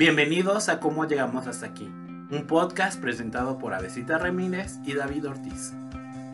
Bienvenidos 0.00 0.70
a 0.70 0.80
Cómo 0.80 1.04
Llegamos 1.04 1.46
Hasta 1.46 1.66
Aquí, 1.66 1.84
un 1.84 2.46
podcast 2.46 2.98
presentado 2.98 3.58
por 3.58 3.74
Avesita 3.74 4.16
Ramírez 4.16 4.76
y 4.82 4.94
David 4.94 5.28
Ortiz. 5.28 5.74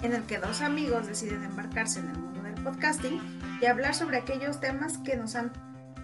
en 0.04 0.12
el 0.12 0.22
que 0.22 0.38
dos 0.38 0.60
amigos 0.60 1.08
deciden 1.08 1.42
embarcarse 1.42 1.98
en 1.98 2.10
el 2.10 2.16
mundo 2.16 2.44
del 2.44 2.54
podcasting 2.62 3.20
y 3.60 3.66
hablar 3.66 3.96
sobre 3.96 4.18
aquellos 4.18 4.60
temas 4.60 4.98
que 4.98 5.16
nos 5.16 5.34
han 5.34 5.52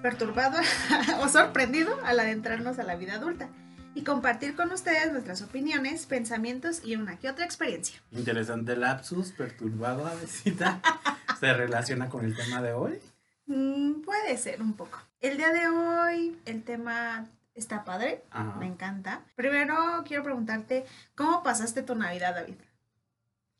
perturbado 0.02 0.58
o 1.20 1.28
sorprendido 1.28 1.96
al 2.04 2.18
adentrarnos 2.18 2.80
a 2.80 2.82
la 2.82 2.96
vida 2.96 3.14
adulta 3.14 3.48
y 3.94 4.02
compartir 4.02 4.56
con 4.56 4.72
ustedes 4.72 5.12
nuestras 5.12 5.40
opiniones, 5.40 6.06
pensamientos 6.06 6.84
y 6.84 6.96
una 6.96 7.20
que 7.20 7.30
otra 7.30 7.44
experiencia. 7.44 8.02
Interesante 8.10 8.74
lapsus, 8.74 9.30
perturbado 9.30 10.04
Avesita. 10.08 10.80
¿Se 11.38 11.54
relaciona 11.54 12.08
con 12.08 12.24
el 12.24 12.34
tema 12.34 12.60
de 12.60 12.72
hoy? 12.72 12.98
Mm, 13.46 14.02
puede 14.02 14.36
ser 14.36 14.60
un 14.60 14.72
poco. 14.72 14.98
El 15.20 15.36
día 15.36 15.52
de 15.52 15.68
hoy 15.68 16.36
el 16.44 16.64
tema 16.64 17.28
está 17.54 17.84
padre, 17.84 18.24
Ajá. 18.30 18.56
me 18.58 18.66
encanta. 18.66 19.24
Primero 19.36 19.74
quiero 20.06 20.22
preguntarte, 20.22 20.84
¿cómo 21.14 21.42
pasaste 21.42 21.82
tu 21.82 21.94
Navidad, 21.94 22.34
David? 22.34 22.56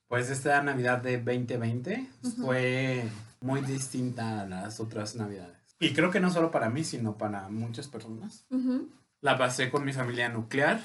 Pues 0.08 0.28
esta 0.30 0.62
Navidad 0.62 0.98
de 1.02 1.16
2020 1.18 2.06
Ujú. 2.22 2.42
fue 2.46 3.08
muy 3.40 3.60
distinta 3.62 4.42
a 4.42 4.46
las 4.46 4.78
otras 4.80 5.14
Navidades. 5.16 5.56
Y 5.78 5.94
creo 5.94 6.10
que 6.10 6.20
no 6.20 6.30
solo 6.30 6.50
para 6.50 6.68
mí, 6.70 6.84
sino 6.84 7.16
para 7.18 7.48
muchas 7.48 7.88
personas. 7.88 8.44
La 9.20 9.38
pasé 9.38 9.70
con 9.70 9.84
mi 9.84 9.92
familia 9.92 10.28
nuclear, 10.28 10.80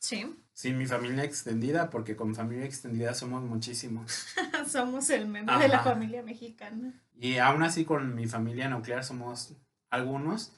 Sí, 0.00 0.36
sin 0.52 0.78
mi 0.78 0.86
familia 0.86 1.24
extendida, 1.24 1.90
porque 1.90 2.14
con 2.14 2.34
familia 2.34 2.64
extendida 2.64 3.14
somos 3.14 3.42
muchísimos. 3.42 4.26
somos 4.68 5.10
el 5.10 5.26
meme 5.26 5.56
de 5.58 5.68
la 5.68 5.80
familia 5.82 6.22
mexicana. 6.22 6.92
Y 7.18 7.38
aún 7.38 7.64
así 7.64 7.84
con 7.84 8.14
mi 8.14 8.26
familia 8.26 8.68
nuclear 8.68 9.02
somos 9.02 9.54
algunos, 9.90 10.52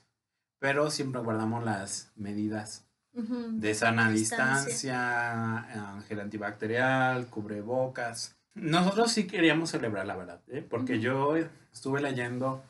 pero 0.61 0.91
siempre 0.91 1.21
guardamos 1.23 1.65
las 1.65 2.13
medidas 2.15 2.87
Ujú. 3.15 3.59
de 3.59 3.75
sana 3.75 4.09
Distancia. 4.11 4.69
distancia, 4.69 5.67
eh, 5.99 6.03
gel 6.07 6.21
antibacterial, 6.21 7.27
cubrebocas. 7.27 8.37
Nosotros 8.55 9.11
sí 9.11 9.27
queríamos 9.27 9.71
celebrar, 9.71 10.07
la 10.07 10.15
verdad, 10.17 10.41
¿eh? 10.49 10.65
porque 10.69 10.93
Ujú. 10.95 11.03
yo 11.03 11.37
estuve 11.73 12.01
leyendo 12.01 12.63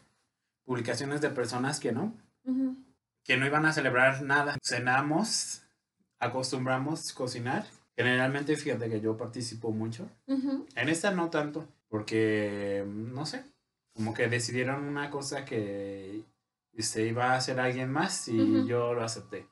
publicaciones 0.65 1.21
de 1.21 1.29
personas 1.31 1.79
que 1.81 1.93
no, 1.93 2.15
Ujú. 2.45 2.77
que 3.25 3.37
no 3.37 3.45
iban 3.45 3.67
a 3.67 3.73
celebrar 3.73 4.23
nada. 4.23 4.57
Cenamos, 4.63 5.63
acostumbramos 6.19 7.13
cocinar. 7.13 7.67
Generalmente, 7.97 8.57
fíjate 8.57 8.89
que 8.89 9.01
yo 9.01 9.17
participo 9.17 9.73
mucho. 9.73 10.09
En 10.27 10.89
esta 10.89 11.11
no 11.11 11.29
tanto, 11.29 11.67
porque 11.89 12.85
no 12.87 13.27
sé, 13.27 13.45
como 13.95 14.15
que 14.15 14.29
decidieron 14.29 14.85
una 14.85 15.11
cosa 15.11 15.45
que 15.45 16.23
se 16.83 17.07
iba 17.07 17.33
a 17.33 17.37
hacer 17.37 17.61
alguien 17.61 17.91
más 17.91 18.29
y 18.29 18.67
yo 18.67 18.95
lo 18.95 19.03
acepté. 19.05 19.47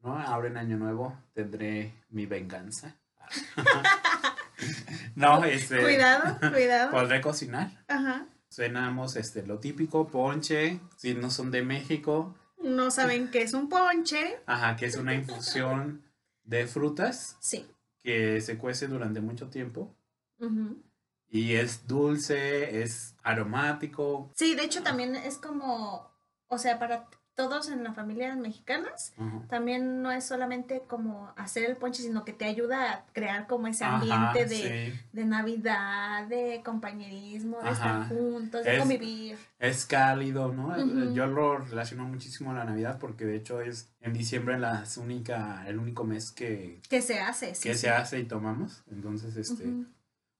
¿No? 0.00 0.18
Ahora 0.18 0.48
en 0.48 0.56
Año 0.58 0.76
Nuevo 0.76 1.16
tendré 1.32 1.94
mi 2.10 2.26
venganza. 2.26 2.96
no, 5.16 5.44
este, 5.44 5.80
Cuidado, 5.80 6.38
cuidado. 6.52 6.90
podré 6.90 7.20
cocinar. 7.20 7.70
Ajá. 7.88 8.26
Cenamos 8.50 9.16
este, 9.16 9.44
lo 9.46 9.58
típico, 9.58 10.06
ponche, 10.08 10.80
si 10.96 11.14
no 11.14 11.30
son 11.30 11.50
de 11.50 11.62
México, 11.62 12.34
No 12.62 12.90
saben 12.90 13.30
qué 13.30 13.42
es 13.42 13.52
un 13.52 13.68
ponche. 13.68 14.40
ajá, 14.46 14.76
que 14.76 14.86
es 14.86 14.96
una 14.96 15.14
infusión 15.14 16.02
de 16.44 16.66
frutas 16.66 17.36
Sí. 17.40 17.66
que 18.00 18.40
se 18.40 18.56
cuece 18.58 18.86
durante 18.86 19.20
mucho 19.20 19.48
tiempo. 19.48 19.94
Ujú. 20.38 20.80
Y 21.28 21.54
es 21.54 21.86
dulce, 21.88 22.82
es 22.82 23.16
aromático. 23.24 24.30
Sí, 24.36 24.54
de 24.54 24.64
hecho 24.64 24.82
también 24.84 25.16
es 25.16 25.38
como, 25.38 26.13
o 26.48 26.58
sea, 26.58 26.78
para 26.78 27.06
todos 27.34 27.68
en 27.68 27.82
las 27.82 27.96
familias 27.96 28.36
mexicanas, 28.38 29.12
Ajá. 29.18 29.42
también 29.48 30.02
no 30.02 30.12
es 30.12 30.24
solamente 30.24 30.82
como 30.86 31.32
hacer 31.36 31.68
el 31.68 31.76
ponche, 31.76 32.00
sino 32.00 32.24
que 32.24 32.32
te 32.32 32.44
ayuda 32.44 32.92
a 32.92 33.04
crear 33.12 33.48
como 33.48 33.66
ese 33.66 33.82
Ajá, 33.84 33.96
ambiente 34.30 34.46
de, 34.46 34.92
sí. 34.92 35.00
de 35.12 35.24
Navidad, 35.24 36.28
de 36.28 36.62
compañerismo, 36.64 37.60
de 37.60 37.70
estar 37.70 38.06
juntos, 38.08 38.62
de 38.64 38.74
Es- 38.74 38.78
convivir. 38.78 39.36
Es 39.58 39.84
cálido, 39.84 40.52
¿no? 40.52 40.76
Eh, 40.76 40.84
Ujú. 40.84 41.12
Yo 41.14 41.26
lo 41.26 41.58
relaciono 41.58 42.04
muchísimo 42.04 42.52
a 42.52 42.54
la 42.54 42.64
Navidad 42.64 42.98
porque 43.00 43.24
de 43.24 43.34
hecho 43.36 43.60
es 43.60 43.90
en 44.00 44.12
diciembre 44.12 44.56
la 44.58 44.84
única, 44.98 45.64
el 45.66 45.78
único 45.80 46.04
mes 46.04 46.30
que, 46.30 46.80
¿Qué 46.88 47.02
se 47.02 47.18
hace? 47.18 47.56
Sí, 47.56 47.68
que 47.68 47.74
sí. 47.74 47.80
se 47.80 47.90
hace 47.90 48.20
y 48.20 48.24
tomamos. 48.26 48.84
Entonces, 48.92 49.36
este. 49.36 49.64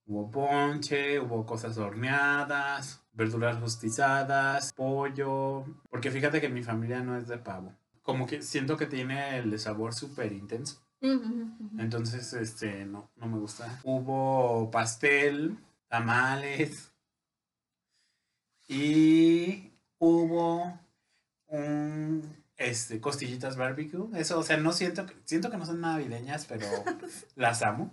Hubo 0.07 0.31
ponche, 0.31 1.19
hubo 1.21 1.47
cosas 1.47 1.79
horneadas, 1.79 3.03
verduras 3.13 3.61
rostizadas, 3.61 4.73
pollo. 4.73 5.65
Porque 5.91 6.11
fíjate 6.11 6.41
que 6.41 6.49
mi 6.49 6.63
familia 6.63 7.01
no 7.01 7.17
es 7.17 7.29
de 7.29 7.39
pavo. 7.39 7.75
Como 8.03 8.27
que 8.27 8.43
siento 8.43 8.77
que 8.77 8.87
tiene 8.87 9.39
el 9.39 9.59
sabor 9.59 9.95
súper 9.95 10.33
intenso. 10.33 10.81
Entonces, 11.79 12.33
este, 12.33 12.87
no, 12.87 13.11
no 13.17 13.27
me 13.27 13.39
gusta. 13.39 13.81
Hubo 13.85 14.71
pastel, 14.71 15.59
tamales 15.89 16.95
y 18.69 19.73
hubo 19.99 20.79
un, 21.49 22.37
este, 22.57 23.01
costillitas 23.01 23.57
barbecue. 23.57 24.09
Eso, 24.19 24.39
o 24.39 24.43
sea, 24.43 24.57
no 24.57 24.73
siento, 24.73 25.07
siento 25.25 25.51
que 25.51 25.57
no 25.57 25.67
son 25.67 25.81
navideñas, 25.81 26.47
pero 26.47 26.67
las 27.37 27.63
amo. 27.63 27.91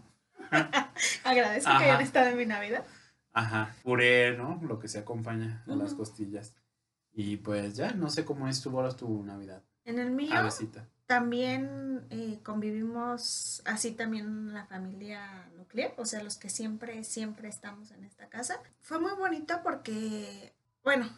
Agradezco 1.24 1.70
que 1.70 1.76
Ajá. 1.76 1.86
hayan 1.86 2.02
estado 2.02 2.28
en 2.28 2.38
mi 2.38 2.46
Navidad. 2.46 2.86
Ajá, 3.34 3.76
puré, 3.84 4.36
¿no? 4.38 4.60
Lo 4.64 4.80
que 4.80 4.88
se 4.88 5.00
acompaña 5.00 5.64
a 5.68 5.76
las 5.76 5.92
Ujú. 5.94 6.00
costillas. 6.00 6.56
Y 7.14 7.38
pues 7.38 7.76
ya, 7.76 7.92
no 7.92 8.10
sé 8.10 8.26
cómo 8.26 8.48
estuvo 8.48 8.88
tu 8.96 9.24
Navidad. 9.24 9.64
En 9.86 10.00
el 10.00 10.12
mío, 10.12 10.34
Avesita. 10.38 10.88
También 11.06 12.06
eh, 12.10 12.40
convivimos 12.44 13.62
así 13.66 13.92
también 13.92 14.54
la 14.54 14.66
familia 14.66 15.50
nuclear, 15.58 15.94
o 15.98 16.06
sea, 16.06 16.24
los 16.24 16.38
que 16.38 16.50
siempre, 16.50 17.04
siempre 17.04 17.50
estamos 17.50 17.92
en 17.92 18.06
esta 18.06 18.30
casa. 18.30 18.62
Fue 18.80 19.00
muy 19.00 19.12
bonito 19.14 19.60
porque, 19.62 20.54
bueno, 20.84 21.10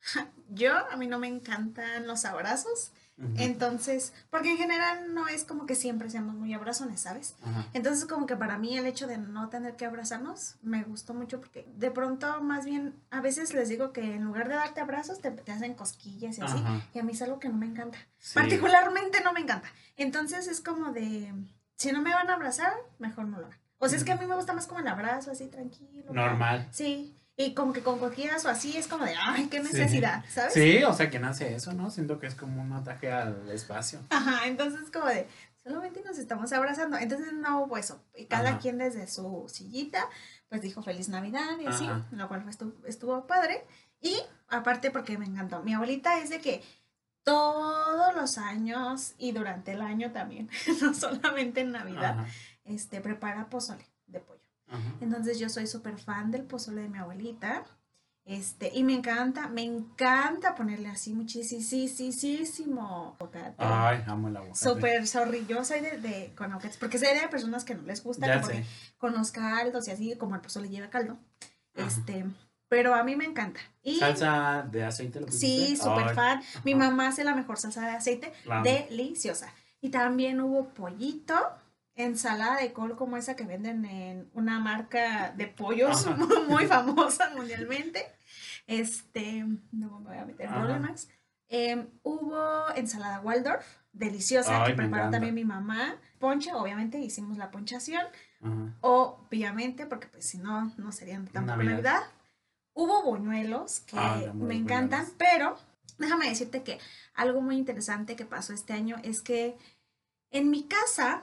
yo 0.50 0.76
a 0.76 0.96
mí 0.96 1.06
no 1.08 1.18
me 1.18 1.26
encantan 1.26 2.06
los 2.06 2.24
abrazos, 2.24 2.92
Entonces, 3.36 4.12
porque 4.30 4.50
en 4.50 4.56
general 4.56 5.14
no 5.14 5.28
es 5.28 5.44
como 5.44 5.66
que 5.66 5.74
siempre 5.74 6.10
seamos 6.10 6.34
muy 6.34 6.52
abrazones, 6.54 7.00
¿sabes? 7.00 7.36
Entonces 7.72 8.04
como 8.04 8.26
que 8.26 8.36
para 8.36 8.58
mí 8.58 8.76
el 8.76 8.86
hecho 8.86 9.06
de 9.06 9.18
no 9.18 9.48
tener 9.48 9.76
que 9.76 9.84
abrazarnos 9.84 10.56
me 10.62 10.82
gustó 10.82 11.14
mucho 11.14 11.40
porque 11.40 11.66
de 11.76 11.90
pronto 11.90 12.40
más 12.42 12.64
bien 12.64 12.94
a 13.10 13.20
veces 13.20 13.54
les 13.54 13.68
digo 13.68 13.92
que 13.92 14.16
en 14.16 14.24
lugar 14.24 14.48
de 14.48 14.56
darte 14.56 14.80
abrazos 14.80 15.20
te, 15.20 15.30
te 15.30 15.52
hacen 15.52 15.74
cosquillas 15.74 16.38
y 16.38 16.42
así. 16.42 16.62
Y 16.94 16.98
a 16.98 17.02
mí 17.02 17.12
es 17.12 17.22
algo 17.22 17.38
que 17.38 17.48
no 17.48 17.56
me 17.56 17.66
encanta. 17.66 17.98
Sí. 18.18 18.34
Particularmente 18.34 19.22
no 19.22 19.32
me 19.32 19.40
encanta. 19.40 19.68
Entonces 19.96 20.48
es 20.48 20.60
como 20.60 20.92
de, 20.92 21.32
si 21.76 21.92
no 21.92 22.02
me 22.02 22.14
van 22.14 22.30
a 22.30 22.34
abrazar, 22.34 22.72
mejor 22.98 23.26
no 23.26 23.38
lo 23.38 23.46
hagan. 23.46 23.58
O 23.78 23.88
sea, 23.88 23.98
es 23.98 24.04
que 24.04 24.12
a 24.12 24.16
mí 24.16 24.26
me 24.26 24.36
gusta 24.36 24.52
más 24.52 24.68
como 24.68 24.78
el 24.80 24.86
abrazo, 24.86 25.32
así 25.32 25.48
tranquilo. 25.48 26.12
Normal. 26.12 26.68
Sí. 26.70 27.16
Y 27.36 27.54
como 27.54 27.72
que 27.72 27.82
con 27.82 27.98
cosquillas 27.98 28.44
o 28.44 28.48
así 28.50 28.76
es 28.76 28.86
como 28.88 29.04
de, 29.04 29.14
ay, 29.20 29.46
qué 29.48 29.58
Sí. 29.64 29.72
necesidad, 29.72 30.24
¿sabes? 30.28 30.52
Sí, 30.52 30.82
o 30.84 30.92
sea, 30.92 31.08
¿quién 31.08 31.24
hace 31.24 31.54
eso, 31.54 31.72
no? 31.72 31.90
Siento 31.90 32.18
que 32.18 32.26
es 32.26 32.34
como 32.34 32.60
un 32.60 32.72
ataque 32.72 33.10
al 33.10 33.50
espacio. 33.50 34.00
Ajá, 34.10 34.46
entonces 34.46 34.90
como 34.90 35.06
de, 35.06 35.26
solamente 35.64 36.02
nos 36.04 36.18
estamos 36.18 36.52
abrazando. 36.52 36.98
Entonces 36.98 37.32
no 37.32 37.62
hubo 37.62 37.78
eso. 37.78 38.04
Y 38.14 38.26
cada 38.26 38.50
Ajá. 38.50 38.58
quien 38.58 38.76
desde 38.78 39.06
su 39.06 39.46
sillita, 39.48 40.06
pues 40.50 40.60
dijo 40.60 40.82
feliz 40.82 41.08
Navidad 41.08 41.58
y 41.58 41.66
así, 41.66 41.86
Ajá. 41.86 42.06
lo 42.10 42.28
cual 42.28 42.42
fue 42.42 42.52
estu- 42.52 42.74
estuvo 42.86 43.26
padre. 43.26 43.64
Y 44.00 44.14
aparte 44.48 44.90
porque 44.90 45.16
me 45.16 45.24
encantó. 45.24 45.62
Mi 45.62 45.72
abuelita 45.72 46.18
es 46.18 46.28
de 46.28 46.40
que 46.40 46.62
todos 47.24 48.14
los 48.14 48.36
años 48.38 49.14
y 49.16 49.32
durante 49.32 49.72
el 49.72 49.80
año 49.82 50.10
también, 50.12 50.50
no 50.82 50.92
solamente 50.92 51.60
en 51.62 51.72
Navidad, 51.72 52.18
Ajá, 52.20 52.26
este, 52.64 53.00
prepara 53.00 53.46
pozole. 53.48 53.86
Ajá. 54.72 54.94
Entonces 55.00 55.38
yo 55.38 55.48
soy 55.48 55.66
súper 55.66 55.98
fan 55.98 56.30
del 56.30 56.42
pozole 56.42 56.82
de 56.82 56.88
mi 56.88 56.98
abuelita. 56.98 57.64
Este, 58.24 58.70
y 58.72 58.84
me 58.84 58.94
encanta, 58.94 59.48
me 59.48 59.62
encanta 59.62 60.54
ponerle 60.54 60.88
así 60.88 61.12
muchísimo 61.12 63.16
aguacate. 63.18 63.54
Ay, 63.58 64.02
amo 64.06 64.28
el 64.28 64.36
aguacate. 64.36 64.58
Súper 64.64 65.06
sorry, 65.08 65.44
yo 65.48 65.64
soy 65.64 65.80
de, 65.80 65.98
de 65.98 66.32
con 66.36 66.50
aguacates, 66.52 66.76
porque 66.76 66.98
sé 66.98 67.12
de 67.14 67.28
personas 67.28 67.64
que 67.64 67.74
no 67.74 67.82
les 67.82 68.02
gusta, 68.02 68.26
Ya 68.26 68.42
sé. 68.42 68.64
con 68.98 69.12
los 69.14 69.32
caldos 69.32 69.88
y 69.88 69.90
así, 69.90 70.16
como 70.16 70.34
el 70.36 70.40
pozole 70.40 70.68
lleva 70.68 70.88
caldo. 70.88 71.16
Ajá. 71.76 71.86
Este, 71.88 72.24
pero 72.68 72.94
a 72.94 73.02
mí 73.04 73.16
me 73.16 73.24
encanta. 73.24 73.60
Y 73.82 73.98
Salsa 73.98 74.66
de 74.70 74.84
aceite, 74.84 75.20
lo 75.20 75.28
sí, 75.28 75.76
súper 75.76 76.14
fan. 76.14 76.40
Mi 76.64 76.72
ajá. 76.74 76.90
mamá 76.90 77.08
hace 77.08 77.24
la 77.24 77.34
mejor 77.34 77.58
salsa 77.58 77.82
de 77.82 77.96
aceite, 77.96 78.32
deliciosa. 78.62 79.52
Y 79.80 79.90
también 79.90 80.40
hubo 80.40 80.68
pollito, 80.68 81.34
ensalada 81.94 82.56
de 82.60 82.72
col 82.72 82.96
como 82.96 83.16
esa 83.16 83.36
que 83.36 83.44
venden 83.44 83.84
en 83.84 84.30
una 84.34 84.58
marca 84.58 85.32
de 85.36 85.46
pollos 85.46 86.06
Ajá. 86.06 86.16
muy 86.48 86.66
famosa 86.66 87.30
mundialmente. 87.34 88.06
Este, 88.66 89.44
no 89.72 90.00
me 90.00 90.10
voy 90.10 90.18
a 90.18 90.24
meter 90.24 90.48
Ajá. 90.48 90.60
problemas. 90.60 91.08
Em, 91.48 91.86
hubo 92.02 92.70
ensalada 92.76 93.20
Waldorf, 93.20 93.66
deliciosa, 93.92 94.64
Ay, 94.64 94.70
que 94.70 94.76
preparó 94.76 95.10
también 95.10 95.34
mi 95.34 95.44
mamá. 95.44 95.96
Ponche, 96.18 96.52
obviamente 96.54 96.98
hicimos 96.98 97.36
la 97.36 97.50
ponchación. 97.50 98.04
Ajá. 98.40 98.74
Obviamente, 98.80 99.86
porque 99.86 100.06
pues 100.06 100.26
si 100.26 100.38
no, 100.38 100.72
no 100.78 100.92
serían 100.92 101.26
tampoco 101.26 101.58
Navidad. 101.58 101.72
Navidad. 101.72 102.02
Hubo 102.74 103.02
buñuelos 103.02 103.80
que 103.80 103.98
Ay, 103.98 104.24
amo 104.24 104.46
me 104.46 104.54
encantan, 104.54 105.06
pero 105.18 105.58
Déjame 105.98 106.28
decirte 106.28 106.62
que 106.62 106.78
algo 107.14 107.40
muy 107.40 107.56
interesante 107.56 108.16
que 108.16 108.24
pasó 108.24 108.52
este 108.52 108.72
año 108.72 108.96
es 109.04 109.22
que 109.22 109.56
en 110.30 110.50
mi 110.50 110.64
casa, 110.64 111.22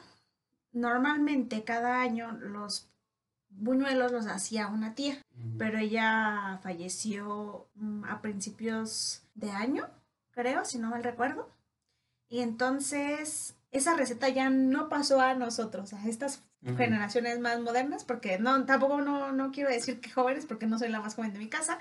normalmente 0.79 1.63
cada 1.63 2.01
año 2.01 2.31
los 2.31 2.89
buñuelos 3.49 4.11
los 4.11 4.27
hacía 4.27 4.67
una 4.67 4.95
tía, 4.95 5.21
pero 5.57 5.77
ella 5.77 6.59
falleció 6.63 7.67
mm, 7.75 8.05
a 8.05 8.21
principios 8.21 9.23
de 9.35 9.51
año, 9.51 9.89
creo, 10.31 10.65
si 10.65 10.77
no 10.77 10.89
mal 10.89 11.03
recuerdo. 11.03 11.49
Y 12.29 12.39
entonces 12.41 13.55
esa 13.71 13.95
receta 13.95 14.29
ya 14.29 14.49
no 14.49 14.89
pasó 14.89 15.21
a 15.21 15.35
nosotros, 15.35 15.93
a 15.93 16.07
estas 16.07 16.43
generaciones 16.61 17.39
más 17.39 17.59
modernas, 17.61 18.03
porque 18.03 18.37
no, 18.37 18.65
tampoco 18.65 19.01
no, 19.01 19.31
no 19.31 19.51
quiero 19.51 19.69
decir 19.69 19.99
que 20.01 20.09
jóvenes, 20.09 20.45
porque 20.45 20.67
no 20.67 20.77
soy 20.77 20.89
la 20.89 20.99
más 20.99 21.15
joven 21.15 21.33
de 21.33 21.39
mi 21.39 21.47
casa, 21.47 21.79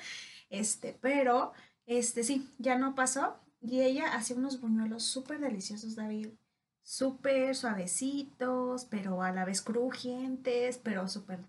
este, 0.51 0.97
pero, 1.01 1.53
este, 1.87 2.23
sí, 2.23 2.49
ya 2.59 2.79
no 2.79 2.95
pasó, 2.95 3.37
y 3.61 3.81
ella 3.81 4.15
hacía 4.15 4.37
unos 4.37 4.61
buñuelos 4.61 5.03
súper 5.03 5.41
deliciosos, 5.41 5.97
David, 5.97 6.29
súper 6.89 7.55
suavecitos, 7.55 8.87
pero 8.87 9.23
a 9.23 9.31
la 9.31 9.45
vez 9.45 9.61
crujientes, 9.61 10.79
pero 10.83 11.07
súper, 11.07 11.41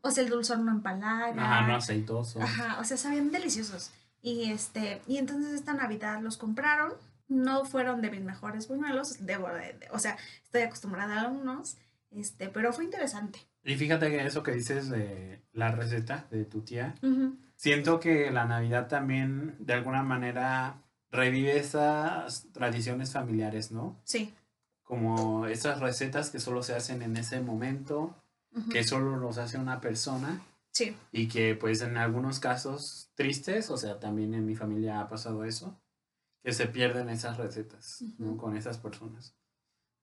o 0.00 0.10
sea, 0.12 0.22
el 0.22 0.30
dulzor 0.30 0.60
no 0.60 0.70
empalaga, 0.70 1.42
Ajá, 1.42 1.66
no 1.66 1.74
aceitoso. 1.76 2.40
Ajá, 2.40 2.78
o 2.80 2.84
sea, 2.84 2.96
sabían 2.96 3.32
deliciosos. 3.32 3.90
Y 4.22 4.50
este, 4.52 5.02
y 5.08 5.18
entonces 5.18 5.52
esta 5.54 5.74
Navidad 5.74 6.20
los 6.22 6.36
compraron. 6.36 6.92
No 7.28 7.64
fueron 7.64 8.00
de 8.00 8.10
mis 8.12 8.20
mejores 8.22 8.68
buñuelos, 8.68 9.26
debo 9.26 9.48
de- 9.48 9.72
de- 9.72 9.88
o 9.90 9.98
sea, 9.98 10.16
estoy 10.44 10.62
acostumbrada 10.62 11.22
a 11.22 11.28
unos, 11.28 11.76
este, 12.12 12.48
pero 12.48 12.72
fue 12.72 12.84
interesante. 12.84 13.40
Y 13.64 13.74
fíjate 13.74 14.08
que 14.10 14.24
eso 14.24 14.44
que 14.44 14.52
dices 14.52 14.88
de 14.88 15.42
la 15.52 15.72
receta 15.72 16.26
de 16.30 16.44
tu 16.44 16.60
tía, 16.62 16.94
siento 17.56 17.98
que 17.98 18.30
la 18.30 18.44
Navidad 18.44 18.86
también 18.86 19.56
de 19.58 19.74
alguna 19.74 20.04
manera 20.04 20.80
revive 21.10 21.58
esas 21.58 22.46
tradiciones 22.52 23.12
familiares, 23.12 23.72
¿no? 23.72 24.00
Sí. 24.04 24.32
Como 24.86 25.46
esas 25.46 25.80
recetas 25.80 26.30
que 26.30 26.40
solo 26.40 26.62
se 26.62 26.74
hacen 26.74 27.02
en 27.02 27.16
ese 27.18 27.40
momento, 27.40 28.14
que 28.70 28.84
solo 28.84 29.16
los 29.16 29.36
hace 29.36 29.58
una 29.58 29.82
persona 29.82 30.40
Sí. 30.70 30.96
y 31.12 31.28
que 31.28 31.54
pues 31.54 31.82
en 31.82 31.96
algunos 31.98 32.38
casos 32.40 33.10
tristes, 33.14 33.70
o 33.70 33.76
sea, 33.76 33.98
también 34.00 34.32
en 34.32 34.46
mi 34.46 34.54
familia 34.54 35.00
ha 35.00 35.08
pasado 35.08 35.44
eso, 35.44 35.78
que 36.42 36.52
se 36.52 36.66
pierden 36.66 37.08
esas 37.10 37.36
recetas, 37.36 38.02
¿no? 38.18 38.36
Con 38.38 38.56
esas 38.56 38.78
personas. 38.78 39.34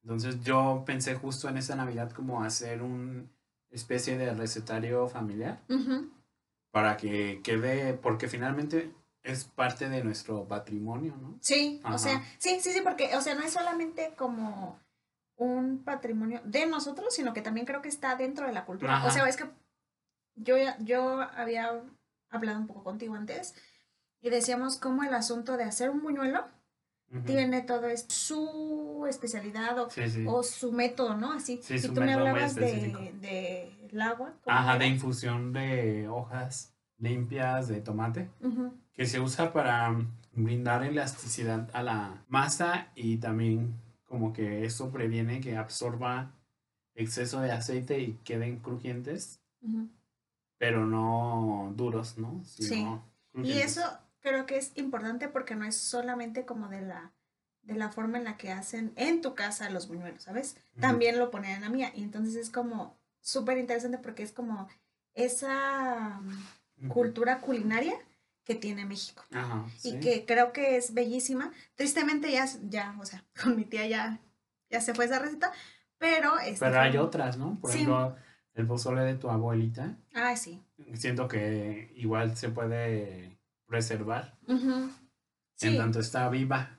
Entonces 0.04 0.42
yo 0.44 0.84
pensé 0.86 1.16
justo 1.16 1.48
en 1.48 1.58
esa 1.58 1.76
Navidad 1.76 2.12
como 2.12 2.44
hacer 2.44 2.82
un 2.84 3.32
especie 3.72 4.18
de 4.18 4.34
recetario 4.34 5.08
familiar 5.08 5.64
para 6.72 6.98
que 6.98 7.42
quede, 7.44 7.94
porque 7.94 8.28
finalmente 8.28 8.92
es 9.24 9.46
parte 9.46 9.88
de 9.90 10.04
nuestro 10.04 10.46
patrimonio, 10.48 11.16
¿no? 11.22 11.38
Sí, 11.42 11.80
Ajá. 11.84 11.96
o 11.96 11.98
sea, 11.98 12.24
sí, 12.38 12.60
sí, 12.60 12.72
sí, 12.74 12.82
porque, 12.84 13.16
o 13.16 13.22
sea, 13.22 13.36
no 13.36 13.42
es 13.44 13.54
solamente 13.54 14.14
como 14.18 14.80
un 15.38 15.84
patrimonio 15.84 16.42
de 16.44 16.66
nosotros, 16.66 17.14
sino 17.16 17.34
que 17.34 17.42
también 17.42 17.66
creo 17.66 17.82
que 17.82 17.90
está 17.90 18.16
dentro 18.16 18.46
de 18.48 18.54
la 18.54 18.66
cultura. 18.66 19.04
O 19.06 19.12
sea, 19.12 19.28
es 19.28 19.38
que 19.38 19.46
yo, 20.36 20.58
ya- 20.58 20.78
yo 20.80 21.22
había 21.22 21.82
hablado 22.30 22.60
un 22.60 22.68
poco 22.68 22.84
contigo 22.84 23.16
antes 23.16 23.56
y 24.22 24.30
decíamos 24.30 24.78
cómo 24.78 25.04
el 25.04 25.14
asunto 25.14 25.58
de 25.58 25.64
hacer 25.64 25.90
un 25.90 26.02
buñuelo 26.02 26.46
tiene 27.28 27.62
todo 27.62 27.86
esto, 27.88 28.12
su 28.14 29.06
especialidad 29.08 29.78
o, 29.78 29.90
Sí, 29.92 30.10
sí. 30.10 30.24
o 30.28 30.42
su 30.42 30.72
método, 30.72 31.16
¿no? 31.16 31.32
Así. 31.34 31.60
Sí, 31.62 31.76
y 31.76 31.82
tú 31.82 31.94
me 32.02 32.12
hablabas 32.12 32.56
de, 32.56 32.66
específico. 32.66 33.00
de 33.22 33.88
el 33.92 34.02
agua. 34.02 34.34
¿cómo 34.44 34.58
Ajá, 34.58 34.80
de 34.80 34.88
infusión 34.88 35.54
de 35.54 36.08
hojas 36.10 36.73
limpias 37.04 37.68
de 37.68 37.82
tomate. 37.82 38.30
Que 38.94 39.06
se 39.06 39.20
usa 39.20 39.54
para 39.54 39.96
brindar 40.34 40.84
elasticidad 40.84 41.70
a 41.74 41.84
la 41.84 42.24
masa 42.28 42.88
y 42.96 43.18
también 43.18 43.76
como 44.06 44.34
que 44.34 44.66
eso 44.66 44.92
previene 44.92 45.42
que 45.42 45.58
absorba 45.58 46.32
exceso 46.96 47.42
de 47.42 47.52
aceite 47.52 48.00
y 48.00 48.14
queden 48.24 48.60
crujientes, 48.60 49.40
pero 50.58 50.86
no 50.86 51.74
duros, 51.76 52.18
¿no? 52.18 52.44
Sino 52.46 53.04
Y 53.36 53.54
eso 53.54 53.82
creo 54.20 54.46
que 54.46 54.58
es 54.58 54.72
importante 54.76 55.28
porque 55.28 55.56
no 55.56 55.66
es 55.66 55.76
solamente 55.76 56.46
como 56.46 56.68
de 56.68 56.82
la, 56.82 57.12
de 57.64 57.76
la 57.76 57.90
forma 57.90 58.18
en 58.20 58.24
la 58.26 58.38
que 58.38 58.52
hacen 58.52 58.94
en 58.96 59.22
tu 59.22 59.34
casa 59.34 59.70
los 59.70 59.88
buñuelos, 59.88 60.24
¿sabes? 60.24 60.58
También 60.80 61.18
lo 61.18 61.32
ponen 61.32 61.52
en 61.52 61.62
la 61.62 61.70
mía. 61.70 61.92
Y 61.96 62.04
entonces 62.04 62.36
es 62.36 62.50
como 62.50 62.96
súper 63.20 63.58
interesante 63.58 63.98
porque 63.98 64.24
es 64.24 64.32
como 64.32 64.68
esa 65.16 66.22
cultura 66.90 67.40
culinaria 67.40 67.94
que 68.44 68.56
tiene 68.56 68.86
México. 68.86 69.24
Ajá, 69.32 69.66
Y 69.84 70.00
que 70.00 70.26
creo 70.26 70.52
que 70.52 70.76
es 70.78 70.94
bellísima. 70.94 71.52
Tristemente 71.76 72.32
ya, 72.32 72.46
ya, 72.70 72.96
o 73.00 73.06
sea, 73.06 73.24
con 73.44 73.56
mi 73.56 73.64
tía 73.66 73.88
ya, 73.88 74.20
ya 74.70 74.82
se 74.82 74.94
fue 74.94 75.06
esa 75.06 75.20
receta, 75.20 75.52
pero... 75.98 76.38
este, 76.40 76.66
Pero 76.66 76.80
hay 76.80 76.98
otras, 76.98 77.38
¿no? 77.38 77.58
Por 77.62 77.72
Sí. 77.72 77.78
ejemplo, 77.78 78.16
el 78.56 78.68
pozole 78.68 79.02
de 79.04 79.16
tu 79.16 79.30
abuelita, 79.30 79.96
Ay, 80.14 80.36
sí. 80.38 80.62
siento 80.94 81.28
que 81.28 81.92
igual 81.96 82.36
se 82.38 82.50
puede 82.50 83.38
preservar. 83.66 84.38
Sí. 85.56 85.68
en 85.68 85.78
tanto 85.78 86.00
está 86.00 86.28
viva. 86.30 86.78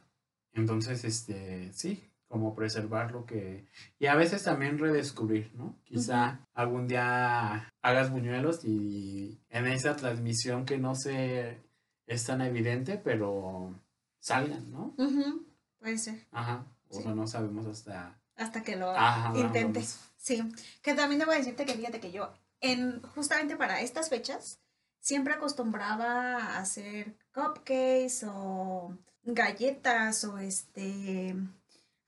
Entonces, 0.52 1.04
este, 1.04 1.72
sí, 1.72 2.08
como 2.34 2.52
preservar 2.56 3.12
lo 3.12 3.24
que... 3.26 3.64
Y 4.00 4.06
a 4.06 4.16
veces 4.16 4.42
también 4.42 4.76
redescubrir, 4.80 5.52
¿no? 5.54 5.78
Quizá 5.84 6.40
algún 6.52 6.88
día 6.88 7.72
hagas 7.80 8.10
buñuelos 8.10 8.64
y 8.64 9.40
en 9.50 9.68
esa 9.68 9.94
transmisión 9.94 10.64
que 10.64 10.76
no 10.76 10.96
se 10.96 11.62
es 12.08 12.24
tan 12.26 12.40
evidente, 12.40 12.98
pero 12.98 13.72
salgan, 14.18 14.68
¿no? 14.72 14.96
Ujú. 14.98 15.46
Puede 15.78 15.96
ser. 15.96 16.26
Ajá. 16.32 16.66
O 16.88 16.96
Sí. 16.96 17.02
sea, 17.04 17.14
no 17.14 17.28
sabemos 17.28 17.66
hasta... 17.66 18.20
hasta 18.34 18.64
que 18.64 18.74
lo 18.74 18.90
Ajá, 18.90 19.32
intentes. 19.38 20.00
Sí, 20.16 20.42
que 20.82 20.94
también 20.94 21.20
debo 21.20 21.30
decirte 21.30 21.64
que 21.64 21.74
fíjate 21.74 22.00
que 22.00 22.10
yo, 22.10 22.32
en, 22.60 23.00
justamente 23.14 23.56
para 23.56 23.80
estas 23.80 24.08
fechas, 24.08 24.58
siempre 24.98 25.34
acostumbraba 25.34 26.38
a 26.38 26.58
hacer 26.58 27.14
cupcakes 27.32 28.24
o 28.26 28.98
galletas 29.22 30.24
o 30.24 30.38
este 30.38 31.36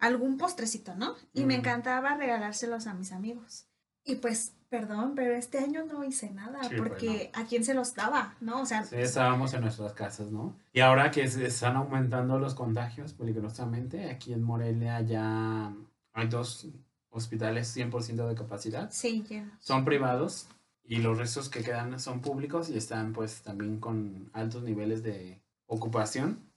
algún 0.07 0.39
postrecito, 0.39 0.95
¿no? 0.95 1.15
Y 1.33 1.45
me 1.45 1.57
encantaba 1.57 2.17
regalárselos 2.17 2.87
a 2.87 2.95
mis 2.95 3.13
amigos. 3.13 3.67
Y 4.05 4.17
pues, 4.17 4.53
perdón, 4.69 5.15
pero 5.17 5.35
este 5.35 5.59
año 5.59 5.85
no 5.85 6.05
hice 6.05 6.31
nada 6.31 6.63
Sí, 6.69 6.77
porque 6.77 7.31
a 7.35 7.45
quién 7.45 7.65
se 7.65 7.75
los 7.75 7.95
daba, 7.95 8.37
¿no? 8.41 8.63
O 8.63 8.67
sea, 8.67 8.85
Sí, 8.85 8.97
estábamos 8.97 9.53
en 9.55 9.63
nuestras 9.63 9.93
casas, 9.95 10.31
¿no? 10.31 10.57
Y 10.73 10.81
ahora 10.81 11.11
que 11.11 11.27
se 11.29 11.45
están 11.47 11.77
aumentando 11.77 12.39
los 12.39 12.55
contagios 12.55 13.13
peligrosamente, 13.13 14.11
aquí 14.11 14.33
en 14.33 14.43
Morelia 14.43 15.01
ya 15.01 15.75
hay 16.13 16.29
dos 16.29 16.69
hospitales 17.11 17.77
100% 17.77 18.29
de 18.29 18.35
capacidad. 18.35 18.91
sí, 18.93 19.25
lleno. 19.29 19.51
son 19.59 19.85
privados 19.85 20.49
y 20.85 20.99
los 20.99 21.19
restos 21.19 21.49
que 21.49 21.63
quedan 21.63 21.99
son 21.99 22.21
públicos 22.21 22.69
y 22.71 22.77
están 22.77 23.13
pues 23.13 23.43
también 23.43 23.81
con 23.81 24.31
altos 24.33 24.63
niveles 24.63 25.03
de 25.03 25.43
ocupación. 25.67 26.53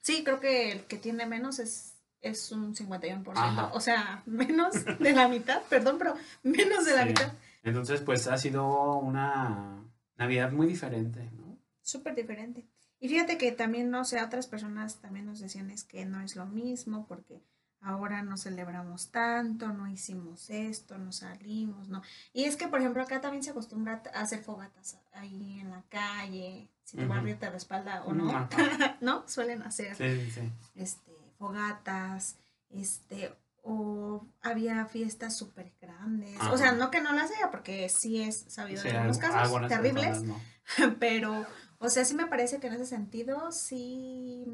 Sí, 0.00 0.24
creo 0.24 0.40
que 0.40 0.72
el 0.72 0.84
que 0.86 0.96
tiene 0.96 1.26
menos 1.26 1.58
es, 1.58 1.97
es 2.20 2.50
un 2.52 2.74
51%. 2.74 3.32
Ajá. 3.36 3.70
O 3.72 3.80
sea, 3.80 4.22
menos 4.26 4.72
de 4.98 5.12
la 5.12 5.28
mitad, 5.28 5.62
perdón, 5.68 5.96
pero 5.98 6.14
menos 6.42 6.84
de 6.84 6.94
la 6.94 7.02
Sí. 7.02 7.08
mitad. 7.10 7.32
Entonces 7.62 8.00
pues 8.00 8.26
ha 8.26 8.36
sido 8.38 8.96
una 8.98 9.82
Navidad 10.16 10.52
muy 10.52 10.66
diferente, 10.66 11.30
¿no? 11.36 11.58
Súper 11.82 12.14
diferente. 12.14 12.66
Y 13.00 13.08
fíjate 13.08 13.38
que 13.38 13.52
también, 13.52 13.90
no 13.90 14.04
sé, 14.04 14.22
otras 14.22 14.46
personas 14.48 14.96
también 15.00 15.26
nos 15.26 15.38
decían 15.40 15.70
es 15.70 15.84
que 15.84 16.04
no 16.04 16.20
es 16.20 16.34
lo 16.34 16.46
mismo 16.46 17.06
porque 17.06 17.40
ahora 17.80 18.22
no 18.22 18.36
celebramos 18.36 19.10
tanto, 19.12 19.68
no 19.68 19.86
hicimos 19.88 20.50
esto, 20.50 20.98
no 20.98 21.12
salimos, 21.12 21.88
¿no? 21.88 22.02
Y 22.32 22.44
es 22.44 22.56
que, 22.56 22.66
por 22.66 22.80
ejemplo, 22.80 23.00
acá 23.02 23.20
también 23.20 23.44
se 23.44 23.50
acostumbra 23.50 24.02
a 24.12 24.20
hacer 24.22 24.42
fogatas 24.42 24.98
ahí 25.12 25.60
en 25.60 25.70
la 25.70 25.82
calle, 25.88 26.68
si 26.82 26.96
tu 26.96 27.06
barrio 27.06 27.36
te 27.38 27.48
respalda 27.50 28.02
o 28.04 28.12
no. 28.12 28.48
¿no? 29.00 29.28
Suelen 29.28 29.62
hacer 29.62 29.94
sí, 29.94 30.28
sí. 30.32 30.40
este, 30.74 31.07
fogatas, 31.38 32.36
este, 32.70 33.34
o 33.62 34.26
había 34.42 34.84
fiestas 34.86 35.36
súper 35.36 35.72
grandes. 35.80 36.40
O 36.50 36.58
sea, 36.58 36.72
no 36.72 36.90
que 36.90 37.00
no 37.00 37.12
las 37.12 37.30
haya, 37.30 37.50
porque 37.50 37.88
sí 37.88 38.20
es 38.22 38.44
sabido 38.48 38.82
Sí, 38.82 38.88
en 38.88 38.96
algunos 38.96 39.18
algu- 39.18 39.20
casos 39.20 39.68
terribles, 39.68 40.18
personas 40.18 40.40
no. 40.78 40.96
pero, 40.98 41.46
o 41.78 41.88
sea, 41.88 42.04
sí 42.04 42.14
me 42.14 42.26
parece 42.26 42.58
que 42.60 42.66
en 42.66 42.74
ese 42.74 42.86
sentido 42.86 43.52
sí 43.52 44.46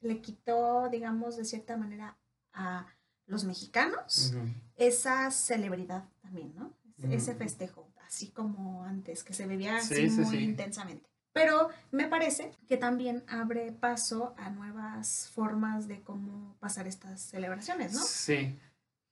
le 0.00 0.20
quitó, 0.20 0.88
digamos, 0.90 1.36
de 1.36 1.44
cierta 1.44 1.76
manera 1.76 2.18
a 2.52 2.86
los 3.26 3.44
mexicanos 3.44 4.34
esa 4.76 5.30
celebridad 5.30 6.04
también, 6.20 6.54
¿no? 6.56 6.72
Ese 7.10 7.34
festejo, 7.34 7.88
así 8.06 8.28
como 8.30 8.84
antes, 8.84 9.24
que 9.24 9.32
se 9.34 9.46
Sí, 9.46 9.66
así 9.66 10.10
sí, 10.10 10.20
muy 10.20 10.38
intensamente. 10.38 11.08
Pero 11.32 11.70
me 11.90 12.08
parece 12.08 12.52
que 12.68 12.76
también 12.76 13.24
abre 13.26 13.72
paso 13.72 14.34
a 14.36 14.50
nuevas 14.50 15.30
formas 15.34 15.88
de 15.88 16.02
cómo 16.02 16.56
pasar 16.60 16.86
estas 16.86 17.22
celebraciones, 17.22 17.94
¿no? 17.94 18.00
Sí. 18.00 18.58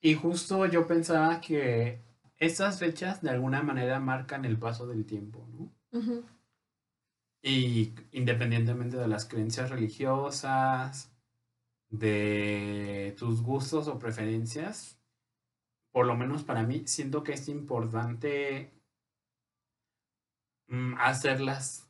Y 0.00 0.14
justo 0.14 0.66
yo 0.66 0.86
pensaba 0.86 1.40
que 1.40 2.00
estas 2.36 2.78
fechas 2.78 3.22
de 3.22 3.30
alguna 3.30 3.62
manera 3.62 4.00
marcan 4.00 4.44
el 4.44 4.58
paso 4.58 4.86
del 4.86 5.04
tiempo, 5.04 5.46
¿no? 5.52 5.70
Y 7.42 7.94
independientemente 8.12 8.96
de 8.96 9.08
las 9.08 9.26
creencias 9.26 9.70
religiosas, 9.70 11.10
de 11.88 13.14
tus 13.18 13.42
gustos 13.42 13.88
o 13.88 13.98
preferencias, 13.98 14.98
por 15.90 16.06
lo 16.06 16.16
menos 16.16 16.44
para 16.44 16.62
mí, 16.62 16.84
siento 16.86 17.22
que 17.22 17.32
es 17.32 17.48
importante 17.48 18.70
mm, 20.68 20.94
hacerlas 20.98 21.89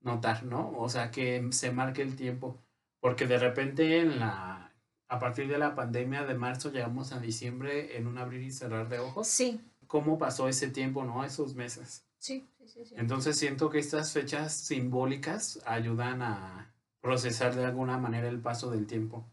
notar, 0.00 0.44
¿no? 0.44 0.72
O 0.78 0.88
sea, 0.88 1.10
que 1.10 1.46
se 1.50 1.70
marque 1.70 2.02
el 2.02 2.16
tiempo, 2.16 2.62
porque 3.00 3.26
de 3.26 3.38
repente 3.38 4.00
en 4.00 4.18
la, 4.18 4.72
a 5.08 5.18
partir 5.18 5.48
de 5.48 5.58
la 5.58 5.74
pandemia 5.74 6.24
de 6.24 6.34
marzo 6.34 6.70
llegamos 6.70 7.12
a 7.12 7.20
diciembre 7.20 7.96
en 7.96 8.06
un 8.06 8.18
abrir 8.18 8.42
y 8.42 8.50
cerrar 8.50 8.88
de 8.88 8.98
ojos. 8.98 9.26
Sí. 9.26 9.60
¿Cómo 9.86 10.18
pasó 10.18 10.48
ese 10.48 10.68
tiempo, 10.68 11.04
no? 11.04 11.24
Esos 11.24 11.54
meses. 11.54 12.04
Sí, 12.18 12.48
sí, 12.58 12.68
sí, 12.68 12.84
sí. 12.86 12.94
Entonces 12.98 13.38
siento 13.38 13.70
que 13.70 13.78
estas 13.78 14.12
fechas 14.12 14.52
simbólicas 14.52 15.60
ayudan 15.64 16.22
a 16.22 16.74
procesar 17.00 17.54
de 17.54 17.64
alguna 17.64 17.98
manera 17.98 18.28
el 18.28 18.40
paso 18.40 18.70
del 18.70 18.86
tiempo, 18.86 19.24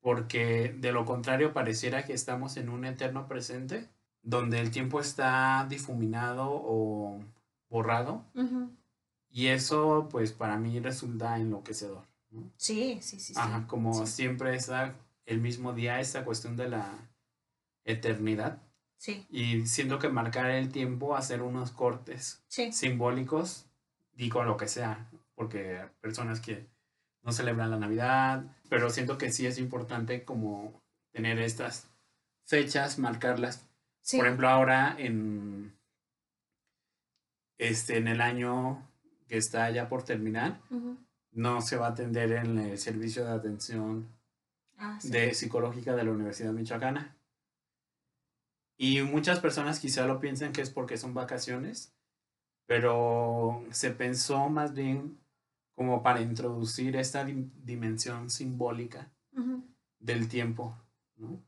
porque 0.00 0.72
de 0.78 0.92
lo 0.92 1.04
contrario 1.04 1.52
pareciera 1.52 2.04
que 2.04 2.12
estamos 2.12 2.56
en 2.56 2.68
un 2.68 2.84
eterno 2.84 3.26
presente 3.26 3.88
donde 4.22 4.60
el 4.60 4.70
tiempo 4.70 5.00
está 5.00 5.66
difuminado 5.68 6.46
o 6.48 7.20
borrado. 7.68 8.24
Y 9.30 9.48
eso 9.48 10.08
pues 10.10 10.32
para 10.32 10.56
mí 10.58 10.78
resulta 10.80 11.36
enloquecedor. 11.36 12.04
¿no? 12.30 12.50
Sí, 12.56 12.98
sí, 13.02 13.18
sí. 13.20 13.34
sí. 13.34 13.40
Ajá, 13.40 13.66
como 13.66 13.94
Sí. 14.06 14.12
siempre 14.12 14.54
está 14.54 14.94
el 15.26 15.40
mismo 15.40 15.72
día 15.72 16.00
esta 16.00 16.24
cuestión 16.24 16.56
de 16.56 16.68
la 16.68 17.08
eternidad 17.84 18.62
Sí, 18.96 19.24
y 19.30 19.64
siento 19.66 19.98
que 20.00 20.08
marcar 20.08 20.50
el 20.50 20.72
tiempo, 20.72 21.16
hacer 21.16 21.40
unos 21.42 21.70
cortes 21.70 22.42
sí. 22.48 22.72
simbólicos 22.72 23.66
con 24.32 24.46
lo 24.46 24.56
que 24.56 24.66
sea, 24.66 25.08
porque 25.36 25.88
personas 26.00 26.40
que 26.40 26.66
no 27.22 27.30
celebran 27.30 27.70
la 27.70 27.78
Navidad, 27.78 28.44
pero 28.68 28.90
siento 28.90 29.16
que 29.16 29.30
sí 29.30 29.46
es 29.46 29.58
importante 29.58 30.24
como 30.24 30.82
tener 31.12 31.38
estas 31.38 31.88
fechas, 32.44 32.98
marcarlas. 32.98 33.68
sí. 34.00 34.16
Por 34.16 34.26
ejemplo, 34.26 34.48
ahora 34.48 34.96
en 34.98 35.78
este 37.58 37.96
en 37.98 38.08
el 38.08 38.20
año 38.20 38.87
que 39.28 39.36
está 39.36 39.70
ya 39.70 39.88
por 39.88 40.02
terminar, 40.02 40.60
no 41.32 41.60
se 41.60 41.76
va 41.76 41.86
a 41.86 41.90
atender 41.90 42.32
en 42.32 42.58
el 42.58 42.78
servicio 42.78 43.24
de 43.24 43.32
atención 43.32 44.08
Ah, 44.80 44.98
sí. 45.00 45.10
de 45.10 45.34
psicológica 45.34 45.94
de 45.96 46.04
la 46.04 46.12
Universidad 46.12 46.52
Michoacana. 46.52 47.16
Y 48.76 49.02
muchas 49.02 49.40
personas 49.40 49.80
quizá 49.80 50.06
lo 50.06 50.20
piensen 50.20 50.52
que 50.52 50.62
es 50.62 50.70
porque 50.70 50.96
son 50.96 51.14
vacaciones, 51.14 51.92
pero 52.66 53.64
se 53.72 53.90
pensó 53.90 54.48
más 54.48 54.72
bien 54.74 55.18
como 55.74 56.02
para 56.02 56.20
introducir 56.20 56.94
esta 56.96 57.24
dim- 57.24 57.50
dimensión 57.64 58.30
simbólica 58.30 59.10
del 59.98 60.28
tiempo, 60.28 60.76
¿no? 61.16 61.42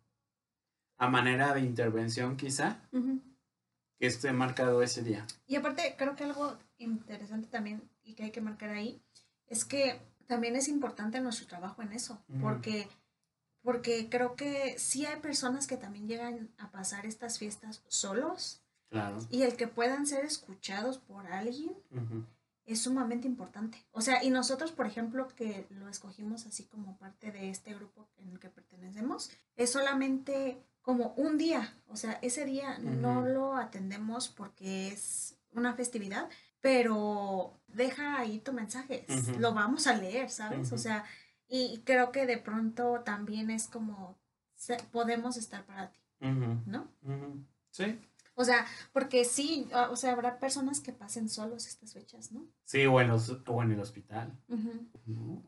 A 0.98 1.08
manera 1.08 1.54
de 1.54 1.60
intervención 1.60 2.36
quizá. 2.36 2.88
Que 4.00 4.06
esté 4.06 4.32
marcado 4.32 4.82
ese 4.82 5.02
día. 5.02 5.26
Y 5.46 5.56
aparte, 5.56 5.94
creo 5.98 6.16
que 6.16 6.24
algo 6.24 6.56
interesante 6.78 7.48
también 7.48 7.82
y 8.02 8.14
que 8.14 8.24
hay 8.24 8.30
que 8.30 8.40
marcar 8.40 8.70
ahí 8.70 9.00
es 9.46 9.64
que 9.66 10.00
también 10.26 10.56
es 10.56 10.68
importante 10.68 11.20
nuestro 11.20 11.46
trabajo 11.46 11.82
en 11.82 11.92
eso, 11.92 12.18
Ujú. 12.28 12.40
porque, 12.40 12.88
porque 13.62 14.08
creo 14.08 14.36
que 14.36 14.78
sí 14.78 15.04
hay 15.04 15.20
personas 15.20 15.66
que 15.66 15.76
también 15.76 16.08
llegan 16.08 16.48
a 16.56 16.70
pasar 16.70 17.04
estas 17.04 17.38
fiestas 17.38 17.82
solos 17.88 18.62
Claro. 18.88 19.18
y 19.30 19.42
el 19.42 19.54
que 19.56 19.68
puedan 19.68 20.06
ser 20.06 20.24
escuchados 20.24 20.96
por 20.98 21.26
alguien 21.26 21.76
Ujú. 21.90 22.24
es 22.64 22.80
sumamente 22.80 23.28
importante. 23.28 23.84
O 23.92 24.00
sea, 24.00 24.24
y 24.24 24.30
nosotros, 24.30 24.72
por 24.72 24.86
ejemplo, 24.86 25.28
que 25.36 25.66
lo 25.68 25.88
escogimos 25.90 26.46
así 26.46 26.64
como 26.64 26.96
parte 26.96 27.32
de 27.32 27.50
este 27.50 27.74
grupo 27.74 28.08
en 28.16 28.30
el 28.30 28.38
que 28.40 28.48
pertenecemos, 28.48 29.30
es 29.56 29.70
solamente 29.70 30.62
como 30.82 31.12
un 31.16 31.36
día. 31.38 31.74
O 31.88 31.96
sea, 31.96 32.18
ese 32.22 32.44
día 32.44 32.78
no 32.78 33.22
lo 33.26 33.54
atendemos 33.56 34.28
porque 34.28 34.88
es 34.88 35.36
una 35.52 35.74
festividad, 35.74 36.28
pero 36.60 37.52
deja 37.68 38.18
ahí 38.18 38.38
tu 38.38 38.52
mensaje. 38.52 39.04
Lo 39.38 39.52
vamos 39.54 39.86
a 39.86 39.94
leer, 39.96 40.30
¿sabes? 40.30 40.72
O 40.72 40.78
sea, 40.78 41.04
y 41.48 41.82
creo 41.84 42.12
que 42.12 42.26
de 42.26 42.38
pronto 42.38 43.00
también 43.04 43.50
es 43.50 43.66
como 43.66 44.18
podemos 44.92 45.36
estar 45.36 45.64
para 45.64 45.90
ti. 45.90 45.98
¿no? 46.66 46.86
Sí. 47.70 47.98
O 48.34 48.44
sea, 48.44 48.66
porque 48.92 49.24
sí, 49.24 49.68
ah, 49.72 49.88
o 49.90 49.96
sea, 49.96 50.12
habrá 50.12 50.38
personas 50.38 50.80
que 50.80 50.92
pasen 50.92 51.28
solos 51.28 51.66
estas 51.66 51.92
fechas, 51.92 52.30
¿no? 52.32 52.46
Sí, 52.64 52.86
o 52.86 53.00
en, 53.00 53.08
los- 53.08 53.36
o 53.46 53.62
en 53.62 53.72
el 53.72 53.80
hospital. 53.80 54.32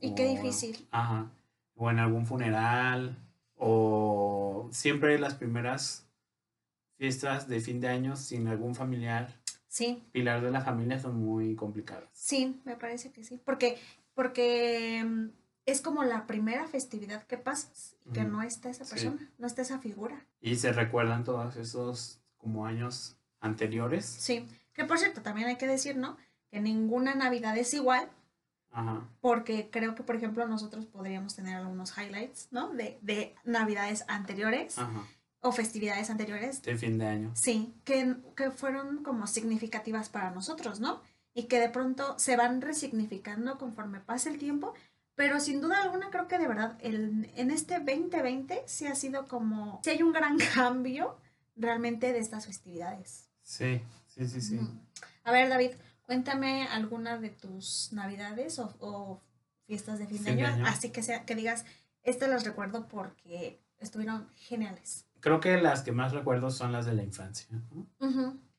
Y 0.00 0.14
qué 0.14 0.26
difícil. 0.26 0.88
Ajá. 0.90 1.30
O 1.74 1.90
en 1.90 1.98
algún 1.98 2.26
funeral. 2.26 3.16
O 3.64 4.68
siempre 4.72 5.18
las 5.20 5.34
primeras 5.34 6.04
fiestas 6.98 7.46
de 7.48 7.60
fin 7.60 7.80
de 7.80 7.88
año 7.88 8.16
sin 8.16 8.48
algún 8.48 8.74
familiar, 8.74 9.40
Sí, 9.68 10.02
pilar 10.12 10.42
de 10.42 10.50
la 10.50 10.60
familia, 10.60 10.98
son 10.98 11.16
muy 11.16 11.54
complicadas. 11.54 12.08
sí, 12.12 12.60
me 12.64 12.76
parece 12.76 13.10
que 13.12 13.22
sí. 13.24 13.40
Porque, 13.44 13.78
porque 14.14 15.02
mm, 15.06 15.28
es 15.64 15.80
como 15.80 16.02
la 16.04 16.26
primera 16.26 16.66
festividad 16.66 17.22
que 17.22 17.38
pasas 17.38 17.96
y 18.04 18.10
que 18.12 18.24
no 18.24 18.42
está 18.42 18.68
esa 18.68 18.84
Sí. 18.84 18.90
persona, 18.90 19.30
no 19.38 19.46
está 19.46 19.62
esa 19.62 19.78
figura. 19.78 20.26
Y 20.40 20.56
se 20.56 20.72
recuerdan 20.72 21.22
todos 21.24 21.56
esos 21.56 22.18
como 22.36 22.66
años 22.66 23.16
anteriores. 23.40 24.04
Sí, 24.04 24.44
que 24.74 24.84
por 24.84 24.98
cierto, 24.98 25.22
también 25.22 25.46
hay 25.48 25.56
que 25.56 25.66
decir, 25.68 25.96
¿no? 25.96 26.16
Que 26.50 26.60
ninguna 26.60 27.14
Navidad 27.14 27.56
es 27.56 27.72
igual, 27.74 28.10
Ajá. 28.72 29.06
porque 29.20 29.68
creo 29.70 29.94
que, 29.94 30.02
por 30.02 30.16
ejemplo, 30.16 30.46
nosotros 30.48 30.86
podríamos 30.86 31.34
tener 31.36 31.56
algunos 31.56 31.96
highlights, 31.96 32.48
¿no? 32.50 32.70
De, 32.70 32.98
de 33.02 33.34
Navidades 33.44 34.04
anteriores 34.08 34.78
Ajá. 34.78 35.06
o 35.40 35.52
festividades 35.52 36.08
anteriores 36.10 36.62
De 36.62 36.76
fin 36.76 36.96
de 36.98 37.06
año. 37.06 37.30
Sí, 37.34 37.74
que, 37.84 38.16
que 38.36 38.50
fueron 38.50 39.02
como 39.02 39.26
significativas 39.26 40.08
para 40.08 40.30
nosotros, 40.30 40.80
¿no? 40.80 41.00
Y 41.34 41.44
que 41.44 41.60
de 41.60 41.68
pronto 41.68 42.18
se 42.18 42.36
van 42.36 42.60
resignificando 42.60 43.58
conforme 43.58 44.00
pasa 44.00 44.30
el 44.30 44.38
tiempo, 44.38 44.74
pero 45.14 45.40
sin 45.40 45.60
duda 45.60 45.82
alguna 45.82 46.10
creo 46.10 46.26
que 46.26 46.38
de 46.38 46.48
verdad 46.48 46.78
el, 46.80 47.30
en 47.36 47.50
este 47.50 47.78
2020 47.78 48.62
sí 48.66 48.86
ha 48.86 48.94
sido 48.94 49.26
como, 49.28 49.80
sí 49.84 49.90
hay 49.90 50.02
un 50.02 50.12
gran 50.12 50.38
cambio 50.54 51.16
realmente 51.56 52.12
de 52.12 52.18
estas 52.18 52.46
festividades. 52.46 53.28
Sí, 53.42 53.82
sí, 54.06 54.26
sí, 54.28 54.40
sí. 54.40 54.60
A 55.24 55.32
ver, 55.32 55.48
David, 55.48 55.72
cuéntame 56.02 56.66
alguna 56.68 57.18
de 57.18 57.30
tus 57.30 57.90
navidades 57.92 58.58
o, 58.58 58.74
o 58.80 59.20
fiestas 59.66 59.98
de 59.98 60.06
fin, 60.06 60.18
de, 60.18 60.24
Fin 60.24 60.36
de 60.36 60.44
año, 60.46 60.54
año. 60.56 60.66
así 60.66 60.90
que 60.90 61.02
sea 61.02 61.24
que 61.24 61.34
digas, 61.34 61.64
estas 62.02 62.28
las 62.28 62.44
recuerdo 62.44 62.88
porque 62.88 63.60
estuvieron 63.78 64.28
geniales. 64.34 65.06
Creo 65.20 65.40
que 65.40 65.60
las 65.60 65.82
que 65.82 65.92
más 65.92 66.12
recuerdo 66.12 66.50
son 66.50 66.72
las 66.72 66.84
de 66.86 66.94
la 66.94 67.04
infancia. 67.04 67.46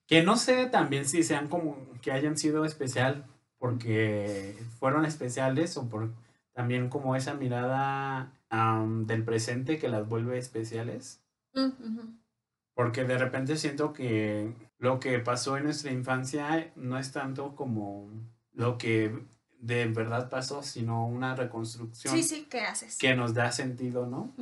Que 0.08 0.24
no 0.24 0.38
sé 0.38 0.66
también 0.68 1.06
si 1.06 1.24
sean 1.24 1.48
como 1.48 1.78
que 2.02 2.12
hayan 2.12 2.38
sido 2.38 2.66
especial 2.66 3.26
porque 3.58 4.58
fueron 4.80 5.06
especiales 5.06 5.78
o 5.78 5.88
por 5.90 6.12
también 6.54 6.90
como 6.90 7.16
esa 7.16 7.34
mirada 7.34 8.32
del 9.06 9.24
presente 9.24 9.80
que 9.80 9.90
las 9.90 10.08
vuelve 10.08 10.38
especiales. 10.38 11.22
ujú, 11.56 12.14
Porque 12.76 13.04
de 13.04 13.18
repente 13.18 13.58
siento 13.58 13.92
que 13.94 14.54
lo 14.84 15.00
que 15.00 15.18
pasó 15.20 15.56
en 15.56 15.64
nuestra 15.64 15.94
infancia 15.94 16.74
no 16.76 17.00
es 17.00 17.14
tanto 17.14 17.56
como 17.56 18.12
lo 18.52 18.78
que 18.78 19.18
de 19.58 19.86
verdad 19.86 20.30
pasó, 20.30 20.62
sino 20.62 21.08
una 21.08 21.36
reconstrucción 21.36 22.14
Sí, 22.14 22.22
sí, 22.22 22.48
¿qué 22.50 22.60
haces? 22.66 22.98
que 22.98 23.16
nos 23.16 23.34
da 23.34 23.54
sentido, 23.54 24.08
¿no? 24.08 24.36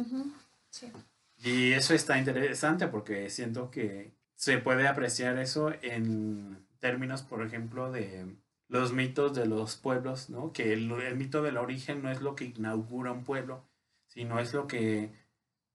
Sí. 0.71 0.91
Y 1.38 1.74
eso 1.74 1.93
está 1.93 2.17
interesante 2.17 2.88
porque 2.88 3.29
siento 3.29 3.69
que 3.69 4.15
se 4.33 4.57
puede 4.57 4.88
apreciar 4.88 5.38
eso 5.38 5.71
en 5.83 6.65
términos, 6.79 7.21
por 7.21 7.45
ejemplo, 7.45 7.91
de 7.91 8.36
los 8.67 8.93
mitos 8.93 9.36
de 9.36 9.45
los 9.45 9.75
pueblos, 9.75 10.31
¿no? 10.31 10.53
Que 10.53 10.74
el, 10.74 10.91
el 10.91 11.17
mito 11.17 11.43
del 11.43 11.57
origen 11.57 12.01
no 12.01 12.10
es 12.10 12.19
lo 12.21 12.36
que 12.36 12.45
inaugura 12.45 13.12
un 13.12 13.24
pueblo, 13.24 13.63
sino 14.07 14.39
es 14.39 14.55
lo 14.55 14.65
que 14.65 15.12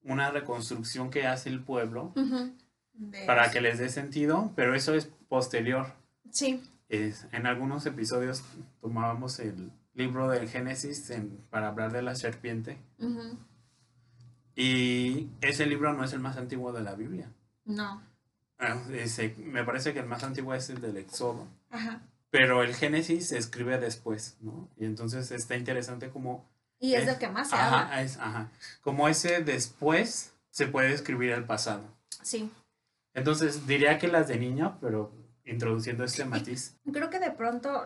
una 0.03 0.33
reconstrucción 0.33 1.11
que 1.11 1.25
hace 1.25 1.51
el 1.51 1.63
pueblo 1.63 2.13
De- 2.97 3.25
para 3.27 3.51
que 3.51 3.61
les 3.61 3.79
dé 3.79 3.89
sentido, 3.89 4.53
pero 4.57 4.75
eso 4.75 4.95
es 4.95 5.07
posterior. 5.29 5.93
Sí, 6.31 6.63
Es- 6.89 7.27
en 7.33 7.47
algunos 7.47 7.85
episodios 7.87 8.43
tomábamos 8.81 9.39
el 9.41 9.73
libro 9.95 10.29
del 10.29 10.49
Génesis 10.49 11.11
en- 11.11 11.39
para 11.51 11.69
hablar 11.69 11.91
de 11.93 12.01
la 12.03 12.15
serpiente 12.15 12.79
ujú, 12.99 13.39
y 14.55 15.29
ese 15.41 15.67
libro 15.67 15.93
no 15.93 16.05
es 16.05 16.13
el 16.13 16.21
más 16.21 16.37
antiguo 16.37 16.73
de 16.73 16.83
la 16.83 16.95
Biblia. 16.95 17.31
no, 17.65 18.03
Ah, 18.59 18.81
ese- 18.93 19.35
me 19.39 19.65
parece 19.65 19.93
que 19.93 19.99
el 19.99 20.07
más 20.07 20.23
antiguo 20.25 20.55
es 20.55 20.71
el 20.71 20.81
del 20.81 20.97
Éxodo, 20.97 21.47
ajá. 21.71 22.01
pero 22.31 22.63
el 22.63 22.75
Génesis 22.75 23.29
se 23.29 23.37
escribe 23.39 23.77
después, 23.79 24.37
¿no? 24.41 24.69
Y 24.79 24.87
entonces 24.87 25.31
está 25.31 25.57
interesante 25.57 26.09
como... 26.09 26.49
Y 26.79 26.95
es 26.95 27.03
eh, 27.07 27.13
lo 27.13 27.19
que 27.19 27.29
más 27.29 27.51
se 27.51 27.55
ajá, 27.57 27.83
habla. 27.83 28.01
es- 28.03 28.17
ajá. 28.17 28.49
Como 28.81 29.09
ese 29.09 29.43
después 29.43 30.33
se 30.51 30.67
puede 30.69 30.93
escribir 30.95 31.33
el 31.33 31.45
pasado. 31.45 31.83
Sí. 32.23 32.51
Entonces 33.17 33.67
diría 33.67 33.99
que 33.99 34.09
las 34.09 34.29
de 34.29 34.39
niño, 34.39 34.77
pero 34.81 35.11
introduciendo 35.47 36.05
este 36.05 36.25
matiz. 36.27 36.77
Creo 36.93 37.09
que 37.09 37.19
de 37.19 37.31
pronto 37.31 37.85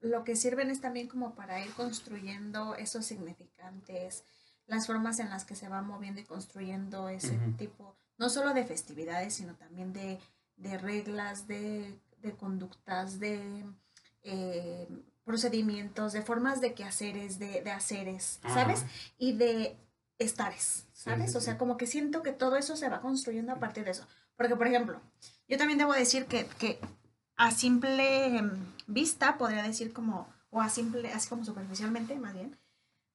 lo 0.00 0.24
que 0.24 0.34
sirven 0.34 0.70
es 0.70 0.80
también 0.80 1.06
como 1.06 1.34
para 1.36 1.64
ir 1.64 1.70
construyendo 1.74 2.74
esos 2.74 3.06
significantes, 3.06 4.24
las 4.66 4.88
formas 4.88 5.20
en 5.20 5.30
las 5.30 5.44
que 5.44 5.54
se 5.54 5.68
va 5.68 5.82
moviendo 5.82 6.20
y 6.20 6.24
construyendo 6.24 7.08
ese 7.08 7.38
tipo, 7.58 7.94
no 8.18 8.28
solo 8.28 8.54
de 8.54 8.64
festividades, 8.64 9.34
sino 9.34 9.54
también 9.54 9.92
de, 9.92 10.18
de 10.56 10.78
reglas, 10.78 11.46
de, 11.46 11.94
de 12.20 12.32
conductas, 12.32 13.20
de 13.20 13.64
eh, 14.24 14.88
procedimientos, 15.24 16.12
de 16.12 16.22
formas 16.22 16.60
de 16.60 16.74
quehaceres, 16.74 17.38
de, 17.38 17.62
de 17.62 17.70
haceres, 17.70 18.40
¿sabes? 18.52 18.84
Y 19.16 19.34
de 19.36 19.76
estares, 20.18 20.86
Sí, 20.92 21.04
¿sabes? 21.10 21.32
sí, 21.32 21.36
o 21.38 21.40
sea, 21.40 21.58
como 21.58 21.76
que 21.76 21.86
siento 21.86 22.22
que 22.22 22.32
todo 22.32 22.56
eso 22.56 22.76
se 22.76 22.88
va 22.88 23.00
construyendo 23.00 23.52
a 23.52 23.60
partir 23.60 23.84
de 23.84 23.92
eso. 23.92 24.06
Porque, 24.36 24.56
por 24.56 24.66
ejemplo, 24.66 25.00
yo 25.48 25.58
también 25.58 25.78
debo 25.78 25.92
decir 25.92 26.26
que, 26.26 26.46
que 26.58 26.78
a 27.36 27.50
simple 27.50 28.42
vista 28.86 29.38
podría 29.38 29.62
decir 29.62 29.92
como, 29.92 30.32
o 30.50 30.60
a 30.60 30.68
simple, 30.68 31.12
así 31.12 31.28
como 31.28 31.44
superficialmente, 31.44 32.16
más 32.16 32.34
bien, 32.34 32.58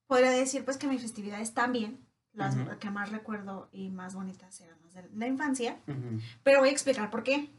podría 0.08 0.32
decir 0.32 0.64
pues 0.66 0.78
que 0.78 0.88
mis 0.88 1.02
festividades 1.02 1.54
también, 1.54 2.06
las 2.34 2.56
que 2.80 2.92
más 2.92 3.12
recuerdo 3.12 3.68
y 3.72 3.90
más 3.90 4.14
bonitas 4.14 4.62
eran 4.62 4.78
las 4.84 4.94
de 4.94 5.10
la 5.16 5.28
infancia, 5.28 5.78
pero 6.44 6.60
voy 6.60 6.70
a 6.70 6.72
explicar 6.72 7.10
por 7.10 7.24
qué. 7.24 7.50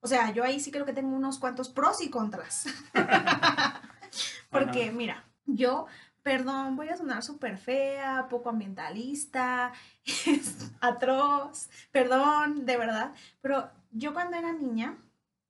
O 0.00 0.06
sea, 0.06 0.30
yo 0.32 0.44
ahí 0.44 0.60
sí 0.60 0.70
creo 0.70 0.84
que 0.84 0.92
tengo 0.92 1.16
unos 1.16 1.38
cuantos 1.38 1.70
pros 1.70 2.02
y 2.02 2.10
contras. 2.10 2.66
Porque, 4.50 4.92
mira, 4.92 5.24
yo, 5.46 5.86
perdón, 6.24 6.74
voy 6.74 6.88
a 6.88 6.96
sonar 6.96 7.22
súper 7.22 7.58
fea, 7.58 8.26
poco 8.28 8.48
ambientalista, 8.48 9.72
es 10.26 10.72
atroz, 10.80 11.68
perdón, 11.92 12.66
de 12.66 12.76
verdad. 12.76 13.12
Pero 13.42 13.70
yo 13.92 14.12
cuando 14.14 14.36
era 14.36 14.52
niña, 14.52 14.96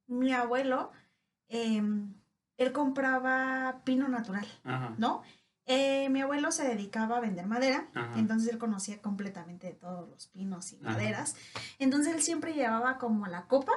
mi 0.08 0.32
abuelo, 0.32 0.90
em, 1.48 2.12
él 2.58 2.72
compraba 2.72 3.80
pino 3.84 4.08
natural, 4.08 4.46
Ajá. 4.64 4.94
¿no? 4.98 5.22
Eh, 5.66 6.08
mi 6.10 6.20
abuelo 6.20 6.52
se 6.52 6.66
dedicaba 6.66 7.16
a 7.16 7.20
vender 7.20 7.46
madera, 7.46 7.86
Ajá. 7.94 8.18
entonces 8.18 8.52
él 8.52 8.58
conocía 8.58 9.00
completamente 9.00 9.68
de 9.68 9.74
todos 9.74 10.08
los 10.10 10.26
pinos 10.26 10.72
y 10.72 10.76
Ajá. 10.76 10.90
maderas. 10.90 11.36
Entonces 11.78 12.12
él 12.14 12.20
siempre 12.20 12.52
llevaba 12.52 12.98
como 12.98 13.26
la 13.28 13.46
copa 13.46 13.72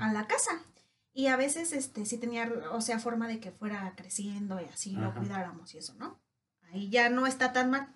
a 0.00 0.12
la 0.12 0.26
casa. 0.26 0.52
Y 1.12 1.26
a 1.26 1.36
veces, 1.36 1.72
este, 1.72 2.06
sí 2.06 2.16
tenía, 2.16 2.50
o 2.70 2.80
sea, 2.80 3.00
forma 3.00 3.26
de 3.28 3.38
que 3.40 3.50
fuera 3.50 3.92
creciendo 3.96 4.60
y 4.60 4.64
así 4.64 4.92
lo 4.92 5.14
cuidáramos 5.14 5.74
y 5.74 5.78
eso, 5.78 5.94
¿no? 5.98 6.16
Ahí 6.72 6.88
ya 6.88 7.08
no 7.10 7.26
está 7.26 7.52
tan 7.52 7.70
mal. 7.70 7.88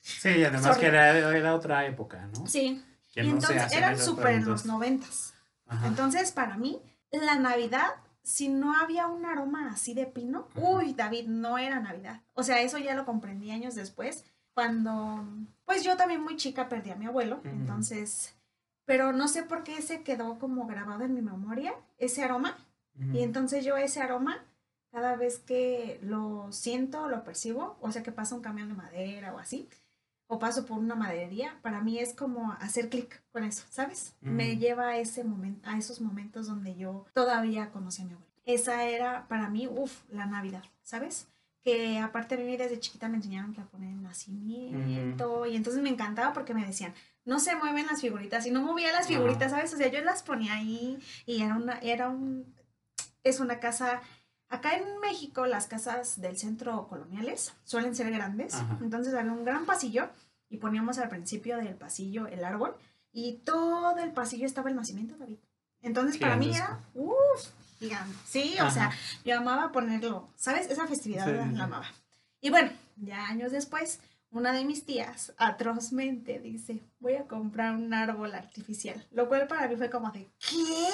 Sí, 0.00 0.30
y 0.30 0.44
además 0.44 0.64
Sorry. 0.64 0.80
que 0.80 0.86
era, 0.86 1.36
era 1.36 1.54
otra 1.54 1.86
época, 1.86 2.28
¿no? 2.34 2.46
Sí. 2.46 2.82
Que 3.12 3.22
y 3.22 3.28
no 3.28 3.34
entonces 3.34 3.72
eran 3.72 3.98
súper 3.98 4.34
en 4.34 4.44
los 4.44 4.64
noventas. 4.66 5.34
Entonces, 5.84 6.32
para 6.32 6.56
mí, 6.56 6.82
la 7.12 7.36
Navidad, 7.36 7.86
si 8.22 8.48
no 8.48 8.74
había 8.76 9.06
un 9.06 9.24
aroma 9.24 9.70
así 9.72 9.94
de 9.94 10.06
pino, 10.06 10.48
Ajá. 10.50 10.60
uy, 10.60 10.92
David, 10.94 11.28
no 11.28 11.56
era 11.56 11.80
Navidad. 11.80 12.20
O 12.34 12.42
sea, 12.42 12.60
eso 12.60 12.78
ya 12.78 12.94
lo 12.94 13.04
comprendí 13.06 13.50
años 13.50 13.74
después, 13.74 14.24
cuando, 14.54 15.24
pues 15.64 15.82
yo 15.82 15.96
también 15.96 16.22
muy 16.22 16.36
chica 16.36 16.68
perdí 16.68 16.90
a 16.90 16.96
mi 16.96 17.06
abuelo, 17.06 17.40
entonces, 17.44 18.34
pero 18.84 19.12
no 19.12 19.28
sé 19.28 19.44
por 19.44 19.62
qué 19.62 19.80
se 19.80 20.02
quedó 20.02 20.38
como 20.38 20.66
grabado 20.66 21.04
en 21.04 21.14
mi 21.14 21.22
memoria 21.22 21.74
ese 21.98 22.22
aroma. 22.22 22.56
Y 23.14 23.22
entonces 23.22 23.64
yo 23.64 23.78
ese 23.78 24.02
aroma, 24.02 24.44
cada 24.92 25.16
vez 25.16 25.38
que 25.38 25.98
lo 26.02 26.52
siento, 26.52 27.08
lo 27.08 27.24
percibo, 27.24 27.78
o 27.80 27.90
sea 27.90 28.02
que 28.02 28.12
pasa 28.12 28.34
un 28.34 28.42
camión 28.42 28.68
de 28.68 28.74
madera 28.74 29.34
o 29.34 29.38
así, 29.38 29.68
o 30.26 30.38
paso 30.38 30.66
por 30.66 30.78
una 30.78 30.94
maderería, 30.94 31.58
para 31.62 31.80
mí 31.80 31.98
es 31.98 32.14
como 32.14 32.52
hacer 32.52 32.88
clic 32.88 33.22
con 33.32 33.44
eso, 33.44 33.64
¿sabes? 33.70 34.14
Me 34.22 34.52
Ujú. 34.52 34.60
lleva 34.60 34.88
a, 34.88 34.98
ese 34.98 35.24
momento, 35.24 35.68
a 35.68 35.78
esos 35.78 36.00
momentos 36.00 36.46
donde 36.46 36.76
yo 36.76 37.06
todavía 37.14 37.70
conocí 37.70 38.02
a 38.02 38.04
mi 38.04 38.12
abuelo. 38.12 38.32
Esa 38.44 38.84
era 38.84 39.26
para 39.28 39.48
mí, 39.48 39.66
uff, 39.66 40.02
la 40.10 40.26
Navidad, 40.26 40.64
¿sabes? 40.82 41.28
Que 41.62 41.98
aparte 41.98 42.34
a 42.34 42.38
mí 42.38 42.56
desde 42.56 42.80
chiquita 42.80 43.08
me 43.08 43.16
enseñaron 43.16 43.52
que 43.54 43.60
a 43.60 43.66
poner 43.66 43.90
el 43.90 44.02
nacimiento 44.02 45.46
y 45.46 45.56
entonces 45.56 45.82
me 45.82 45.90
encantaba 45.90 46.32
porque 46.32 46.54
me 46.54 46.66
decían, 46.66 46.92
no 47.24 47.38
se 47.38 47.54
mueven 47.54 47.86
las 47.86 48.00
figuritas 48.00 48.46
y 48.46 48.50
no 48.50 48.62
movía 48.62 48.92
las 48.92 49.06
figuritas, 49.06 49.52
¿sabes? 49.52 49.72
O 49.72 49.76
sea, 49.76 49.88
yo 49.88 50.02
las 50.02 50.22
ponía 50.22 50.54
ahí 50.54 50.98
y 51.24 51.42
era 51.42 51.54
una, 51.54 51.78
era 51.78 52.08
un, 52.08 52.54
es 53.22 53.40
una 53.40 53.60
casa, 53.60 54.02
acá 54.52 54.76
en 54.76 55.00
México 55.00 55.46
las 55.46 55.66
casas 55.66 56.20
del 56.20 56.36
centro 56.38 56.86
coloniales 56.88 57.52
suelen 57.64 57.94
ser 57.96 58.10
grandes, 58.10 58.54
Ajá. 58.54 58.78
entonces 58.82 59.14
había 59.14 59.32
un 59.32 59.44
gran 59.44 59.66
pasillo 59.66 60.08
y 60.48 60.58
poníamos 60.58 60.98
al 60.98 61.08
principio 61.08 61.56
del 61.56 61.74
pasillo 61.74 62.26
el 62.26 62.44
árbol 62.44 62.76
y 63.12 63.38
todo 63.44 63.96
el 63.98 64.12
pasillo 64.12 64.46
estaba 64.46 64.70
el 64.70 64.76
nacimiento, 64.76 65.16
David. 65.16 65.38
Entonces 65.80 66.18
para 66.18 66.36
mí 66.36 66.54
era, 66.54 66.80
uff, 66.94 67.48
gigante. 67.78 68.14
Sí, 68.26 68.54
o 68.64 68.70
sea, 68.70 68.90
yo 69.24 69.36
amaba 69.36 69.72
ponerlo, 69.72 70.28
¿sabes? 70.36 70.70
Esa 70.70 70.86
festividad 70.86 71.26
Sí, 71.26 71.32
la, 71.32 71.44
sí. 71.48 71.54
la 71.54 71.64
amaba. 71.64 71.86
Y 72.40 72.50
bueno, 72.50 72.70
ya 72.96 73.26
años 73.26 73.52
después, 73.52 74.00
una 74.30 74.52
de 74.52 74.64
mis 74.64 74.84
tías 74.84 75.32
atrozmente 75.38 76.38
dice, 76.38 76.80
voy 77.00 77.14
a 77.16 77.26
comprar 77.26 77.74
un 77.74 77.92
árbol 77.92 78.34
artificial, 78.34 79.04
lo 79.10 79.28
cual 79.28 79.46
para 79.46 79.66
mí 79.68 79.76
fue 79.76 79.90
como 79.90 80.10
de, 80.12 80.28
¿qué? 80.38 80.88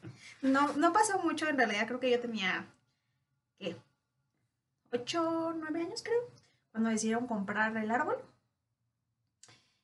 No, 0.42 0.72
no 0.74 0.92
pasó 0.92 1.18
mucho, 1.20 1.48
en 1.48 1.56
realidad 1.56 1.86
creo 1.86 2.00
que 2.00 2.10
yo 2.10 2.20
tenía, 2.20 2.66
¿qué? 3.62 3.76
Ocho, 4.92 5.54
nueve 5.56 5.80
años 5.80 6.02
creo, 6.02 6.28
cuando 6.72 6.90
decidieron 6.90 7.26
comprar 7.26 7.76
el 7.76 7.90
árbol. 7.90 8.18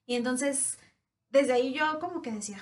Y 0.04 0.16
entonces, 0.16 0.78
desde 1.30 1.52
ahí 1.52 1.72
yo 1.72 1.98
como 2.00 2.20
que 2.20 2.32
decía, 2.32 2.60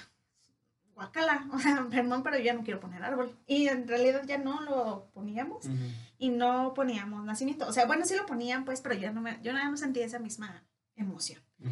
guacala, 0.94 1.48
o 1.52 1.58
sea, 1.58 1.86
perdón, 1.90 2.22
pero 2.22 2.36
yo 2.36 2.44
ya 2.44 2.54
no 2.54 2.62
quiero 2.62 2.80
poner 2.80 3.02
árbol. 3.02 3.36
Y 3.46 3.68
en 3.68 3.88
realidad 3.88 4.22
ya 4.26 4.38
no 4.38 4.60
lo 4.60 5.10
poníamos 5.14 5.64
Ujú. 5.64 5.84
y 6.18 6.28
no 6.28 6.74
poníamos 6.74 7.24
nacimiento. 7.24 7.66
O 7.66 7.72
sea, 7.72 7.86
bueno, 7.86 8.04
sí 8.04 8.14
lo 8.14 8.26
ponían, 8.26 8.64
pues, 8.64 8.80
pero 8.80 8.94
yo 8.94 9.12
no, 9.12 9.20
me, 9.22 9.40
yo 9.42 9.52
nada 9.52 9.70
no 9.70 9.76
sentía 9.76 10.04
esa 10.04 10.18
misma 10.18 10.64
emoción. 10.96 11.42
Ujú. 11.60 11.70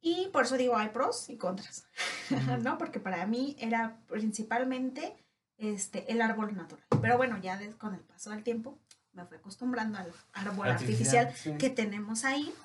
Y 0.00 0.28
por 0.28 0.44
eso 0.44 0.56
digo, 0.56 0.76
hay 0.76 0.90
pros 0.90 1.28
y 1.28 1.36
contras. 1.36 1.86
¿no? 2.62 2.78
Porque 2.78 3.00
para 3.00 3.26
mí 3.26 3.56
era 3.58 3.98
principalmente 4.06 5.23
este, 5.58 6.10
el 6.10 6.20
árbol 6.20 6.54
natural. 6.56 6.84
Pero 7.00 7.16
bueno, 7.16 7.38
ya 7.38 7.58
con 7.78 7.94
el 7.94 8.00
paso 8.00 8.30
del 8.30 8.42
tiempo 8.42 8.78
me 9.12 9.24
fui 9.24 9.36
acostumbrando 9.36 9.98
al 9.98 10.12
árbol 10.32 10.68
artificial, 10.70 11.32
sí. 11.34 11.56
que 11.58 11.70
tenemos 11.70 12.24
ahí. 12.24 12.52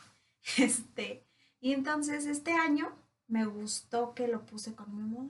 Este, 0.57 1.27
y 1.59 1.73
entonces 1.73 2.25
este 2.25 2.53
año 2.53 2.89
me 3.27 3.45
gustó 3.45 4.15
que 4.15 4.29
lo 4.29 4.45
puse 4.45 4.73
con 4.73 4.95
mi 4.95 5.03
mamá. 5.03 5.29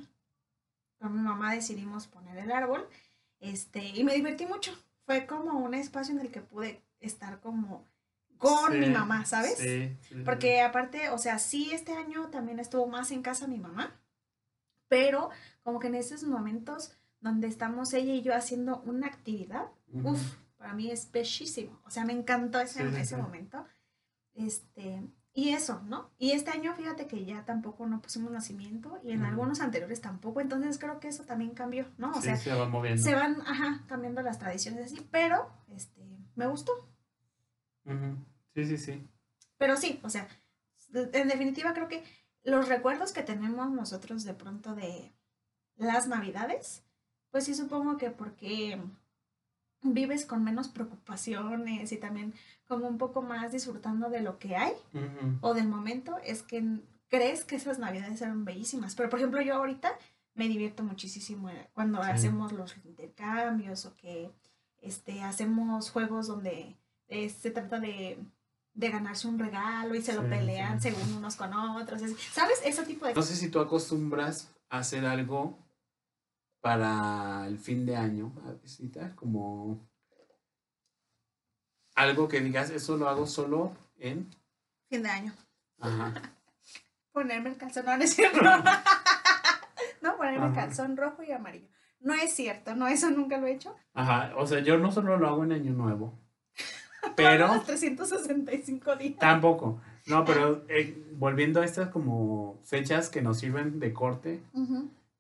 Con 0.99 1.15
mi 1.15 1.21
mamá 1.21 1.55
decidimos 1.55 2.05
poner 2.05 2.37
el 2.37 2.51
árbol. 2.51 2.87
Este, 3.39 3.87
y 3.87 4.03
me 4.03 4.13
divertí 4.13 4.45
mucho. 4.45 4.71
Fue 5.05 5.25
como 5.25 5.59
un 5.59 5.73
espacio 5.73 6.13
en 6.13 6.21
el 6.21 6.31
que 6.31 6.41
pude 6.41 6.83
estar 6.99 7.39
como 7.39 7.83
con 8.37 8.79
mi 8.79 8.89
mamá, 8.89 9.25
¿sabes? 9.25 9.57
Sí. 9.57 9.97
Porque 10.23 10.61
aparte, 10.61 11.09
o 11.09 11.17
sea, 11.17 11.39
sí, 11.39 11.71
este 11.73 11.93
año 11.93 12.29
también 12.29 12.59
estuvo 12.59 12.87
más 12.87 13.11
en 13.11 13.21
casa 13.21 13.47
mi 13.47 13.57
mamá, 13.57 13.99
pero 14.87 15.29
como 15.63 15.79
que 15.79 15.87
en 15.87 15.95
esos 15.95 16.23
momentos 16.23 16.95
donde 17.21 17.47
estamos 17.47 17.93
ella 17.93 18.13
y 18.13 18.21
yo 18.21 18.33
haciendo 18.35 18.81
una 18.81 19.07
actividad, 19.07 19.67
Ujú. 19.93 20.11
uff, 20.11 20.35
para 20.57 20.73
mí 20.73 20.89
es 20.91 21.11
bellísimo. 21.11 21.79
O 21.85 21.91
sea, 21.91 22.05
me 22.05 22.13
encantó 22.13 22.59
ese, 22.59 22.89
Sí, 22.89 22.95
ese 22.95 23.15
sí. 23.15 23.21
momento. 23.21 23.65
Este, 24.33 25.09
y 25.33 25.49
eso, 25.49 25.81
¿no? 25.85 26.11
Y 26.17 26.31
este 26.31 26.51
año, 26.51 26.73
fíjate 26.75 27.07
que 27.07 27.23
ya 27.25 27.45
tampoco 27.45 27.85
no 27.87 28.01
pusimos 28.01 28.31
nacimiento 28.31 28.99
y 29.03 29.11
en 29.11 29.23
algunos 29.23 29.59
anteriores 29.61 30.01
tampoco, 30.01 30.41
entonces 30.41 30.77
creo 30.79 30.99
que 30.99 31.07
eso 31.09 31.23
también 31.23 31.51
cambió, 31.51 31.85
¿no? 31.97 32.11
O 32.11 32.15
Sí, 32.15 32.23
sea, 32.23 32.37
se 32.37 32.53
va 32.53 32.67
moviendo. 32.67 33.01
se 33.01 33.13
van, 33.15 33.41
ajá, 33.41 33.83
cambiando 33.87 34.21
las 34.21 34.39
tradiciones 34.39 34.85
así, 34.91 35.07
pero, 35.11 35.49
este, 35.69 36.01
me 36.35 36.47
gustó. 36.47 36.71
Sí, 38.55 38.65
sí, 38.65 38.77
sí. 38.77 39.07
Pero 39.57 39.77
sí, 39.77 39.99
o 40.03 40.09
sea, 40.09 40.27
en 40.93 41.27
definitiva 41.27 41.73
creo 41.73 41.87
que 41.87 42.03
los 42.43 42.67
recuerdos 42.67 43.11
que 43.11 43.23
tenemos 43.23 43.71
nosotros 43.71 44.23
de 44.23 44.33
pronto 44.33 44.75
de 44.75 45.11
las 45.77 46.07
navidades, 46.07 46.83
pues 47.31 47.45
sí 47.45 47.53
supongo 47.55 47.97
que 47.97 48.09
porque 48.11 48.79
vives 49.81 50.25
con 50.25 50.43
menos 50.43 50.67
preocupaciones 50.67 51.91
y 51.91 51.97
también 51.97 52.33
como 52.67 52.87
un 52.87 52.97
poco 52.97 53.21
más 53.21 53.51
disfrutando 53.51 54.09
de 54.09 54.21
lo 54.21 54.37
que 54.37 54.55
hay 54.55 54.73
o 55.41 55.53
del 55.53 55.67
momento, 55.67 56.17
es 56.23 56.43
que 56.43 56.63
crees 57.07 57.45
que 57.45 57.55
esas 57.55 57.79
navidades 57.79 58.21
eran 58.21 58.45
bellísimas. 58.45 58.95
Pero 58.95 59.09
por 59.09 59.19
ejemplo 59.19 59.41
yo 59.41 59.55
ahorita 59.55 59.91
me 60.35 60.47
divierto 60.47 60.83
muchísimo 60.83 61.49
eh, 61.49 61.69
cuando 61.73 62.03
Sí. 62.03 62.09
hacemos 62.11 62.51
los 62.51 62.75
intercambios 62.85 63.85
o 63.85 63.95
que 63.95 64.31
este, 64.81 65.21
hacemos 65.23 65.91
juegos 65.91 66.27
donde 66.27 66.75
eh, 67.07 67.29
se 67.29 67.49
trata 67.51 67.79
de, 67.79 68.19
de 68.73 68.89
ganarse 68.89 69.27
un 69.27 69.39
regalo 69.39 69.95
y 69.95 70.01
se 70.01 70.13
lo 70.13 70.27
pelean 70.29 70.79
sí. 70.81 70.91
según 70.91 71.15
unos 71.17 71.35
con 71.35 71.51
otros. 71.53 72.01
es- 72.01 72.15
¿Sabes? 72.31 72.61
Ese 72.63 72.83
tipo 72.85 73.05
de 73.07 73.13
No 73.13 73.21
sé 73.23 73.35
si 73.35 73.49
tú 73.49 73.59
acostumbras 73.59 74.51
a 74.69 74.79
hacer 74.79 75.05
algo 75.05 75.57
para 76.61 77.45
el 77.47 77.57
fin 77.57 77.85
de 77.85 77.95
año, 77.95 78.33
Avisita, 78.45 79.15
como 79.15 79.87
algo 81.95 82.27
que 82.27 82.41
digas, 82.41 82.69
eso 82.69 82.97
lo 82.97 83.09
hago 83.09 83.25
solo 83.27 83.71
en... 83.97 84.29
fin 84.89 85.03
de 85.03 85.09
año. 85.09 85.33
Ajá. 85.79 86.13
Ponerme 87.11 87.49
el 87.49 87.57
calzón, 87.57 87.85
no, 87.85 87.97
no 87.97 88.03
es 88.03 88.13
cierto. 88.15 88.39
no, 90.01 90.15
ponerme 90.15 90.45
Ajá. 90.45 90.55
calzón 90.55 90.95
rojo 90.95 91.23
y 91.23 91.31
amarillo. 91.31 91.67
No 91.99 92.13
es 92.13 92.33
cierto, 92.33 92.75
no, 92.75 92.87
eso 92.87 93.09
nunca 93.09 93.37
lo 93.37 93.47
he 93.47 93.53
hecho. 93.53 93.75
Ajá, 93.93 94.33
o 94.37 94.45
sea, 94.47 94.59
yo 94.59 94.77
no 94.77 94.91
solo 94.91 95.17
lo 95.17 95.27
hago 95.27 95.43
en 95.43 95.51
Año 95.51 95.73
Nuevo, 95.73 96.17
pero 97.15 97.47
Los 97.47 97.65
365 97.65 98.95
días. 98.95 99.19
tampoco. 99.19 99.81
No, 100.05 100.23
pero 100.23 100.65
eh, 100.69 101.03
volviendo 101.13 101.61
a 101.61 101.65
estas 101.65 101.89
como 101.89 102.61
fechas 102.63 103.09
que 103.09 103.21
nos 103.21 103.39
sirven 103.39 103.79
de 103.79 103.91
corte 103.91 104.41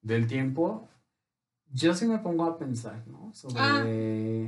del 0.01 0.25
tiempo, 0.27 0.87
yo 1.73 1.93
sí 1.93 2.05
me 2.05 2.19
pongo 2.19 2.45
a 2.45 2.57
pensar, 2.57 3.05
¿no? 3.07 3.33
Sobre 3.33 4.45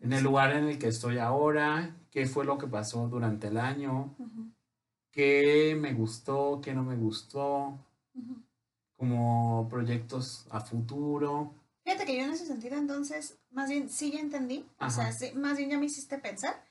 en 0.00 0.12
el 0.12 0.22
lugar 0.22 0.52
en 0.52 0.68
el 0.68 0.78
que 0.78 0.88
estoy 0.88 1.18
ahora, 1.18 1.96
qué 2.10 2.26
fue 2.26 2.44
lo 2.44 2.58
que 2.58 2.66
pasó 2.66 3.08
durante 3.08 3.48
el 3.48 3.58
año, 3.58 4.14
Ujú, 4.18 4.50
qué 5.10 5.76
me 5.80 5.94
gustó, 5.94 6.60
qué 6.62 6.74
no 6.74 6.82
me 6.82 6.96
gustó, 6.96 7.78
como 8.96 9.68
proyectos 9.68 10.46
a 10.50 10.60
futuro. 10.60 11.54
Fíjate 11.84 12.06
que 12.06 12.16
yo 12.16 12.24
en 12.24 12.30
ese 12.30 12.46
sentido, 12.46 12.76
entonces, 12.76 13.38
más 13.50 13.68
bien 13.68 13.88
sí 13.90 14.10
ya 14.12 14.20
entendí. 14.20 14.66
O 14.80 14.90
sea, 14.90 15.12
sí, 15.12 15.32
más 15.34 15.56
bien 15.58 15.70
ya 15.70 15.78
me 15.78 15.86
hiciste 15.86 16.18
pensar. 16.18 16.64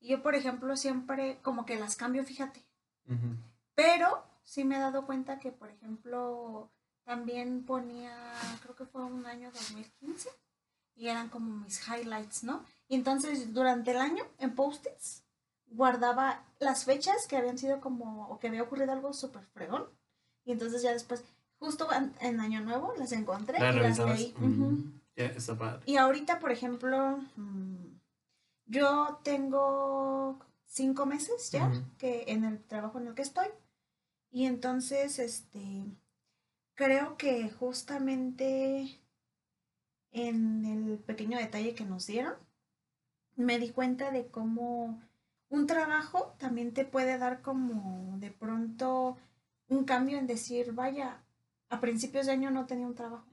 Y 0.00 0.08
yo, 0.08 0.22
por 0.22 0.34
ejemplo, 0.34 0.76
siempre 0.76 1.38
como 1.42 1.64
que 1.64 1.76
las 1.76 1.96
cambio, 1.96 2.22
fíjate. 2.24 2.64
Ujú. 3.06 3.36
Pero 3.74 4.22
sí 4.44 4.64
me 4.64 4.76
he 4.76 4.78
dado 4.78 5.06
cuenta 5.06 5.38
que, 5.38 5.52
por 5.52 5.70
ejemplo, 5.70 6.70
también 7.08 7.64
ponía, 7.64 8.12
creo 8.60 8.76
que 8.76 8.84
fue 8.84 9.02
un 9.02 9.24
año 9.24 9.50
2015, 9.50 10.28
y 10.94 11.08
eran 11.08 11.30
como 11.30 11.56
mis 11.56 11.80
highlights, 11.88 12.44
¿no? 12.44 12.62
Y 12.86 12.96
entonces 12.96 13.54
durante 13.54 13.92
el 13.92 13.96
año, 13.96 14.24
en 14.38 14.54
post-its, 14.54 15.24
guardaba 15.68 16.44
las 16.58 16.84
fechas 16.84 17.26
que 17.26 17.38
habían 17.38 17.56
sido 17.56 17.80
como, 17.80 18.28
o 18.28 18.38
que 18.38 18.48
había 18.48 18.62
ocurrido 18.62 18.92
algo 18.92 19.14
súper 19.14 19.42
fregón. 19.54 19.86
Y 20.44 20.52
entonces 20.52 20.82
ya 20.82 20.92
después, 20.92 21.24
justo 21.58 21.90
en, 21.94 22.12
en 22.20 22.40
Año 22.40 22.60
Nuevo, 22.60 22.92
las 22.98 23.12
encontré 23.12 23.58
¿La 23.58 23.72
y 23.72 23.80
las 23.80 23.98
leí. 23.98 24.34
Mm, 24.36 25.00
padre. 25.58 25.82
Y 25.86 25.96
ahorita, 25.96 26.38
por 26.38 26.52
ejemplo, 26.52 27.20
mm, 27.36 27.86
yo 28.66 29.18
tengo 29.22 30.40
cinco 30.66 31.06
meses 31.06 31.50
ya 31.50 31.72
que 31.96 32.24
en 32.28 32.44
el 32.44 32.62
trabajo 32.62 32.98
en 32.98 33.06
el 33.06 33.14
que 33.14 33.22
estoy. 33.22 33.48
Y 34.30 34.44
entonces, 34.44 35.18
este, 35.18 35.86
creo 36.78 37.16
que 37.16 37.50
justamente 37.50 39.00
en 40.12 40.64
el 40.64 40.98
pequeño 40.98 41.36
detalle 41.36 41.74
que 41.74 41.84
nos 41.84 42.06
dieron, 42.06 42.34
me 43.34 43.58
di 43.58 43.70
cuenta 43.70 44.12
de 44.12 44.28
cómo 44.28 45.02
un 45.48 45.66
trabajo 45.66 46.36
también 46.38 46.72
te 46.72 46.84
puede 46.84 47.18
dar 47.18 47.42
como 47.42 48.16
de 48.20 48.30
pronto 48.30 49.16
un 49.66 49.84
cambio 49.84 50.18
en 50.18 50.28
decir, 50.28 50.72
vaya, 50.72 51.20
a 51.68 51.80
principios 51.80 52.26
de 52.26 52.32
año 52.32 52.52
no 52.52 52.66
tenía 52.66 52.86
un 52.86 52.94
trabajo. 52.94 53.26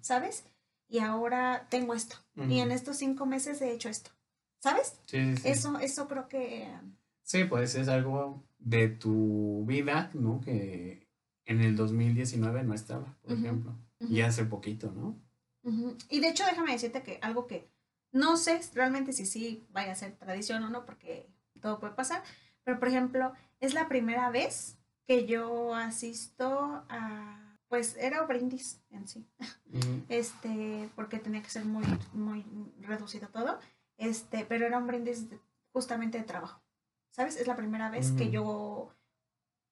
¿sabes? 0.00 0.44
Y 0.88 0.98
ahora 0.98 1.68
tengo 1.70 1.94
esto. 1.94 2.16
Y 2.34 2.58
en 2.58 2.72
estos 2.72 2.96
cinco 2.96 3.26
meses 3.26 3.62
he 3.62 3.70
hecho 3.70 3.90
esto. 3.90 4.10
¿Sabes? 4.58 4.98
Sí, 5.06 5.36
sí, 5.36 5.36
sí. 5.36 5.48
Eso, 5.48 5.78
eso 5.78 6.08
creo 6.08 6.26
que... 6.26 6.68
Sí, 7.22 7.44
pues 7.44 7.76
es 7.76 7.86
algo 7.86 8.42
de 8.58 8.88
tu 8.88 9.64
vida, 9.66 10.10
¿no? 10.14 10.40
Que 10.40 11.01
en 11.46 11.60
el 11.60 11.76
2019 11.76 12.62
no 12.64 12.74
estaba, 12.74 13.16
por 13.22 13.32
ejemplo. 13.32 13.74
Y 14.00 14.20
hace 14.22 14.44
poquito, 14.44 14.90
¿no? 14.92 15.16
Y 16.10 16.20
de 16.20 16.28
hecho, 16.28 16.44
déjame 16.44 16.72
decirte 16.72 17.02
que 17.02 17.18
algo 17.22 17.46
que 17.46 17.68
no 18.12 18.36
sé 18.36 18.60
realmente 18.74 19.12
si 19.12 19.26
sí 19.26 19.64
vaya 19.70 19.92
a 19.92 19.96
ser 19.96 20.12
tradición 20.16 20.62
o 20.64 20.70
no, 20.70 20.84
porque 20.84 21.28
todo 21.60 21.78
puede 21.78 21.94
pasar. 21.94 22.22
Pero, 22.64 22.78
por 22.78 22.88
ejemplo, 22.88 23.32
es 23.60 23.74
la 23.74 23.88
primera 23.88 24.30
vez 24.30 24.76
que 25.06 25.26
yo 25.26 25.74
asisto 25.74 26.84
a... 26.88 27.38
Pues 27.68 27.96
era 27.96 28.20
un 28.22 28.28
brindis 28.28 28.80
en 28.90 29.06
sí. 29.08 29.26
Este, 30.08 30.90
porque 30.94 31.18
tenía 31.18 31.42
que 31.42 31.48
ser 31.50 31.64
muy, 31.64 31.84
muy 32.12 32.44
reducido 32.80 33.28
todo, 33.28 33.58
este, 33.96 34.44
pero 34.44 34.66
era 34.66 34.76
un 34.78 34.86
brindis 34.86 35.30
de- 35.30 35.40
justamente 35.72 36.18
de 36.18 36.24
trabajo, 36.24 36.60
¿sabes? 37.10 37.36
Es 37.36 37.46
la 37.46 37.56
primera 37.56 37.88
vez 37.88 38.12
que 38.12 38.30
yo 38.30 38.92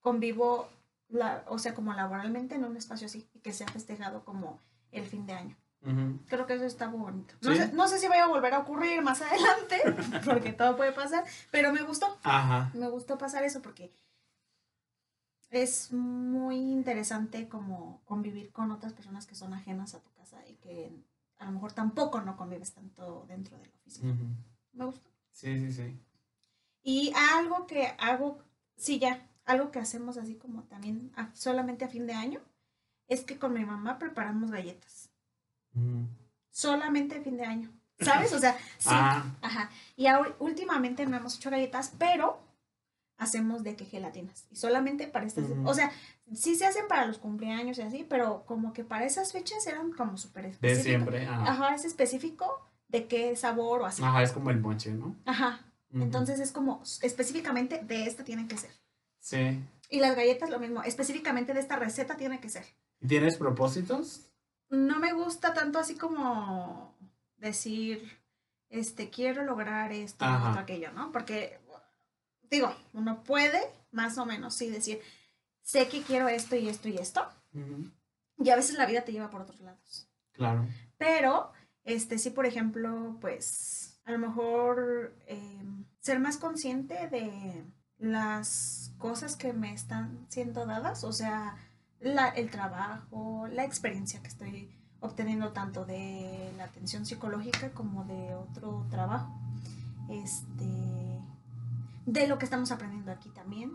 convivo, 0.00 0.68
la, 1.11 1.44
o 1.49 1.59
sea, 1.59 1.75
como 1.75 1.92
laboralmente 1.92 2.55
en 2.55 2.64
un 2.64 2.77
espacio 2.77 3.07
así, 3.07 3.29
y 3.35 3.40
que 3.40 3.53
se 3.53 3.64
ha 3.64 3.68
festejado 3.68 4.25
como 4.25 4.61
el 4.92 5.07
fin 5.07 5.27
de 5.27 5.35
año. 5.35 5.57
Creo 6.29 6.46
que 6.46 6.55
eso 6.55 6.66
está 6.66 6.90
muy 6.90 7.01
bonito. 7.01 7.35
No, 7.40 7.55
sé, 7.55 7.73
no 7.73 7.88
sé 7.88 7.99
si 7.99 8.07
vaya 8.07 8.25
a 8.25 8.29
volver 8.29 8.53
a 8.53 8.59
ocurrir 8.59 9.01
más 9.03 9.23
adelante, 9.23 9.81
porque 10.27 10.53
todo 10.53 10.77
puede 10.77 10.92
pasar, 10.92 11.25
pero 11.51 11.73
me 11.73 11.83
gustó, 11.83 12.18
Ajá. 12.23 12.70
me 12.75 12.88
gustó 12.88 13.16
pasar 13.16 13.44
eso 13.44 13.62
porque 13.62 13.90
es 15.49 15.92
muy 15.92 16.57
interesante 16.57 17.49
como 17.49 18.03
convivir 18.05 18.53
con 18.53 18.70
otras 18.70 18.92
personas 18.92 19.27
que 19.27 19.35
son 19.35 19.55
ajenas 19.55 19.94
a 19.94 20.03
tu 20.03 20.11
casa 20.12 20.46
y 20.46 20.55
que 20.57 20.92
a 21.38 21.46
lo 21.46 21.53
mejor 21.53 21.73
tampoco 21.73 22.20
no 22.20 22.37
convives 22.37 22.73
tanto 22.73 23.25
dentro 23.27 23.57
de 23.57 23.66
la 23.66 23.75
oficina. 23.75 24.14
Me 24.73 24.85
gustó. 24.85 25.11
Sí, 25.33 25.59
sí, 25.59 25.73
sí. 25.73 25.99
Y 26.83 27.12
algo 27.35 27.66
que 27.66 27.94
hago, 27.99 28.44
sí, 28.77 28.99
ya, 28.99 29.27
algo 29.44 29.70
que 29.70 29.79
hacemos 29.79 30.16
así 30.16 30.35
como 30.37 30.62
también 30.64 31.12
a- 31.16 31.35
solamente 31.35 31.85
a 31.85 31.88
fin 31.88 32.07
de 32.07 32.14
año, 32.14 32.40
es 33.09 33.22
que 33.24 33.38
con 33.38 33.53
mi 33.53 33.64
mamá 33.64 33.98
preparamos 33.98 34.50
galletas. 34.50 35.11
Ujú. 35.74 36.07
Solamente 36.50 37.18
a 37.18 37.22
fin 37.22 37.37
de 37.37 37.44
año. 37.44 37.70
¿Sabes? 37.98 38.33
O 38.33 38.38
sea, 38.38 38.57
sí. 38.79 38.88
Ah, 38.90 39.24
Ajá. 39.42 39.70
Y 39.96 40.07
ahora, 40.07 40.35
últimamente 40.38 41.05
no 41.07 41.16
hemos 41.16 41.37
hecho 41.37 41.50
galletas, 41.50 41.92
pero 41.98 42.40
hacemos 43.18 43.62
de 43.62 43.76
que 43.76 43.85
gelatinas. 43.85 44.46
Y 44.50 44.57
solamente 44.57 45.07
para 45.07 45.26
estas. 45.26 45.44
Ujú. 45.44 45.68
O 45.68 45.74
sea, 45.74 45.92
sí 46.33 46.55
se 46.55 46.64
hacen 46.66 46.88
para 46.88 47.05
los 47.07 47.18
cumpleaños 47.18 47.76
y 47.79 47.83
así, 47.83 48.07
pero 48.09 48.44
como 48.46 48.72
que 48.72 48.85
para 48.85 49.05
esas 49.05 49.33
fechas 49.33 49.66
eran 49.66 49.92
como 49.92 50.16
súper 50.16 50.44
de 50.44 50.50
específicas. 50.50 50.85
siempre. 50.85 51.26
Ajá. 51.26 51.50
Ajá, 51.53 51.74
es 51.74 51.85
específico 51.85 52.66
de 52.88 53.07
qué 53.07 53.37
sabor 53.37 53.83
o 53.83 53.87
así. 53.87 54.03
Ajá, 54.03 54.22
es 54.22 54.33
como 54.33 54.50
el 54.50 54.61
monche, 54.61 54.92
¿no? 54.92 55.14
Ajá. 55.26 55.61
Entonces 55.92 56.38
es 56.40 56.53
como 56.53 56.83
específicamente 57.03 57.79
de 57.83 58.07
esta 58.07 58.24
tienen 58.24 58.46
que 58.48 58.57
ser. 58.57 58.70
Sí. 59.20 59.62
Y 59.90 60.00
las 60.00 60.16
galletas 60.16 60.50
lo 60.50 60.59
mismo, 60.59 60.83
específicamente 60.83 61.52
de 61.52 61.61
esta 61.61 61.76
receta 61.76 62.16
tiene 62.16 62.40
que 62.40 62.48
ser. 62.48 62.64
¿Y 63.00 63.09
¿Tienes 63.09 63.37
propósitos? 63.37 64.26
No 64.68 64.98
me 64.98 65.12
gusta 65.12 65.52
tanto 65.52 65.78
así 65.78 65.96
como 65.96 66.94
decir, 67.37 68.18
este, 68.68 69.11
quiero 69.11 69.44
lograr 69.44 69.92
esto, 69.92 70.24
esto, 70.24 70.59
aquello, 70.59 70.92
¿no? 70.92 71.11
Porque, 71.11 71.59
digo, 72.50 72.74
uno 72.92 73.22
puede 73.24 73.61
más 73.90 74.16
o 74.18 74.26
menos 74.26 74.54
sí 74.54 74.70
decir, 74.70 75.00
sé 75.62 75.88
que 75.88 76.02
quiero 76.02 76.28
esto 76.28 76.54
y 76.54 76.68
esto 76.68 76.88
y 76.88 76.98
esto, 76.98 77.28
y 78.38 78.50
a 78.50 78.56
veces 78.56 78.78
la 78.78 78.87
vida 78.87 79.02
te 79.02 79.12
lleva 79.12 79.30
por 79.30 79.42
otros 79.42 79.61
lados. 79.61 80.09
Claro. 80.33 80.66
Pero, 80.98 81.52
este, 81.83 82.18
sí, 82.18 82.30
por 82.30 82.46
ejemplo, 82.46 83.16
pues, 83.20 84.00
a 84.04 84.12
lo 84.12 84.18
mejor 84.18 85.14
eh, 85.26 85.62
ser 85.98 86.20
más 86.20 86.37
consciente 86.37 87.09
de 87.09 87.64
las 88.00 88.92
cosas 88.98 89.36
que 89.36 89.52
me 89.52 89.72
están 89.72 90.26
siendo 90.28 90.66
dadas, 90.66 91.04
o 91.04 91.12
sea, 91.12 91.56
la- 92.00 92.28
el 92.30 92.50
trabajo, 92.50 93.46
la 93.52 93.64
experiencia 93.64 94.20
que 94.22 94.28
estoy 94.28 94.70
obteniendo 95.00 95.52
tanto 95.52 95.84
de 95.86 96.52
la 96.56 96.64
atención 96.64 97.06
psicológica 97.06 97.70
como 97.72 98.04
de 98.04 98.34
otro 98.34 98.86
trabajo. 98.90 99.32
Este, 100.08 101.20
de 102.06 102.26
lo 102.26 102.38
que 102.38 102.44
estamos 102.44 102.72
aprendiendo 102.72 103.12
aquí 103.12 103.28
también, 103.30 103.72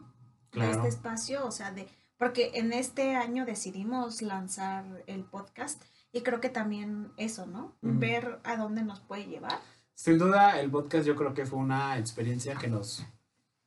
de 0.52 0.72
este 0.72 0.88
espacio, 0.90 1.46
o 1.46 1.52
sea, 1.52 1.72
de, 1.72 1.88
porque 2.18 2.52
en 2.56 2.74
este 2.74 3.16
año 3.16 3.46
decidimos 3.46 4.22
lanzar 4.22 4.86
el 5.08 5.24
podcast 5.24 5.82
y 6.12 6.22
creo 6.22 6.42
que 6.42 6.50
también 6.50 7.12
eso, 7.18 7.46
¿no? 7.46 7.74
Ver 7.82 8.40
a 8.44 8.58
dónde 8.58 8.82
nos 8.84 9.00
puede 9.00 9.26
llevar. 9.28 9.60
Sin 9.94 10.18
duda, 10.18 10.60
el 10.60 10.70
podcast 10.72 11.06
yo 11.06 11.16
creo 11.16 11.34
que 11.34 11.46
fue 11.46 11.60
una 11.60 11.98
experiencia 11.98 12.56
que 12.56 12.68
nos 12.68 13.06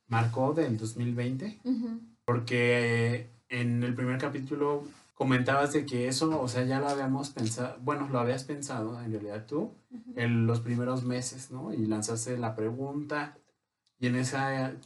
marcó 0.09 0.53
del 0.53 0.77
2020, 0.77 1.59
porque 2.25 3.29
en 3.47 3.83
el 3.83 3.95
primer 3.95 4.17
capítulo 4.19 4.83
comentabas 5.13 5.73
de 5.73 5.85
que 5.85 6.07
eso, 6.07 6.39
o 6.41 6.47
sea, 6.47 6.63
ya 6.63 6.79
lo 6.79 6.89
habíamos 6.89 7.29
pensado, 7.29 7.77
bueno, 7.81 8.07
lo 8.09 8.19
habías 8.19 8.43
pensado 8.43 9.01
en 9.01 9.11
realidad 9.11 9.45
tú 9.47 9.71
en 10.15 10.47
los 10.47 10.59
primeros 10.59 11.03
meses, 11.03 11.51
¿no? 11.51 11.73
Y 11.73 11.85
lanzaste 11.85 12.37
la 12.37 12.55
pregunta 12.55 13.37
y 13.99 14.07
en 14.07 14.15
ese 14.15 14.37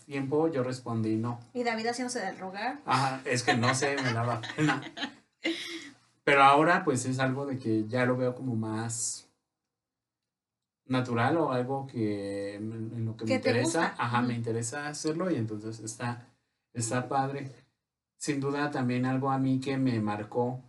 tiempo 0.06 0.52
yo 0.52 0.64
respondí 0.64 1.16
no. 1.18 1.40
Y 1.54 1.64
David 1.64 1.88
haciéndose 1.88 2.20
del 2.20 2.38
rogar. 2.40 2.80
Ajá, 2.86 3.22
es 3.26 3.44
que 3.44 3.56
no 3.56 3.76
sé, 3.76 3.96
me 4.04 4.12
daba 4.12 4.42
pena. 4.56 4.82
Pero 6.24 6.44
ahora 6.44 6.84
pues 6.84 7.06
es 7.06 7.20
algo 7.20 7.46
de 7.46 7.60
que 7.60 7.86
ya 7.88 8.06
lo 8.06 8.18
veo 8.18 8.34
como 8.34 8.56
más 8.56 9.28
natural 10.86 11.38
o 11.38 11.52
algo 11.52 11.88
que 11.88 12.56
en, 12.56 12.72
en 12.94 13.06
lo 13.06 13.16
que 13.16 13.26
me 13.26 13.36
interesa, 13.36 13.96
ajá, 13.98 14.22
me 14.22 14.34
interesa 14.34 14.88
hacerlo 14.88 15.32
y 15.32 15.36
entonces 15.36 15.80
está, 15.80 16.28
está 16.74 17.08
padre. 17.08 17.52
Sin 18.18 18.40
duda 18.40 18.72
también 18.72 19.06
algo 19.06 19.30
a 19.32 19.38
mí 19.38 19.60
que 19.60 19.78
me 19.78 20.00
marcó 20.00 20.64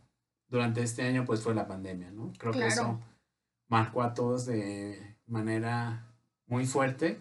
durante 0.49 0.83
este 0.83 1.03
año 1.03 1.25
pues 1.25 1.43
fue 1.43 1.55
la 1.55 1.67
pandemia, 1.67 2.11
¿no? 2.11 2.33
Creo 2.39 2.53
que 2.53 2.67
eso 2.67 3.01
marcó 3.69 4.03
a 4.03 4.15
todos 4.15 4.47
de 4.47 5.17
manera 5.27 6.15
muy 6.47 6.67
fuerte. 6.67 7.21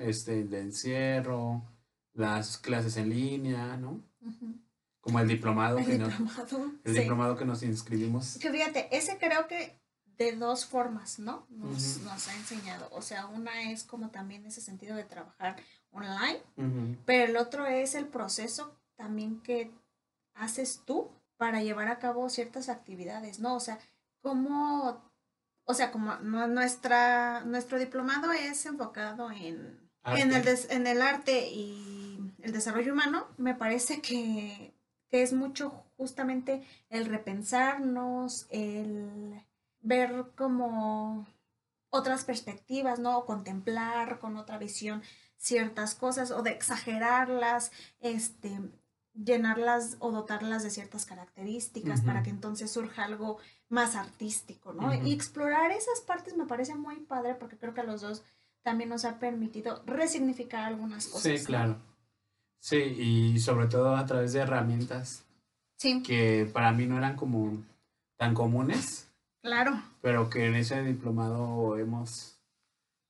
Este, 0.00 0.40
el 0.40 0.52
encierro, 0.54 1.62
las 2.12 2.58
clases 2.58 2.96
en 2.96 3.10
línea, 3.10 3.76
¿no? 3.76 4.02
Como 5.00 5.20
el 5.20 5.28
diplomado, 5.28 5.78
El 5.78 5.86
que 5.86 5.98
nos, 5.98 6.08
diplomado. 6.10 6.72
el 6.84 6.94
sí. 6.94 7.00
diplomado 7.00 7.36
que 7.36 7.44
nos 7.44 7.62
inscribimos. 7.62 8.38
Que 8.38 8.50
fíjate, 8.50 8.88
ese 8.96 9.18
creo 9.18 9.46
que 9.46 9.78
de 10.18 10.32
dos 10.32 10.64
formas, 10.66 11.18
¿no? 11.18 11.46
Nos, 11.50 11.98
nos 11.98 12.28
ha 12.28 12.34
enseñado. 12.34 12.88
O 12.92 13.02
sea, 13.02 13.26
una 13.26 13.70
es 13.70 13.84
como 13.84 14.10
también 14.10 14.44
ese 14.46 14.60
sentido 14.60 14.94
de 14.96 15.04
trabajar 15.04 15.56
online, 15.90 16.40
pero 17.06 17.24
el 17.24 17.36
otro 17.36 17.66
es 17.66 17.94
el 17.94 18.06
proceso 18.06 18.76
también 18.96 19.40
que 19.40 19.70
haces 20.34 20.82
tú 20.84 21.10
para 21.36 21.62
llevar 21.62 21.88
a 21.88 21.98
cabo 21.98 22.28
ciertas 22.28 22.68
actividades, 22.68 23.38
¿no? 23.40 23.54
O 23.56 23.60
sea, 23.60 23.78
cómo, 24.20 25.02
o 25.64 25.74
sea, 25.74 25.90
como 25.92 26.14
nu- 26.16 26.46
nuestra, 26.48 27.42
nuestro 27.44 27.78
diplomado 27.78 28.32
es 28.32 28.66
enfocado 28.66 29.30
en, 29.30 29.80
en, 30.20 30.32
el 30.32 30.44
des- 30.44 30.70
en 30.70 30.86
el 30.86 31.02
arte 31.02 31.48
y 31.50 32.18
el 32.42 32.52
desarrollo 32.52 32.92
humano, 32.92 33.26
me 33.36 33.54
parece 33.54 34.00
que, 34.00 34.74
que 35.08 35.22
es 35.22 35.32
mucho 35.32 35.84
justamente 35.96 36.62
el 36.90 37.06
repensarnos, 37.06 38.46
el 38.50 39.40
ver 39.84 40.32
como 40.34 41.26
otras 41.90 42.24
perspectivas, 42.24 42.98
¿no? 42.98 43.18
O 43.18 43.24
contemplar 43.24 44.18
con 44.18 44.36
otra 44.36 44.58
visión 44.58 45.02
ciertas 45.36 45.94
cosas 45.94 46.32
o 46.32 46.42
de 46.42 46.50
exagerarlas, 46.50 47.70
este, 48.00 48.58
llenarlas 49.14 49.96
o 50.00 50.10
dotarlas 50.10 50.64
de 50.64 50.70
ciertas 50.70 51.06
características 51.06 52.00
para 52.00 52.22
que 52.22 52.30
entonces 52.30 52.72
surja 52.72 53.04
algo 53.04 53.38
más 53.68 53.94
artístico, 53.94 54.72
¿no? 54.72 54.92
Y 54.92 55.12
explorar 55.12 55.70
esas 55.70 56.00
partes 56.00 56.36
me 56.36 56.46
parece 56.46 56.74
muy 56.74 56.96
padre 56.96 57.34
porque 57.34 57.56
creo 57.56 57.74
que 57.74 57.82
a 57.82 57.84
los 57.84 58.00
dos 58.00 58.24
también 58.62 58.88
nos 58.88 59.04
ha 59.04 59.18
permitido 59.18 59.82
resignificar 59.86 60.64
algunas 60.64 61.06
cosas. 61.06 61.22
Sí, 61.22 61.38
¿no? 61.38 61.44
claro. 61.44 61.76
Sí, 62.58 62.76
y 62.76 63.38
sobre 63.38 63.66
todo 63.66 63.94
a 63.94 64.06
través 64.06 64.32
de 64.32 64.40
herramientas 64.40 65.24
Sí, 65.76 66.02
que 66.02 66.48
para 66.52 66.72
mí 66.72 66.86
no 66.86 66.96
eran 66.96 67.14
como 67.14 67.62
tan 68.16 68.32
comunes, 68.32 69.08
claro. 69.44 69.80
pero 70.00 70.28
que 70.30 70.46
en 70.46 70.54
ese 70.56 70.82
diplomado 70.82 71.76
hemos 71.78 72.38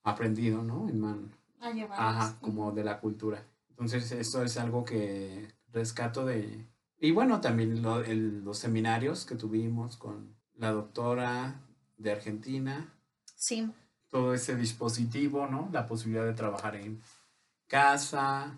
aprendido, 0.03 0.63
¿no? 0.63 0.89
En 0.89 1.01
man, 1.01 1.31
A 1.61 1.71
llevar. 1.71 1.99
ajá, 1.99 2.37
como 2.41 2.73
de 2.73 2.85
la 2.85 3.01
cultura. 3.01 3.43
Entonces, 3.71 4.11
esto 4.13 4.43
es 4.43 4.57
algo 4.59 4.85
que 4.85 5.49
rescato 5.73 6.27
de... 6.27 6.67
Y 7.01 7.11
bueno, 7.13 7.41
también 7.41 7.83
lo- 7.83 8.03
el- 8.05 8.45
los 8.45 8.59
seminarios 8.59 9.25
que 9.25 9.35
tuvimos 9.37 9.97
con 9.97 10.35
la 10.57 10.71
doctora 10.73 11.61
de 11.99 12.13
Argentina, 12.13 12.93
Sí, 13.37 13.71
todo 14.11 14.33
ese 14.35 14.57
dispositivo, 14.57 15.47
¿no? 15.49 15.69
La 15.73 15.87
posibilidad 15.87 16.25
de 16.27 16.35
trabajar 16.35 16.77
en 16.77 17.01
casa. 17.67 18.55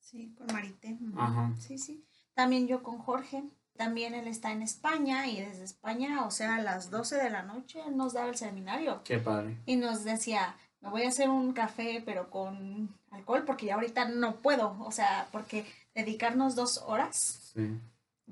sí, 0.00 0.34
con 0.36 0.46
Marité. 0.52 0.96
Ajá. 1.16 1.52
Sí, 1.58 1.78
sí. 1.78 2.04
También 2.34 2.66
yo 2.66 2.82
con 2.82 2.98
Jorge. 2.98 3.44
También 3.76 4.14
él 4.14 4.26
está 4.28 4.52
en 4.52 4.62
España 4.62 5.26
y 5.26 5.40
desde 5.40 5.64
España, 5.64 6.24
o 6.26 6.30
sea, 6.30 6.56
a 6.56 6.60
las 6.62 6.90
12 6.90 7.16
de 7.16 7.30
la 7.30 7.42
noche, 7.42 7.80
él 7.86 7.96
nos 7.96 8.12
daba 8.14 8.28
el 8.28 8.36
seminario. 8.36 9.02
Qué 9.04 9.18
padre. 9.18 9.56
y 9.66 9.76
nos 9.76 10.04
decía, 10.04 10.56
me 10.80 10.90
voy 10.90 11.02
a 11.04 11.08
hacer 11.08 11.28
un 11.28 11.52
café 11.52 12.02
pero 12.04 12.30
con 12.30 12.94
alcohol 13.10 13.44
porque 13.44 13.66
ya 13.66 13.74
ahorita 13.74 14.08
no 14.08 14.36
puedo, 14.36 14.76
o 14.80 14.90
sea, 14.92 15.28
porque 15.32 15.66
dedicarnos 15.94 16.54
dos 16.54 16.78
horas 16.86 17.52
Sí. 17.54 17.78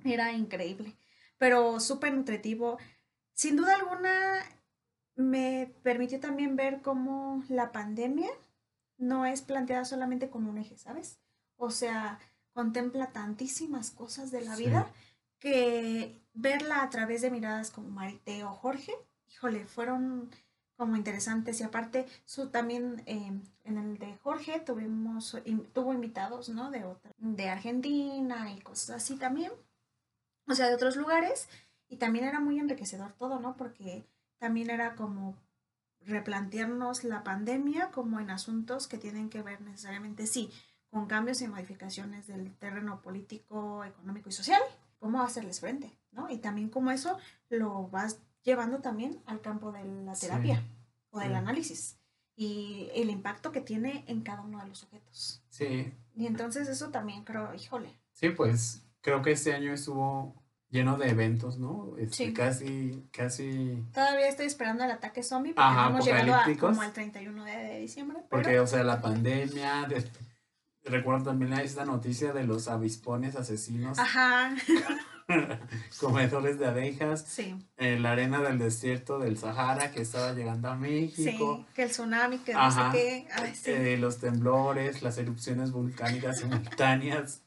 era 0.05 0.33
increíble, 0.33 0.93
pero 1.39 1.81
súper 1.81 2.13
nutritivo. 2.15 2.79
Sin 3.35 3.57
duda 3.57 3.75
alguna 3.77 4.13
me 5.17 5.73
permitió 5.83 6.21
también 6.21 6.57
ver 6.57 6.83
cómo 6.83 7.43
la 7.49 7.71
pandemia 7.73 8.31
no 8.99 9.27
es 9.27 9.43
planteada 9.43 9.85
solamente 9.85 10.29
como 10.31 10.51
un 10.51 10.59
eje, 10.59 10.77
¿sabes? 10.79 11.19
O 11.57 11.71
sea, 11.71 12.19
contempla 12.53 13.13
tantísimas 13.13 13.91
cosas 13.91 14.31
de 14.31 14.41
la 14.43 14.57
Sí. 14.57 14.65
vida 14.67 14.87
que 15.45 16.23
verla 16.33 16.83
a 16.83 16.89
través 16.89 17.21
de 17.21 17.31
miradas 17.31 17.71
como 17.71 17.91
Marité 17.91 18.45
o 18.45 18.55
Jorge, 18.55 18.95
híjole, 19.29 19.67
fueron 19.67 20.31
como 20.79 20.97
interesantes. 20.97 21.61
Y 21.61 21.65
aparte 21.65 22.07
su 22.25 22.49
también 22.49 23.03
eh, 23.05 23.31
en 23.65 23.77
el 23.77 23.99
de 23.99 24.17
Jorge 24.23 24.59
tuvimos 24.61 25.37
tuvo 25.75 25.93
invitados 25.93 26.49
no 26.49 26.71
de 26.71 26.85
otra 26.85 27.11
de 27.19 27.51
Argentina 27.51 28.51
y 28.53 28.61
cosas 28.63 28.97
así 28.97 29.17
también 29.17 29.53
o 30.49 30.55
sea 30.55 30.69
de 30.69 30.75
otros 30.75 30.97
lugares. 30.97 31.47
Y 31.89 31.97
también 31.97 32.25
era 32.25 32.41
muy 32.41 32.59
enriquecedor 32.59 33.13
todo 33.13 33.39
no 33.39 33.55
porque 33.59 34.07
también 34.39 34.71
era 34.71 34.95
como 34.95 35.37
replantearnos 36.01 37.05
la 37.05 37.23
pandemia 37.23 37.91
como 37.91 38.19
en 38.19 38.31
asuntos 38.31 38.89
que 38.89 38.97
tienen 38.97 39.29
que 39.29 39.43
ver 39.43 39.61
necesariamente 39.61 40.27
sí 40.27 40.51
con 40.89 41.07
cambios 41.07 41.43
y 41.43 41.49
modificaciones 41.49 42.27
del 42.27 42.57
terreno 42.57 43.03
político 43.03 43.85
económico 43.85 44.31
y 44.31 44.33
social 44.33 44.63
cómo 45.05 45.21
hacerles 45.23 45.61
frente 45.61 45.93
no 46.12 46.31
y 46.31 46.38
también 46.38 46.71
cómo 46.71 46.90
eso 46.90 47.19
lo 47.51 47.88
vas 47.88 48.21
llevando 48.43 48.79
también 48.79 49.21
al 49.27 49.43
campo 49.43 49.71
de 49.71 49.85
la 49.85 50.14
Sí. 50.14 50.27
terapia 50.29 50.62
o 51.11 51.19
del 51.19 51.29
Sí. 51.33 51.35
análisis 51.35 51.99
y 52.37 52.88
el 52.95 53.11
impacto 53.11 53.53
que 53.53 53.61
tiene 53.61 54.03
en 54.07 54.23
cada 54.23 54.40
uno 54.40 54.61
de 54.61 54.67
los 54.69 54.79
sujetos. 54.79 55.43
Sí, 55.51 55.93
Y 56.17 56.27
entonces 56.27 56.69
eso 56.69 56.88
también 56.88 57.23
creo, 57.25 57.53
híjole, 57.55 57.90
sí, 58.12 58.31
pues 58.31 58.83
creo 59.03 59.21
que 59.21 59.33
este 59.33 59.53
año 59.53 59.75
estuvo 59.75 60.35
lleno 60.71 60.97
de 60.97 61.11
eventos, 61.11 61.59
¿no? 61.59 61.93
Este, 61.99 62.17
Sí. 62.29 62.33
Casi, 62.33 63.07
casi, 63.12 63.85
todavía 63.93 64.27
estoy 64.29 64.47
esperando 64.47 64.85
el 64.85 64.90
ataque 64.90 65.23
zombie 65.23 65.53
porque 65.53 65.69
Ajá, 65.69 65.83
no 65.85 65.90
hemos 65.90 66.05
llegado 66.07 66.35
a, 66.35 66.57
como 66.59 66.81
al 66.81 66.93
31 66.95 67.45
de, 67.45 67.57
de 67.57 67.79
diciembre. 67.81 68.19
Pero, 68.21 68.29
porque, 68.31 68.59
o 68.59 68.67
sea, 68.67 68.83
la 68.85 69.03
pandemia, 69.03 69.85
de- 69.87 70.11
recuerdo 70.85 71.25
también 71.25 71.53
esta 71.55 71.85
noticia 71.85 72.33
de 72.33 72.44
los 72.44 72.68
avispones 72.68 73.37
asesinos, 73.37 73.99
Ajá, 73.99 74.55
comedores 76.01 76.59
de 76.59 76.66
abejas, 76.66 77.25
sí, 77.27 77.57
en 77.77 78.03
la 78.03 78.12
arena 78.12 78.40
del 78.42 78.59
desierto 78.59 79.18
del 79.18 79.38
Sahara 79.38 79.90
que 79.90 80.03
estaba 80.03 80.33
llegando 80.33 80.68
a 80.68 80.77
México. 80.77 81.57
sí, 81.59 81.66
que 81.75 81.83
el 81.85 81.90
tsunami, 81.90 82.38
que 82.38 82.53
no 82.53 82.61
Ajá. 82.61 82.92
sé 82.92 82.99
qué. 82.99 83.29
Ay, 83.35 83.55
sí. 83.55 83.70
eh, 83.70 83.97
los 83.99 84.18
temblores, 84.18 85.03
las 85.03 85.16
erupciones 85.18 85.70
volcánicas 85.73 86.38
simultáneas. 86.40 87.42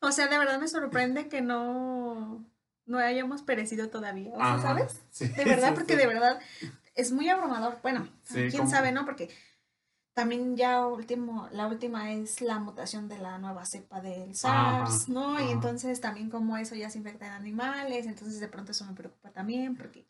O 0.00 0.10
sea, 0.12 0.26
de 0.28 0.38
verdad 0.38 0.58
me 0.60 0.68
sorprende 0.68 1.28
que 1.28 1.40
no, 1.42 2.44
no 2.86 2.98
hayamos 2.98 3.42
perecido 3.42 3.88
todavía, 3.88 4.32
o 4.34 4.38
sea, 4.38 4.60
¿sabes? 4.60 5.00
sí, 5.10 5.28
De 5.28 5.44
verdad, 5.44 5.74
porque 5.74 5.96
de 5.96 6.06
verdad 6.06 6.38
es 6.94 7.12
muy 7.12 7.28
abrumador. 7.28 7.78
Bueno, 7.82 8.08
quién 8.32 8.50
como- 8.50 8.70
sabe, 8.70 8.90
¿no? 8.92 9.04
Porque 9.04 9.28
también 10.16 10.56
ya 10.56 10.86
último, 10.86 11.46
la 11.52 11.66
última 11.66 12.10
es 12.10 12.40
la 12.40 12.58
mutación 12.58 13.06
de 13.06 13.18
la 13.18 13.36
nueva 13.38 13.66
cepa 13.66 14.00
del 14.00 14.34
SARS, 14.34 15.02
Ajá, 15.02 15.12
¿no? 15.12 15.38
Y 15.46 15.50
entonces 15.50 16.00
también 16.00 16.30
como 16.30 16.56
eso 16.56 16.74
ya 16.74 16.88
se 16.88 16.96
infecta 16.96 17.26
en 17.26 17.32
animales, 17.34 18.06
entonces 18.06 18.40
de 18.40 18.48
pronto 18.48 18.72
eso 18.72 18.86
me 18.86 18.94
preocupa 18.94 19.30
también, 19.30 19.76
porque 19.76 20.06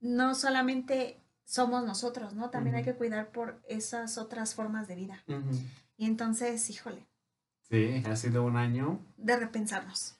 no 0.00 0.34
solamente 0.34 1.20
somos 1.44 1.84
nosotros, 1.84 2.32
¿no? 2.32 2.48
También 2.48 2.74
hay 2.76 2.84
que 2.84 2.94
cuidar 2.94 3.32
por 3.32 3.60
esas 3.68 4.16
otras 4.16 4.54
formas 4.54 4.88
de 4.88 4.94
vida. 4.94 5.22
Y 5.98 6.06
entonces, 6.06 6.70
híjole, 6.70 7.06
Sí, 7.68 8.02
ha 8.06 8.16
sido 8.16 8.42
un 8.44 8.56
año. 8.56 8.98
de 9.18 9.36
repensarnos. 9.36 10.16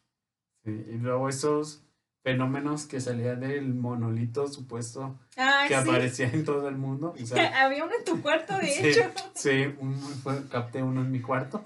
Sí, 0.64 0.70
y 0.70 0.98
luego 0.98 1.30
esos 1.30 1.82
fenómenos 2.22 2.86
que 2.86 3.00
salían 3.00 3.40
del 3.40 3.74
monolito 3.74 4.46
supuesto 4.48 5.18
que 5.34 5.68
sí. 5.68 5.74
aparecía 5.74 6.28
en 6.28 6.44
todo 6.44 6.68
el 6.68 6.76
mundo. 6.76 7.14
O 7.20 7.26
sea, 7.26 7.64
Había 7.64 7.84
uno 7.84 7.94
en 7.98 8.04
tu 8.04 8.20
cuarto, 8.20 8.56
de 8.58 8.66
sí, 8.70 8.86
hecho. 8.88 9.10
sí, 9.34 9.74
un- 9.80 9.94
fue- 10.22 10.46
capté 10.48 10.82
uno 10.82 11.00
en 11.00 11.10
mi 11.10 11.20
cuarto. 11.20 11.62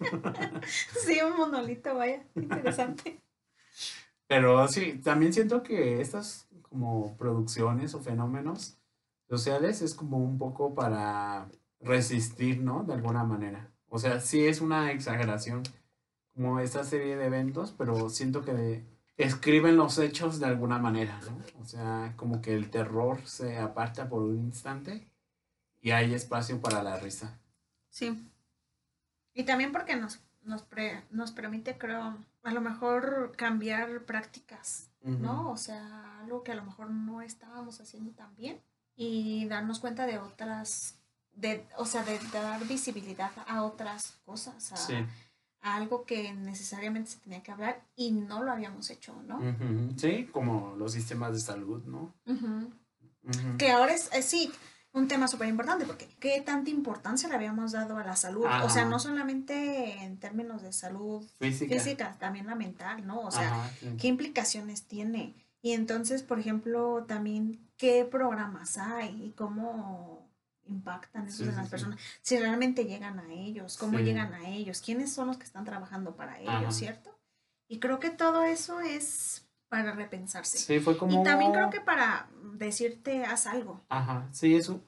Sí, 1.04 1.18
un 1.20 1.36
monolito, 1.36 1.94
vaya, 1.94 2.22
interesante. 2.34 3.20
Pero 4.26 4.66
sí, 4.68 5.00
también 5.04 5.32
siento 5.32 5.62
que 5.62 6.00
estas 6.00 6.46
como 6.62 7.16
producciones 7.18 7.94
o 7.94 8.00
fenómenos 8.00 8.78
sociales 9.28 9.82
es 9.82 9.94
como 9.94 10.18
un 10.18 10.38
poco 10.38 10.74
para 10.74 11.48
resistir, 11.80 12.60
¿no? 12.62 12.84
De 12.84 12.94
alguna 12.94 13.24
manera. 13.24 13.70
O 13.88 13.98
sea, 13.98 14.20
sí 14.20 14.46
es 14.46 14.60
una 14.60 14.92
exageración 14.92 15.62
como 16.34 16.60
esta 16.60 16.84
serie 16.84 17.16
de 17.16 17.26
eventos, 17.26 17.74
pero 17.76 18.08
siento 18.08 18.42
que 18.42 18.84
escriben 19.22 19.76
los 19.76 19.98
hechos 19.98 20.38
de 20.40 20.46
alguna 20.46 20.78
manera, 20.78 21.18
¿no? 21.26 21.62
O 21.62 21.64
sea, 21.64 22.12
como 22.16 22.40
que 22.40 22.54
el 22.54 22.70
terror 22.70 23.20
se 23.26 23.58
aparta 23.58 24.08
por 24.08 24.22
un 24.22 24.38
instante 24.38 25.08
y 25.80 25.90
hay 25.92 26.14
espacio 26.14 26.60
para 26.60 26.82
la 26.82 26.98
risa. 26.98 27.38
Sí. 27.88 28.26
Y 29.34 29.44
también 29.44 29.72
porque 29.72 29.96
nos, 29.96 30.20
nos, 30.42 30.62
pre- 30.62 31.02
nos 31.10 31.32
permite, 31.32 31.78
creo, 31.78 32.16
a 32.42 32.52
lo 32.52 32.60
mejor 32.60 33.32
cambiar 33.36 34.04
prácticas, 34.04 34.90
¿no? 35.02 35.50
O 35.50 35.56
sea, 35.56 36.20
algo 36.20 36.42
que 36.42 36.52
a 36.52 36.56
lo 36.56 36.64
mejor 36.64 36.90
no 36.90 37.22
estábamos 37.22 37.80
haciendo 37.80 38.10
tan 38.12 38.34
bien 38.36 38.60
y 38.96 39.46
darnos 39.46 39.78
cuenta 39.80 40.06
de 40.06 40.18
otras, 40.18 40.96
de, 41.34 41.66
o 41.76 41.86
sea, 41.86 42.02
de, 42.04 42.18
dar 42.32 42.64
visibilidad 42.66 43.30
a 43.46 43.62
otras 43.62 44.18
cosas, 44.24 44.72
a, 44.72 44.76
Sí. 44.76 44.94
Algo 45.62 46.04
que 46.04 46.32
necesariamente 46.32 47.10
se 47.10 47.18
tenía 47.18 47.42
que 47.42 47.52
hablar 47.52 47.82
y 47.96 48.12
no 48.12 48.42
lo 48.42 48.52
habíamos 48.52 48.88
hecho, 48.90 49.14
¿no? 49.26 49.36
Ujú. 49.38 49.94
Sí, 49.96 50.28
como 50.32 50.74
los 50.76 50.92
sistemas 50.92 51.32
de 51.32 51.40
salud, 51.40 51.82
¿no? 51.84 52.14
Ujú. 52.26 52.70
Ujú. 53.24 53.56
Que 53.58 53.70
ahora 53.70 53.92
es, 53.92 54.08
es 54.12 54.24
sí, 54.24 54.50
un 54.92 55.06
tema 55.06 55.28
súper 55.28 55.48
importante, 55.48 55.84
porque 55.84 56.08
qué 56.18 56.40
tanta 56.40 56.70
importancia 56.70 57.28
le 57.28 57.34
habíamos 57.34 57.72
dado 57.72 57.96
a 57.98 58.04
la 58.04 58.16
salud. 58.16 58.46
O 58.46 58.68
sea, 58.70 58.82
Ajá. 58.82 58.90
no 58.90 58.98
solamente 58.98 60.02
en 60.02 60.18
términos 60.18 60.62
de 60.62 60.72
salud 60.72 61.24
Física. 61.38 61.74
física, 61.74 62.16
también 62.18 62.46
la 62.46 62.54
mental, 62.54 63.06
¿no? 63.06 63.20
O 63.20 63.30
sea, 63.30 63.48
Ajá, 63.54 63.70
sí. 63.80 63.96
¿qué 63.98 64.08
implicaciones 64.08 64.84
tiene 64.84 65.34
Y 65.62 65.72
entonces, 65.72 66.22
por 66.22 66.38
ejemplo, 66.40 67.04
también 67.06 67.60
qué 67.76 68.04
programas 68.10 68.78
hay 68.78 69.26
y 69.26 69.30
cómo 69.32 70.19
impactan 70.70 71.26
eso 71.26 71.38
Sí, 71.38 71.44
en 71.44 71.50
sí, 71.50 71.56
las 71.56 71.66
sí. 71.66 71.70
personas, 71.70 72.00
si 72.22 72.38
realmente 72.38 72.84
llegan 72.84 73.18
a 73.18 73.32
ellos, 73.32 73.76
cómo 73.78 73.98
Sí. 73.98 74.04
llegan 74.04 74.32
a 74.34 74.48
ellos, 74.48 74.80
quiénes 74.80 75.12
son 75.12 75.28
los 75.28 75.36
que 75.38 75.44
están 75.44 75.64
trabajando 75.64 76.16
para 76.16 76.38
ellos, 76.38 76.52
Ajá. 76.54 76.72
¿cierto? 76.72 77.18
Y 77.68 77.78
creo 77.78 78.00
que 78.00 78.10
todo 78.10 78.42
eso 78.44 78.80
es 78.80 79.46
para 79.68 79.92
repensarse. 79.92 80.58
Sí, 80.58 80.80
fue 80.80 80.96
como... 80.98 81.20
Y 81.20 81.24
también 81.24 81.52
creo 81.52 81.70
que 81.70 81.80
para 81.80 82.28
decirte, 82.54 83.24
haz 83.24 83.46
algo. 83.46 83.80
Ajá, 83.88 84.28
sí, 84.32 84.56
eso. 84.56 84.82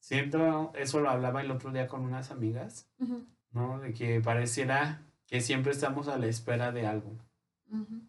Siento, 0.00 0.72
eso 0.74 1.00
lo 1.00 1.10
hablaba 1.10 1.42
el 1.42 1.50
otro 1.50 1.70
día 1.70 1.86
con 1.86 2.00
unas 2.02 2.30
amigas, 2.30 2.86
Ujú, 2.98 3.24
¿no? 3.52 3.78
De 3.80 3.92
que 3.92 4.20
pareciera 4.20 5.02
que 5.26 5.40
siempre 5.40 5.72
estamos 5.72 6.08
a 6.08 6.18
la 6.18 6.26
espera 6.26 6.72
de 6.72 6.86
algo. 6.86 7.12
ujú. 7.70 8.00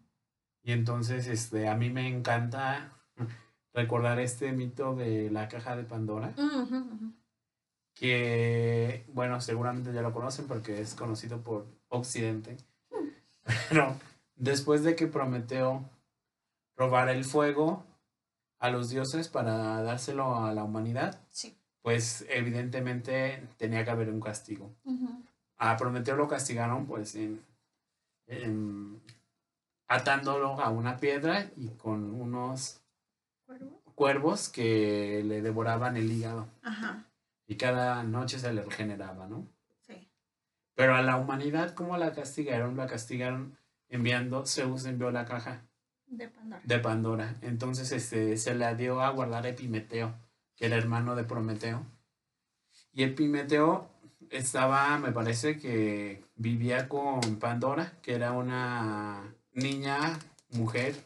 Y 0.62 0.72
entonces, 0.72 1.26
este, 1.26 1.68
a 1.68 1.76
mí 1.76 1.90
me 1.90 2.08
encanta 2.08 2.92
recordar 3.74 4.18
este 4.20 4.52
mito 4.52 4.94
de 4.94 5.30
la 5.30 5.48
caja 5.48 5.76
de 5.76 5.82
Pandora, 5.84 6.32
que, 7.94 9.04
bueno, 9.12 9.40
seguramente 9.40 9.92
ya 9.92 10.02
lo 10.02 10.12
conocen 10.12 10.46
porque 10.46 10.80
es 10.80 10.94
conocido 10.94 11.42
por 11.42 11.66
Occidente. 11.88 12.56
Pero 13.68 13.96
después 14.36 14.82
de 14.82 14.96
que 14.96 15.06
Prometeo 15.06 15.88
robara 16.76 17.12
el 17.12 17.24
fuego 17.24 17.84
a 18.58 18.70
los 18.70 18.88
dioses 18.90 19.28
para 19.28 19.82
dárselo 19.82 20.36
a 20.44 20.52
la 20.54 20.64
humanidad, 20.64 21.20
Sí. 21.30 21.56
pues 21.82 22.24
evidentemente 22.30 23.46
tenía 23.58 23.84
que 23.84 23.90
haber 23.90 24.08
un 24.08 24.20
castigo. 24.20 24.74
A 25.58 25.76
Prometeo 25.76 26.16
lo 26.16 26.26
castigaron 26.28 26.86
pues 26.86 27.14
en, 27.14 27.44
en- 28.26 29.00
atándolo 29.86 30.60
a 30.60 30.70
una 30.70 30.96
piedra 30.96 31.50
y 31.56 31.68
con 31.70 32.12
unos 32.20 32.80
¿Cuervo? 33.58 33.82
cuervos 33.94 34.48
que 34.48 35.22
le 35.24 35.40
devoraban 35.42 35.96
el 35.96 36.10
hígado 36.10 36.48
Ajá, 36.62 37.04
y 37.46 37.56
cada 37.56 38.02
noche 38.02 38.38
se 38.38 38.52
le 38.52 38.62
regeneraba, 38.62 39.26
¿no? 39.28 39.46
sí. 39.86 40.08
Pero 40.74 40.96
a 40.96 41.02
la 41.02 41.16
humanidad, 41.16 41.74
¿cómo 41.74 41.96
la 41.96 42.12
castigaron? 42.12 42.76
La 42.76 42.86
castigaron 42.86 43.56
enviando, 43.88 44.44
Zeus 44.46 44.86
envió 44.86 45.10
la 45.12 45.24
caja 45.24 45.62
De 46.06 46.28
Pandora. 46.28 46.62
de 46.64 46.78
Pandora. 46.80 47.34
Entonces 47.42 47.92
este, 47.92 48.36
se 48.36 48.54
la 48.54 48.74
dio 48.74 49.00
a 49.00 49.10
guardar 49.10 49.46
a 49.46 49.50
Epimeteo, 49.50 50.14
que 50.56 50.66
era 50.66 50.76
hermano 50.76 51.14
de 51.14 51.24
Prometeo. 51.24 51.86
Y 52.92 53.04
Epimeteo 53.04 53.88
estaba, 54.30 54.98
me 54.98 55.12
parece 55.12 55.58
que 55.58 56.24
vivía 56.34 56.88
con 56.88 57.20
Pandora, 57.38 57.92
que 58.02 58.14
era 58.14 58.32
una 58.32 59.32
niña, 59.52 60.18
mujer, 60.50 60.96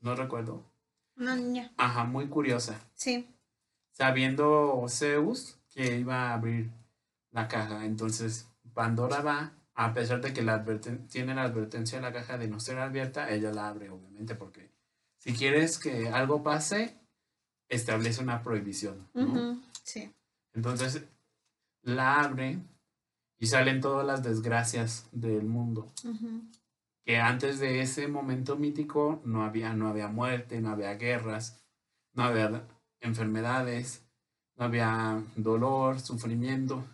no 0.00 0.16
recuerdo. 0.16 0.64
Una 1.16 1.34
niña. 1.36 1.72
Ajá, 1.76 2.04
muy 2.04 2.28
curiosa. 2.28 2.80
Sí. 2.94 3.28
Sabiendo 3.92 4.84
Zeus 4.88 5.58
que 5.70 5.98
iba 5.98 6.30
a 6.30 6.34
abrir 6.34 6.70
la 7.30 7.48
caja. 7.48 7.84
Entonces 7.84 8.48
Pandora 8.74 9.20
va, 9.20 9.52
a 9.74 9.94
pesar 9.94 10.20
de 10.20 10.32
que 10.32 10.42
la 10.42 10.62
adverten- 10.64 11.06
tiene 11.08 11.34
la 11.34 11.42
advertencia 11.44 11.98
de 11.98 12.02
la 12.02 12.12
caja 12.12 12.36
de 12.38 12.48
no 12.48 12.60
ser 12.60 12.78
abierta, 12.78 13.30
ella 13.30 13.52
la 13.52 13.68
abre, 13.68 13.88
obviamente, 13.90 14.34
porque 14.34 14.70
si 15.18 15.32
quieres 15.34 15.78
que 15.78 16.08
algo 16.10 16.42
pase, 16.42 16.98
establece 17.68 18.22
una 18.22 18.42
prohibición. 18.42 19.08
¿no? 19.14 19.60
Sí. 19.82 20.12
Entonces 20.54 21.04
la 21.82 22.20
abre 22.20 22.58
y 23.38 23.46
salen 23.46 23.80
todas 23.80 24.06
las 24.06 24.22
desgracias 24.22 25.06
del 25.12 25.44
mundo. 25.44 25.90
Que 27.06 27.18
antes 27.18 27.60
de 27.60 27.80
ese 27.80 28.08
momento 28.08 28.56
mítico 28.56 29.22
no 29.24 29.44
había, 29.44 29.72
no 29.72 29.88
había 29.88 30.08
muerte, 30.08 30.60
no 30.60 30.70
había 30.70 30.94
guerras, 30.94 31.64
no 32.12 32.24
había 32.24 32.66
enfermedades, 33.00 34.02
no 34.56 34.64
había 34.64 35.22
dolor, 35.36 36.00
sufrimiento. 36.00 36.84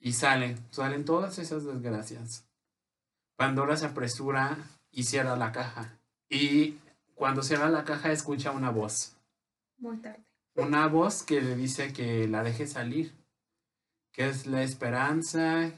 Y 0.00 0.14
salen, 0.14 0.58
salen 0.70 1.04
todas 1.04 1.38
esas 1.38 1.64
desgracias. 1.64 2.48
Pandora 3.36 3.76
se 3.76 3.84
apresura 3.84 4.56
y 4.90 5.04
cierra 5.04 5.36
la 5.36 5.52
caja. 5.52 5.98
Y 6.30 6.78
cuando 7.14 7.42
cierra 7.42 7.68
la 7.68 7.84
caja 7.84 8.10
escucha 8.12 8.50
una 8.50 8.70
voz. 8.70 9.14
Muy 9.76 9.98
tarde. 9.98 10.24
Una 10.54 10.86
voz 10.86 11.22
que 11.22 11.42
le 11.42 11.54
dice 11.54 11.92
que 11.92 12.26
la 12.28 12.42
deje 12.42 12.66
salir, 12.66 13.12
que 14.10 14.26
es 14.30 14.46
la 14.46 14.62
esperanza. 14.62 15.70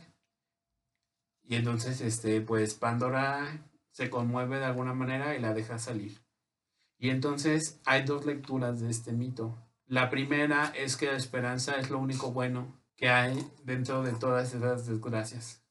Y 1.48 1.56
entonces, 1.56 2.02
este, 2.02 2.40
pues 2.42 2.74
Pandora 2.74 3.64
se 3.90 4.10
conmueve 4.10 4.58
de 4.58 4.66
alguna 4.66 4.92
manera 4.92 5.34
y 5.34 5.40
la 5.40 5.54
deja 5.54 5.78
salir. 5.78 6.20
Y 6.98 7.08
entonces 7.10 7.80
hay 7.86 8.04
dos 8.04 8.26
lecturas 8.26 8.80
de 8.80 8.90
este 8.90 9.12
mito. 9.12 9.56
La 9.86 10.10
primera 10.10 10.72
es 10.76 10.96
que 10.96 11.06
la 11.06 11.16
esperanza 11.16 11.76
es 11.76 11.88
lo 11.88 11.98
único 11.98 12.32
bueno 12.32 12.78
que 12.96 13.08
hay 13.08 13.50
dentro 13.64 14.02
de 14.02 14.12
todas 14.12 14.52
esas 14.54 14.86
desgracias. 14.86 15.62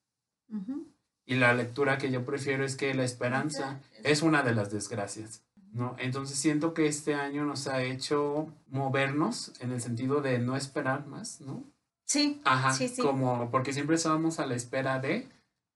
Y 1.25 1.35
la 1.35 1.53
lectura 1.53 1.97
que 1.97 2.09
yo 2.09 2.25
prefiero 2.25 2.65
es 2.65 2.75
que 2.75 2.93
la 2.95 3.03
esperanza 3.03 3.81
es 4.03 4.21
una 4.23 4.41
de 4.41 4.55
las 4.55 4.71
desgracias, 4.71 5.43
¿no? 5.73 5.95
Entonces 5.99 6.39
siento 6.39 6.73
que 6.73 6.87
este 6.87 7.13
año 7.13 7.45
nos 7.45 7.67
ha 7.67 7.83
hecho 7.83 8.51
movernos 8.67 9.53
en 9.59 9.71
el 9.73 9.81
sentido 9.81 10.21
de 10.21 10.39
no 10.39 10.55
esperar 10.55 11.05
más, 11.05 11.41
¿no? 11.41 11.63
Sí. 12.05 12.41
Ajá, 12.45 12.71
Sí, 12.73 12.87
sí. 12.87 13.01
como 13.01 13.51
porque 13.51 13.73
siempre 13.73 13.97
estábamos 13.97 14.39
a 14.39 14.45
la 14.45 14.55
espera 14.55 14.99
de, 14.99 15.27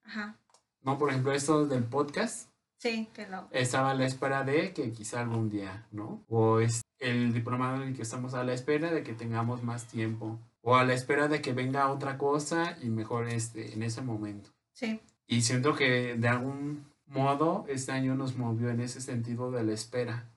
Ajá. 0.03 0.35
¿no? 0.83 0.97
Por 0.97 1.09
ejemplo, 1.09 1.31
esto 1.31 1.65
del 1.67 1.83
podcast, 1.83 2.49
Sí, 2.77 3.07
que 3.13 3.27
lo. 3.27 3.47
estaba 3.51 3.91
a 3.91 3.93
la 3.93 4.05
espera 4.05 4.43
de 4.43 4.73
que 4.73 4.91
quizá 4.91 5.21
algún 5.21 5.49
día, 5.49 5.85
¿no? 5.91 6.23
O 6.29 6.59
es 6.59 6.81
el 6.99 7.31
diplomado 7.33 7.75
en 7.81 7.89
el 7.89 7.95
que 7.95 8.01
estamos 8.01 8.33
a 8.33 8.43
la 8.43 8.53
espera 8.53 8.91
de 8.91 9.03
que 9.03 9.13
tengamos 9.13 9.61
más 9.63 9.85
tiempo, 9.87 10.39
o 10.61 10.75
a 10.75 10.83
la 10.83 10.93
espera 10.93 11.27
de 11.27 11.41
que 11.41 11.53
venga 11.53 11.91
otra 11.91 12.17
cosa 12.17 12.77
y 12.81 12.89
mejor 12.89 13.27
este, 13.27 13.73
en 13.73 13.83
ese 13.83 14.01
momento. 14.01 14.49
Sí. 14.73 14.99
Y 15.27 15.41
siento 15.41 15.75
que 15.75 16.15
de 16.17 16.27
algún 16.27 16.85
modo 17.05 17.65
este 17.67 17.91
año 17.91 18.15
nos 18.15 18.35
movió 18.35 18.69
en 18.69 18.79
ese 18.81 19.01
sentido 19.01 19.51
de 19.51 19.63
la 19.63 19.73
espera 19.73 20.27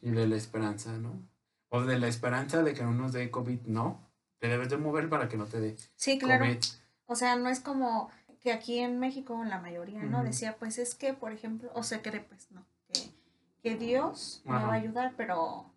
y 0.00 0.10
de 0.10 0.26
la 0.28 0.36
esperanza, 0.36 0.92
¿no? 0.96 1.20
O 1.68 1.82
de 1.82 1.98
la 1.98 2.08
esperanza 2.08 2.62
de 2.62 2.72
que 2.72 2.82
no 2.84 2.92
nos 2.92 3.12
dé 3.12 3.30
COVID, 3.30 3.62
no. 3.66 4.00
Te 4.38 4.48
debes 4.48 4.70
de 4.70 4.76
mover 4.78 5.08
para 5.10 5.28
que 5.28 5.36
no 5.36 5.44
te 5.44 5.60
dé 5.60 5.76
Sí, 5.96 6.18
claro. 6.18 6.44
COVID. 6.46 6.58
O 7.06 7.16
sea, 7.16 7.36
no 7.36 7.48
es 7.48 7.60
como 7.60 8.10
que 8.40 8.52
aquí 8.52 8.78
en 8.78 8.98
México 8.98 9.42
la 9.44 9.60
mayoría, 9.60 10.02
¿no? 10.02 10.24
Decía, 10.24 10.56
pues 10.58 10.78
es 10.78 10.94
que, 10.94 11.12
por 11.14 11.32
ejemplo, 11.32 11.70
o 11.74 11.82
se 11.82 12.00
cree, 12.02 12.20
pues, 12.20 12.50
no, 12.50 12.64
que, 12.92 13.10
que 13.62 13.76
Dios 13.76 14.42
me 14.44 14.52
va 14.52 14.70
a 14.72 14.72
ayudar, 14.74 15.12
pero 15.16 15.70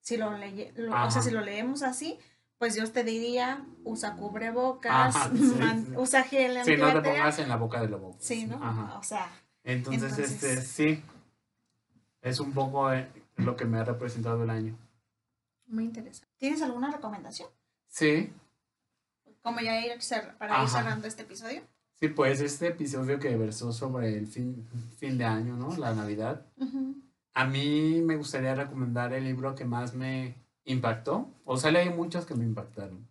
si 0.00 0.16
lo, 0.18 0.36
leye, 0.36 0.72
lo- 0.76 0.92
o 1.06 1.10
sea, 1.10 1.22
si 1.22 1.30
lo 1.30 1.40
leemos 1.40 1.82
así, 1.82 2.18
pues 2.58 2.74
Dios 2.74 2.92
te 2.92 3.02
diría, 3.02 3.64
usa 3.84 4.14
cubrebocas, 4.16 5.16
Ajá, 5.16 5.30
sí, 5.34 5.54
man- 5.58 5.86
sí. 5.86 5.92
usa 5.96 6.22
gel 6.22 6.62
Sí, 6.64 6.76
no 6.76 6.92
te 6.92 7.00
pongas 7.00 7.38
en 7.38 7.48
la 7.48 7.56
boca 7.56 7.80
del 7.80 7.90
lobo. 7.92 8.14
Sí, 8.20 8.46
¿no? 8.46 8.56
Ajá. 8.62 8.98
O 8.98 9.02
sea, 9.02 9.28
Entonces, 9.64 10.02
Entonces- 10.02 10.42
este, 10.42 10.60
sí, 10.62 11.02
es 12.20 12.40
un 12.40 12.52
poco 12.52 12.92
eh, 12.92 13.08
lo 13.36 13.56
que 13.56 13.64
me 13.64 13.78
ha 13.78 13.84
representado 13.84 14.42
el 14.44 14.50
año. 14.50 14.78
muy 15.66 15.84
interesante. 15.84 16.28
¿Tienes 16.36 16.60
alguna 16.62 16.90
recomendación? 16.90 17.48
Sí, 17.88 18.32
Como 19.42 19.60
ya 19.60 19.80
ir 19.80 19.92
para 20.38 20.62
ir 20.62 20.68
cerrando 20.68 21.08
este 21.08 21.22
episodio. 21.22 21.62
Sí, 22.02 22.08
pues 22.08 22.40
este 22.40 22.66
episodio 22.68 23.20
que 23.20 23.36
versó 23.36 23.72
sobre 23.72 24.18
el 24.18 24.26
fin, 24.26 24.66
fin 24.98 25.16
de 25.16 25.24
año, 25.24 25.56
¿no? 25.56 25.76
La 25.76 25.94
Navidad. 25.94 26.44
A 27.32 27.46
mí 27.46 28.02
me 28.02 28.16
gustaría 28.16 28.56
recomendar 28.56 29.12
el 29.12 29.22
libro 29.22 29.54
que 29.54 29.64
más 29.64 29.94
me 29.94 30.34
impactó. 30.64 31.30
O 31.44 31.56
sea, 31.56 31.70
leí 31.70 31.90
muchos 31.90 32.26
que 32.26 32.34
me 32.34 32.44
impactaron. 32.44 33.06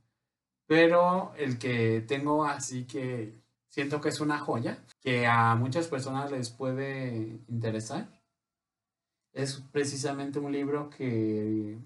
Pero 0.68 1.34
el 1.38 1.58
que 1.58 2.02
tengo 2.02 2.44
así 2.44 2.84
que 2.86 3.34
siento 3.70 4.02
que 4.02 4.10
es 4.10 4.20
una 4.20 4.40
joya, 4.40 4.86
que 5.00 5.26
a 5.26 5.56
muchas 5.56 5.88
personas 5.88 6.30
les 6.30 6.50
puede 6.50 7.40
interesar, 7.48 8.10
es 9.34 9.62
precisamente 9.72 10.40
un 10.40 10.52
libro 10.52 10.90
que 10.90 11.78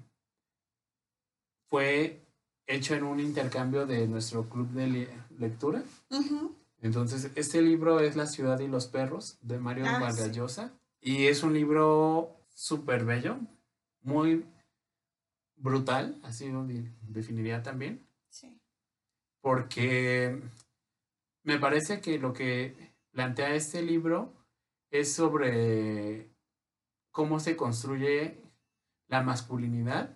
fue 1.69 2.25
hecho 2.65 2.95
en 2.95 3.03
un 3.03 3.19
intercambio 3.19 3.85
de 3.85 4.07
nuestro 4.07 4.49
club 4.49 4.69
de 4.71 4.87
le- 4.87 5.09
lectura. 5.37 5.83
Ujú. 6.09 6.54
Entonces, 6.85 7.31
este 7.33 7.63
libro 7.63 7.99
es 7.99 8.15
La 8.15 8.27
ciudad 8.27 8.59
y 8.59 8.67
los 8.67 8.85
perros 8.85 9.39
de 9.41 9.57
Mario 9.57 9.85
Ah, 9.87 9.93
Vargas 9.99 10.31
sí. 10.53 10.61
Y 11.01 11.25
es 11.25 11.41
un 11.41 11.51
libro 11.55 12.37
súper 12.53 13.05
bello, 13.05 13.39
muy 14.03 14.45
brutal, 15.55 16.19
así 16.21 16.47
lo 16.51 16.63
definiría 17.01 17.63
también, 17.63 18.07
Sí. 18.29 18.55
porque 19.41 20.39
me 21.41 21.57
parece 21.57 22.01
que 22.01 22.19
lo 22.19 22.33
que 22.33 22.93
plantea 23.09 23.55
este 23.55 23.81
libro 23.81 24.35
es 24.91 25.11
sobre 25.11 26.29
cómo 27.09 27.39
se 27.39 27.55
construye 27.55 28.43
la 29.07 29.23
masculinidad 29.23 30.13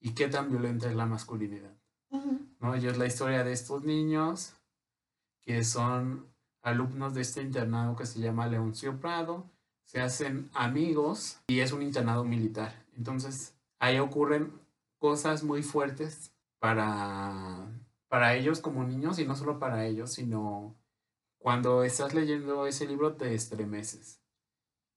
y 0.00 0.14
qué 0.14 0.26
tan 0.26 0.50
violenta 0.50 0.88
es 0.90 0.96
la 0.96 1.06
masculinidad. 1.06 1.76
Ujú. 2.10 2.40
¿no? 2.58 2.76
Y 2.76 2.88
es 2.88 2.98
la 2.98 3.06
historia 3.06 3.44
de 3.44 3.52
estos 3.52 3.84
niños 3.84 4.56
que 5.44 5.64
son 5.64 6.26
alumnos 6.62 7.14
de 7.14 7.22
este 7.22 7.42
internado 7.42 7.96
que 7.96 8.06
se 8.06 8.20
llama 8.20 8.46
Leoncio 8.46 9.00
Prado. 9.00 9.50
se 9.84 10.00
hacen 10.00 10.48
amigos 10.54 11.40
y 11.48 11.60
es 11.60 11.72
un 11.72 11.82
internado 11.82 12.24
militar. 12.24 12.86
Entonces, 12.96 13.54
ahí 13.78 13.98
ocurren 13.98 14.52
cosas 14.98 15.42
muy 15.42 15.62
fuertes 15.62 16.32
para, 16.58 17.68
para 18.08 18.34
ellos 18.36 18.60
como 18.60 18.84
niños 18.84 19.18
y 19.18 19.26
no 19.26 19.34
solo 19.34 19.58
para 19.58 19.84
ellos, 19.84 20.12
sino 20.12 20.76
cuando 21.38 21.82
estás 21.82 22.14
leyendo 22.14 22.66
ese 22.66 22.86
libro 22.86 23.16
te 23.16 23.34
estremeces. 23.34 24.20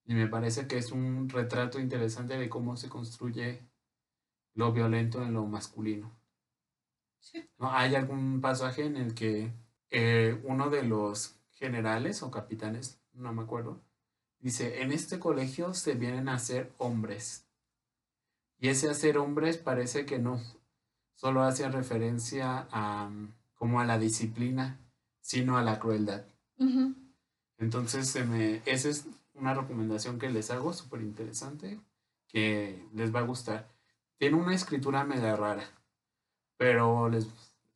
Y 0.06 0.14
me 0.14 0.28
parece 0.28 0.68
que 0.68 0.78
es 0.78 0.92
un 0.92 1.28
retrato 1.28 1.80
interesante 1.80 2.38
de 2.38 2.48
cómo 2.48 2.78
se 2.78 2.88
construye 2.90 3.68
lo 4.54 4.72
violento 4.72 5.24
en 5.24 5.34
lo 5.34 5.46
masculino. 5.46 6.16
¿No? 7.58 7.72
Hay 7.72 7.96
algún 7.96 8.40
pasaje 8.40 8.86
en 8.86 8.98
el 8.98 9.16
que 9.16 9.52
eh, 9.92 10.40
uno 10.44 10.70
de 10.70 10.84
los 10.84 11.36
generales 11.52 12.24
o 12.24 12.32
capitanes, 12.32 13.00
no 13.14 13.34
me 13.34 13.44
acuerdo, 13.44 13.82
dice, 14.40 14.82
en 14.82 14.92
este 14.92 15.20
colegio 15.20 15.74
se 15.74 15.96
vienen 15.96 16.30
a 16.30 16.40
ser 16.40 16.72
hombres. 16.78 17.46
Y 18.60 18.70
ese 18.70 18.90
hacer 18.90 19.18
hombres 19.18 19.58
parece 19.58 20.06
que 20.06 20.20
no 20.20 20.42
solo 21.14 21.44
hace 21.44 21.68
referencia 21.70 22.68
a 22.72 23.10
como 23.56 23.80
a 23.80 23.86
la 23.86 23.98
disciplina, 23.98 24.80
sino 25.22 25.58
a 25.58 25.64
la 25.64 25.80
crueldad. 25.80 26.26
Entonces, 27.58 28.10
se 28.10 28.26
me, 28.26 28.62
esa 28.66 28.90
es 28.90 29.08
una 29.34 29.54
recomendación 29.54 30.20
que 30.20 30.30
les 30.30 30.52
hago, 30.52 30.74
súper 30.74 31.02
interesante, 31.02 31.80
que 32.28 32.86
les 32.94 33.14
va 33.14 33.20
a 33.20 33.24
gustar. 33.24 33.68
Tiene 34.18 34.38
una 34.38 34.54
escritura 34.54 35.04
media 35.04 35.36
rara, 35.36 35.64
pero 36.58 37.10
les, 37.10 37.28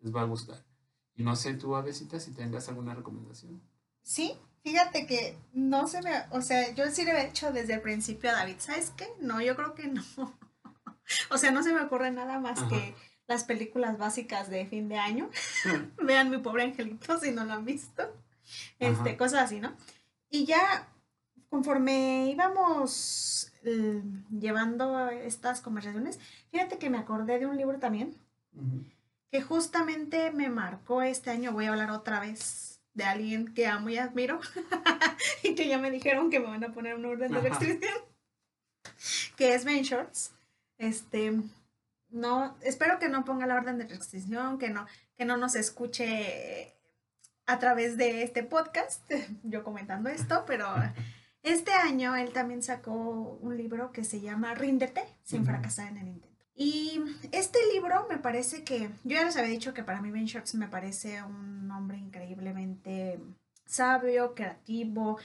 les 0.02 0.16
va 0.16 0.22
a 0.22 0.26
gustar. 0.26 0.69
Y 1.20 1.24
no 1.24 1.36
sé 1.36 1.54
tú, 1.54 1.76
Avesita, 1.76 2.18
si 2.18 2.32
tengas 2.32 2.70
alguna 2.70 2.96
recomendación. 2.96 3.62
Sí, 4.04 4.38
fíjate 4.64 5.06
que 5.06 5.38
no 5.52 5.86
se 5.86 6.02
me, 6.02 6.12
o 6.32 6.42
sea, 6.42 6.74
yo 6.74 6.90
sí 6.92 7.04
le 7.04 7.12
he 7.12 7.28
hecho 7.28 7.52
desde 7.52 7.74
el 7.74 7.82
principio 7.82 8.30
a 8.30 8.36
David, 8.36 8.56
¿sabes 8.60 8.94
qué? 8.96 9.06
No, 9.20 9.42
yo 9.42 9.54
creo 9.58 9.76
que 9.76 9.90
no. 9.90 10.02
o 11.30 11.38
sea, 11.38 11.52
no 11.52 11.62
se 11.62 11.74
me 11.74 11.82
ocurre 11.82 12.10
nada 12.12 12.40
más 12.40 12.64
que 12.64 12.96
las 13.28 13.44
películas 13.44 13.98
básicas 13.98 14.50
de 14.50 14.66
fin 14.66 14.88
de 14.88 14.98
año. 14.98 15.30
Vean 16.02 16.30
mi 16.30 16.38
pobre 16.38 16.64
angelito 16.64 17.20
si 17.20 17.32
no 17.32 17.44
lo 17.44 17.52
han 17.52 17.66
visto. 17.66 18.04
Este, 18.80 19.18
cosas 19.18 19.44
así, 19.44 19.60
¿no? 19.60 19.74
Y 20.30 20.46
ya 20.46 20.88
conforme 21.50 22.30
íbamos 22.32 23.52
eh, 23.64 24.02
llevando 24.32 25.10
estas 25.10 25.60
conversaciones, 25.60 26.18
fíjate 26.50 26.78
que 26.78 26.90
me 26.90 26.98
acordé 26.98 27.40
de 27.40 27.46
un 27.46 27.58
libro 27.58 27.78
también 27.78 28.16
que 29.32 29.42
justamente 29.42 30.32
me 30.32 30.50
marcó 30.50 31.02
este 31.02 31.30
año. 31.30 31.52
Voy 31.52 31.66
a 31.66 31.70
hablar 31.70 31.92
otra 31.92 32.20
vez 32.20 32.82
de 32.94 33.04
alguien 33.04 33.54
que 33.54 33.68
amo 33.68 33.90
y 33.90 33.98
admiro 33.98 34.40
y 35.44 35.56
que 35.56 35.68
ya 35.68 35.78
me 35.78 35.92
dijeron 35.92 36.30
que 36.30 36.40
me 36.40 36.48
van 36.48 36.64
a 36.64 36.74
poner 36.74 36.96
un 36.96 37.06
orden 37.06 37.32
de 37.32 37.42
restricción, 37.42 37.94
que 39.36 39.54
es 39.54 39.64
Ben 39.64 39.84
Shorts. 39.84 40.34
Este, 40.78 41.34
no, 42.10 42.58
espero 42.62 43.00
que 43.00 43.10
no 43.10 43.26
ponga 43.26 43.46
la 43.46 43.56
orden 43.56 43.78
de 43.78 43.88
restricción, 43.88 44.58
que 44.58 44.70
no, 44.70 44.88
que 45.16 45.26
no 45.26 45.38
nos 45.38 45.56
escuche 45.56 46.74
a 47.46 47.60
través 47.60 47.98
de 47.98 48.24
este 48.24 48.44
podcast, 48.44 49.10
yo 49.44 49.64
comentando 49.64 50.10
esto, 50.10 50.44
pero 50.46 50.68
este 51.44 51.72
año 51.72 52.16
él 52.16 52.32
también 52.32 52.62
sacó 52.62 52.92
un 53.42 53.58
libro 53.58 53.92
que 53.92 54.04
se 54.04 54.22
llama 54.22 54.56
Ríndete 54.56 55.04
sin 55.24 55.46
fracasar 55.46 55.88
en 55.88 55.98
el 55.98 56.08
intento. 56.08 56.29
Y 56.62 57.02
este 57.32 57.58
libro 57.74 58.06
me 58.10 58.18
parece 58.18 58.66
que, 58.66 58.90
yo 59.06 59.16
ya 59.16 59.24
les 59.24 59.38
había 59.38 59.50
dicho 59.50 59.74
que 59.74 59.86
para 59.86 60.02
mí 60.02 60.12
Ben 60.12 60.26
Shorts 60.26 60.56
me 60.56 60.68
parece 60.68 61.24
un 61.24 61.72
hombre 61.72 61.98
increíblemente 61.98 63.18
sabio, 63.66 64.36
creativo, 64.36 65.18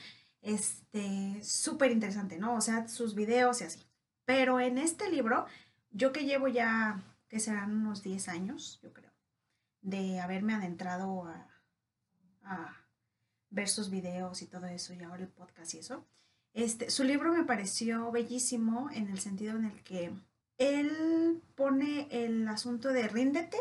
este, 0.43 1.43
súper 1.43 1.91
interesante, 1.91 2.39
¿no? 2.39 2.55
O 2.55 2.61
sea, 2.61 2.87
sus 2.87 3.17
videos 3.17 3.61
y 3.61 3.65
así. 3.65 3.81
Pero 4.25 4.61
en 4.61 4.79
este 4.79 5.11
libro, 5.11 5.47
yo 5.91 6.13
que 6.13 6.25
llevo 6.25 6.47
ya, 6.47 7.03
que 7.27 7.41
serán 7.41 7.79
unos 7.79 8.05
10 8.05 8.29
años, 8.29 8.79
yo 8.81 8.93
creo, 8.93 9.11
de 9.81 10.21
haberme 10.21 10.55
adentrado 10.55 11.25
a, 11.25 11.49
a 12.45 12.77
ver 13.51 13.69
sus 13.69 13.91
videos 13.91 14.41
y 14.41 14.47
todo 14.47 14.67
eso, 14.67 14.95
y 14.95 15.03
ahora 15.03 15.25
el 15.25 15.31
podcast 15.31 15.75
y 15.75 15.79
eso. 15.79 16.07
Este, 16.53 16.91
su 16.91 17.03
libro 17.03 17.33
me 17.33 17.43
pareció 17.43 18.13
bellísimo 18.13 18.89
en 18.93 19.09
el 19.09 19.19
sentido 19.19 19.57
en 19.57 19.65
el 19.65 19.83
que 19.83 20.13
él 20.59 21.43
pone 21.55 22.09
el 22.11 22.47
asunto 22.49 22.89
de 22.91 23.09
ríndete 23.09 23.59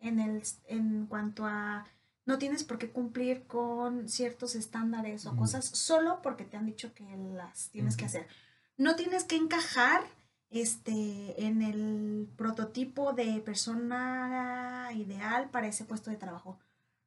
en, 0.00 0.20
el, 0.20 0.42
en 0.68 1.06
cuanto 1.06 1.46
a 1.46 1.84
no 2.26 2.38
tienes 2.38 2.64
por 2.64 2.78
qué 2.78 2.90
cumplir 2.90 3.46
con 3.46 4.08
ciertos 4.08 4.56
estándares 4.56 5.26
o 5.26 5.36
cosas 5.36 5.64
solo 5.64 6.20
porque 6.22 6.44
te 6.44 6.56
han 6.56 6.66
dicho 6.66 6.92
que 6.92 7.04
las 7.16 7.70
tienes 7.70 7.96
que 7.96 8.04
hacer. 8.04 8.26
No 8.76 8.96
tienes 8.96 9.22
que 9.22 9.36
encajar 9.36 10.02
este, 10.50 11.46
en 11.46 11.62
el 11.62 12.28
prototipo 12.36 13.12
de 13.12 13.40
persona 13.40 14.90
ideal 14.94 15.50
para 15.50 15.68
ese 15.68 15.84
puesto 15.84 16.10
de 16.10 16.16
trabajo. 16.16 16.58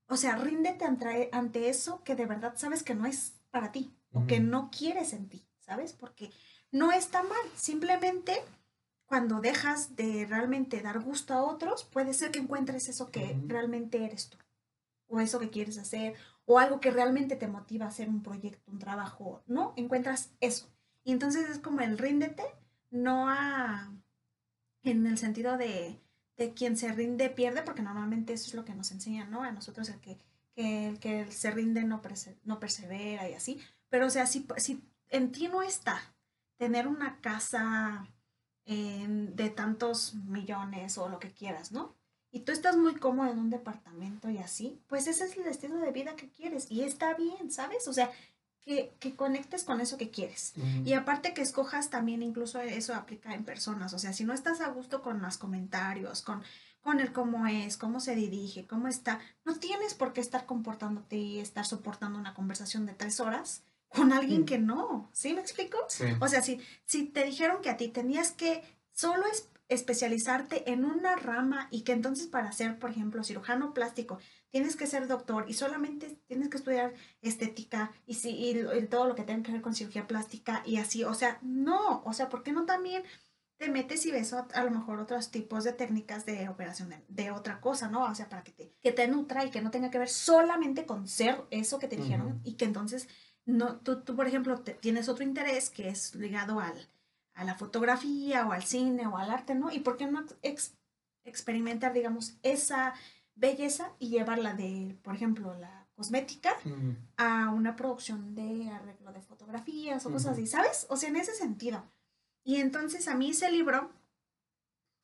O 0.08 0.16
sea, 0.16 0.38
ríndete 0.38 0.86
ante, 0.86 1.70
eso 1.70 2.02
que 2.04 2.16
de 2.16 2.26
verdad 2.26 2.54
sabes 2.56 2.82
que 2.84 2.96
no 2.96 3.06
es 3.06 3.34
para 3.52 3.74
ti 3.74 3.94
o 4.14 4.26
que 4.26 4.40
no 4.40 4.72
quieres 4.72 5.12
en 5.14 5.28
ti, 5.28 5.46
¿sabes? 5.60 5.94
Porque 5.94 6.32
no 6.72 6.92
está 6.92 7.24
mal, 7.24 7.46
simplemente 7.56 8.42
cuando 9.10 9.41
dejas 9.41 9.95
de 9.95 10.28
realmente 10.30 10.82
dar 10.82 10.99
gusto 10.99 11.34
a 11.34 11.41
otros, 11.41 11.84
puede 11.84 12.14
ser 12.14 12.30
que 12.30 12.38
encuentres 12.38 12.89
eso 12.89 13.10
que 13.10 13.41
realmente 13.47 14.05
eres 14.05 14.30
tú, 14.30 14.38
o 15.07 15.20
eso 15.20 15.39
que 15.39 15.49
quieres 15.49 15.80
hacer, 15.80 16.14
o 16.45 16.60
algo 16.60 16.80
que 16.80 16.91
realmente 16.91 17.36
te 17.36 17.47
motiva 17.47 17.86
a 17.86 17.89
hacer 17.89 18.07
un 18.07 18.22
proyecto, 18.22 18.72
un 18.72 18.78
trabajo, 18.78 19.41
¿no? 19.47 19.74
Encuentras 19.78 20.32
eso. 20.41 20.72
Y 21.03 21.12
entonces 21.12 21.49
es 21.49 21.57
como 21.57 21.82
el 21.82 21.97
ríndete, 21.97 22.43
no 22.91 23.30
a, 23.30 23.91
en 24.84 25.07
el 25.07 25.18
sentido 25.18 25.57
de, 25.57 25.99
de 26.38 26.53
quien 26.53 26.78
se 26.78 26.93
rinde 26.93 27.32
pierde, 27.32 27.64
porque 27.64 27.82
normalmente 27.82 28.34
eso 28.34 28.45
es 28.49 28.53
lo 28.53 28.64
que 28.64 28.76
nos 28.76 28.91
enseñan, 28.91 29.32
¿no? 29.32 29.41
A 29.41 29.51
nosotros 29.51 29.89
el 29.89 29.99
que, 30.01 30.20
que 30.53 30.88
el 30.88 30.99
que 30.99 31.32
se 31.32 31.49
rinde 31.49 31.84
no, 31.84 31.99
no 32.43 32.60
persevera 32.60 33.28
y 33.28 33.34
así. 33.34 33.60
Pero 33.89 34.05
o 34.05 34.10
sea, 34.12 34.28
si, 34.28 34.45
si 34.57 34.84
en 35.10 35.32
ti 35.32 35.47
no 35.47 35.64
está 35.64 35.99
tener 36.57 36.88
una 36.88 37.20
casa 37.22 38.07
de 38.76 39.50
tantos 39.50 40.14
millones 40.14 41.00
o 41.00 41.10
lo 41.10 41.20
que 41.20 41.32
quieras, 41.32 41.72
¿no? 41.72 41.96
Y 42.32 42.42
tú 42.42 42.52
estás 42.52 42.78
muy 42.78 42.94
cómodo 42.96 43.32
en 43.32 43.40
un 43.40 43.50
departamento 43.50 44.30
y 44.30 44.38
así, 44.38 44.80
pues 44.88 45.08
ese 45.08 45.26
es 45.26 45.36
el 45.36 45.48
estilo 45.48 45.78
de 45.78 45.92
vida 45.92 46.16
que 46.16 46.30
quieres 46.30 46.68
y 46.70 46.84
está 46.84 47.16
bien, 47.16 47.52
¿sabes? 47.52 47.88
O 47.88 47.94
sea, 47.94 48.12
que, 48.62 48.94
que, 49.00 49.16
conectes 49.16 49.64
con 49.64 49.82
eso 49.82 49.98
que 49.98 50.12
quieres. 50.12 50.54
Y 50.86 50.94
aparte 50.94 51.34
que 51.34 51.42
escojas 51.42 51.90
también, 51.90 52.22
incluso 52.22 52.60
eso 52.60 52.94
aplica 52.94 53.34
en 53.34 53.44
personas. 53.44 53.94
O 53.94 54.00
sea, 54.00 54.14
si 54.14 54.26
no 54.26 54.34
estás 54.34 54.62
a 54.62 54.68
gusto 54.68 55.02
con 55.02 55.20
los 55.20 55.38
comentarios, 55.40 56.22
con, 56.22 56.44
con 56.82 57.00
el 57.00 57.12
cómo 57.12 57.48
es, 57.48 57.78
cómo 57.78 58.00
se 58.00 58.14
dirige, 58.14 58.68
cómo 58.68 58.88
está, 58.88 59.20
no 59.46 59.56
tienes 59.56 59.96
por 59.96 60.14
qué 60.14 60.22
estar 60.22 60.46
comportándote 60.46 61.16
y 61.16 61.40
estar 61.40 61.66
soportando 61.66 62.20
una 62.20 62.36
conversación 62.36 62.86
de 62.86 62.94
tres 62.94 63.20
horas 63.20 63.64
con 63.90 64.14
alguien 64.14 64.46
que 64.46 64.58
no. 64.58 65.10
¿Sí 65.14 65.34
me 65.34 65.42
explico? 65.42 65.78
O 66.20 66.28
sea, 66.28 66.42
si, 66.42 66.62
si 66.86 67.06
te 67.06 67.26
dijeron 67.26 67.62
que 67.62 67.70
a 67.70 67.78
ti 67.78 67.90
tenías 67.90 68.32
que 68.32 68.64
solo 68.92 69.26
es 69.32 69.50
especializarte 69.68 70.72
en 70.72 70.84
una 70.84 71.16
rama 71.16 71.68
y 71.72 71.82
que 71.82 71.92
entonces 71.92 72.28
para 72.28 72.52
ser, 72.52 72.80
por 72.80 72.90
ejemplo, 72.90 73.24
cirujano 73.24 73.74
plástico, 73.74 74.18
tienes 74.50 74.76
que 74.76 74.88
ser 74.88 75.08
doctor 75.08 75.46
y 75.48 75.54
solamente 75.54 76.18
tienes 76.28 76.50
que 76.50 76.58
estudiar 76.58 76.94
estética 77.22 77.92
y, 78.08 78.16
si, 78.16 78.30
y, 78.30 78.88
todo 78.88 79.08
lo 79.08 79.16
que 79.16 79.24
tenga 79.24 79.44
que 79.44 79.52
ver 79.52 79.62
con 79.62 79.76
cirugía 79.76 80.08
plástica 80.08 80.64
y 80.66 80.78
así, 80.78 81.04
o 81.04 81.14
sea, 81.14 81.38
no, 81.44 82.02
o 82.04 82.14
sea, 82.14 82.30
¿por 82.30 82.42
qué 82.42 82.52
no 82.52 82.66
también 82.66 83.04
te 83.58 83.70
metes 83.70 84.06
y 84.06 84.12
ves 84.12 84.34
a, 84.34 84.64
lo 84.64 84.72
mejor 84.72 85.00
otros 85.00 85.32
tipos 85.32 85.66
de 85.66 85.74
técnicas 85.74 86.26
de 86.26 86.48
operación 86.48 86.94
de, 87.10 87.32
otra 87.32 87.60
cosa, 87.60 87.90
¿no? 87.90 88.06
O 88.06 88.16
sea, 88.16 88.30
para 88.30 88.42
que 88.42 88.54
te, 88.54 88.74
que 88.82 88.94
te 88.94 89.08
nutra 89.08 89.44
y 89.44 89.52
que 89.52 89.62
no 89.62 89.70
tenga 89.70 89.92
que 89.92 90.00
ver 90.00 90.08
solamente 90.08 90.86
con 90.86 91.08
ser 91.08 91.44
eso 91.52 91.78
que 91.78 91.90
te 91.90 91.98
dijeron 91.98 92.40
y 92.46 92.54
que 92.54 92.64
entonces, 92.64 93.10
no, 93.50 93.78
tú, 93.78 94.02
tú 94.02 94.16
por 94.16 94.28
ejemplo, 94.28 94.60
tienes 94.62 95.10
otro 95.10 95.24
interés 95.24 95.70
que 95.70 95.89
es 95.89 96.16
ligado 96.16 96.60
al 96.60 96.89
a 97.39 97.45
la 97.45 97.56
fotografía 97.56 98.45
o 98.45 98.52
al 98.52 98.64
cine 98.64 99.08
o 99.08 99.18
al 99.18 99.32
arte, 99.32 99.56
¿no? 99.56 99.72
¿Y 99.72 99.80
por 99.80 99.95
qué 99.95 100.08
no 100.08 100.26
experimentar, 101.24 101.93
digamos, 101.93 102.34
esa 102.43 102.93
belleza 103.36 103.93
y 103.97 104.10
llevarla 104.10 104.54
de, 104.54 104.97
por 105.04 105.16
ejemplo, 105.16 105.58
la 105.58 105.88
cosmética 105.95 106.52
a 107.16 107.50
una 107.52 107.78
producción 107.78 108.36
de 108.36 108.70
arreglo 108.70 109.14
de 109.14 109.22
fotografías 109.22 110.06
o 110.06 110.12
cosas 110.12 110.34
así, 110.34 110.47
¿sabes? 110.47 110.86
O 110.89 110.97
sea, 110.97 111.08
en 111.08 111.16
ese 111.16 111.34
sentido. 111.34 111.86
Y 112.43 112.58
entonces 112.58 113.08
a 113.08 113.16
mí 113.16 113.30
ese 113.30 113.50
libro, 113.50 113.89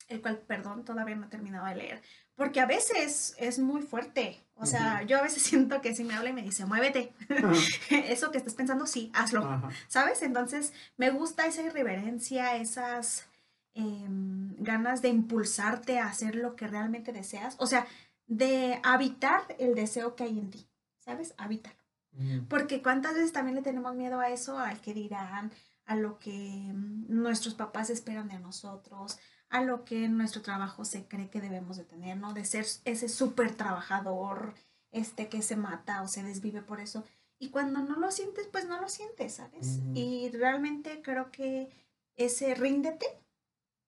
el 0.08 0.20
cual, 0.22 0.38
perdón, 0.38 0.84
todavía 0.84 1.16
no 1.16 1.26
he 1.26 1.28
terminado 1.28 1.66
de 1.66 1.74
leer, 1.74 2.02
porque 2.34 2.60
a 2.60 2.66
veces 2.66 3.34
es 3.38 3.58
muy 3.58 3.82
fuerte. 3.82 4.42
O 4.54 4.64
sea, 4.64 5.02
yo 5.02 5.18
a 5.18 5.22
veces 5.22 5.42
siento 5.42 5.80
que 5.80 5.94
si 5.94 6.04
me 6.04 6.14
habla 6.14 6.30
y 6.30 6.32
me 6.32 6.42
dice, 6.42 6.64
muévete, 6.66 7.12
eso 7.90 8.30
que 8.30 8.38
estás 8.38 8.54
pensando, 8.54 8.86
sí, 8.86 9.10
hazlo, 9.14 9.62
¿sabes? 9.88 10.22
Entonces, 10.22 10.72
me 10.96 11.10
gusta 11.10 11.46
esa 11.46 11.62
irreverencia, 11.62 12.56
esas 12.56 13.28
em, 13.74 14.54
ganas 14.58 15.02
de 15.02 15.08
impulsarte 15.08 15.98
a 15.98 16.08
hacer 16.08 16.36
lo 16.36 16.56
que 16.56 16.66
realmente 16.66 17.12
deseas. 17.12 17.56
O 17.58 17.66
sea, 17.66 17.86
de 18.26 18.80
habitar 18.82 19.42
el 19.58 19.74
deseo 19.74 20.16
que 20.16 20.24
hay 20.24 20.38
en 20.38 20.50
ti, 20.50 20.68
¿sabes? 20.98 21.34
Habítalo. 21.36 21.76
Mm. 22.12 22.46
Porque 22.48 22.82
cuántas 22.82 23.14
veces 23.14 23.32
también 23.32 23.56
le 23.56 23.62
tenemos 23.62 23.94
miedo 23.94 24.20
a 24.20 24.30
eso, 24.30 24.58
al 24.58 24.80
que 24.80 24.94
dirán, 24.94 25.52
a 25.84 25.96
lo 25.96 26.18
que 26.18 26.30
mm, 26.30 27.06
nuestros 27.08 27.54
papás 27.54 27.90
esperan 27.90 28.28
de 28.28 28.38
nosotros, 28.38 29.18
a 29.48 29.62
lo 29.62 29.84
que 29.84 30.08
nuestro 30.08 30.42
trabajo 30.42 30.84
se 30.84 31.06
cree 31.06 31.30
que 31.30 31.40
debemos 31.40 31.76
de 31.76 31.84
tener, 31.84 32.16
¿no? 32.16 32.34
De 32.34 32.44
ser 32.44 32.66
ese 32.84 33.08
súper 33.08 33.54
trabajador, 33.54 34.54
este 34.90 35.28
que 35.28 35.42
se 35.42 35.56
mata 35.56 36.02
o 36.02 36.08
se 36.08 36.22
desvive 36.22 36.62
por 36.62 36.80
eso. 36.80 37.04
Y 37.38 37.50
cuando 37.50 37.80
no 37.80 37.96
lo 37.96 38.10
sientes, 38.10 38.46
pues 38.46 38.66
no 38.66 38.80
lo 38.80 38.88
sientes, 38.88 39.34
¿sabes? 39.34 39.80
Y 39.94 40.30
realmente 40.30 41.02
creo 41.02 41.30
que 41.30 41.68
ese 42.16 42.54
ríndete 42.54 43.06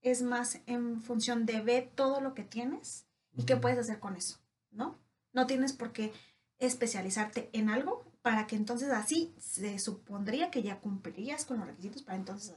es 0.03 0.23
más 0.23 0.61
en 0.67 1.03
función 1.03 1.47
de 1.47 1.61
ver 1.61 1.91
todo 1.95 2.21
lo 2.21 2.35
que 2.35 2.45
tienes 2.45 3.07
y 3.35 3.45
qué 3.45 3.57
puedes 3.57 3.79
hacer 3.79 4.01
con 4.01 4.17
eso, 4.17 4.39
¿no? 4.71 4.99
No 5.33 5.47
tienes 5.47 5.73
por 5.73 5.93
qué 5.93 6.13
especializarte 6.59 7.49
en 7.53 7.71
algo 7.71 8.05
para 8.23 8.47
que 8.47 8.57
entonces 8.57 8.91
así 8.91 9.35
se 9.39 9.79
supondría 9.79 10.51
que 10.51 10.63
ya 10.63 10.81
cumplirías 10.81 11.45
con 11.45 11.59
los 11.59 11.67
requisitos 11.67 12.03
para 12.03 12.19
entonces 12.19 12.55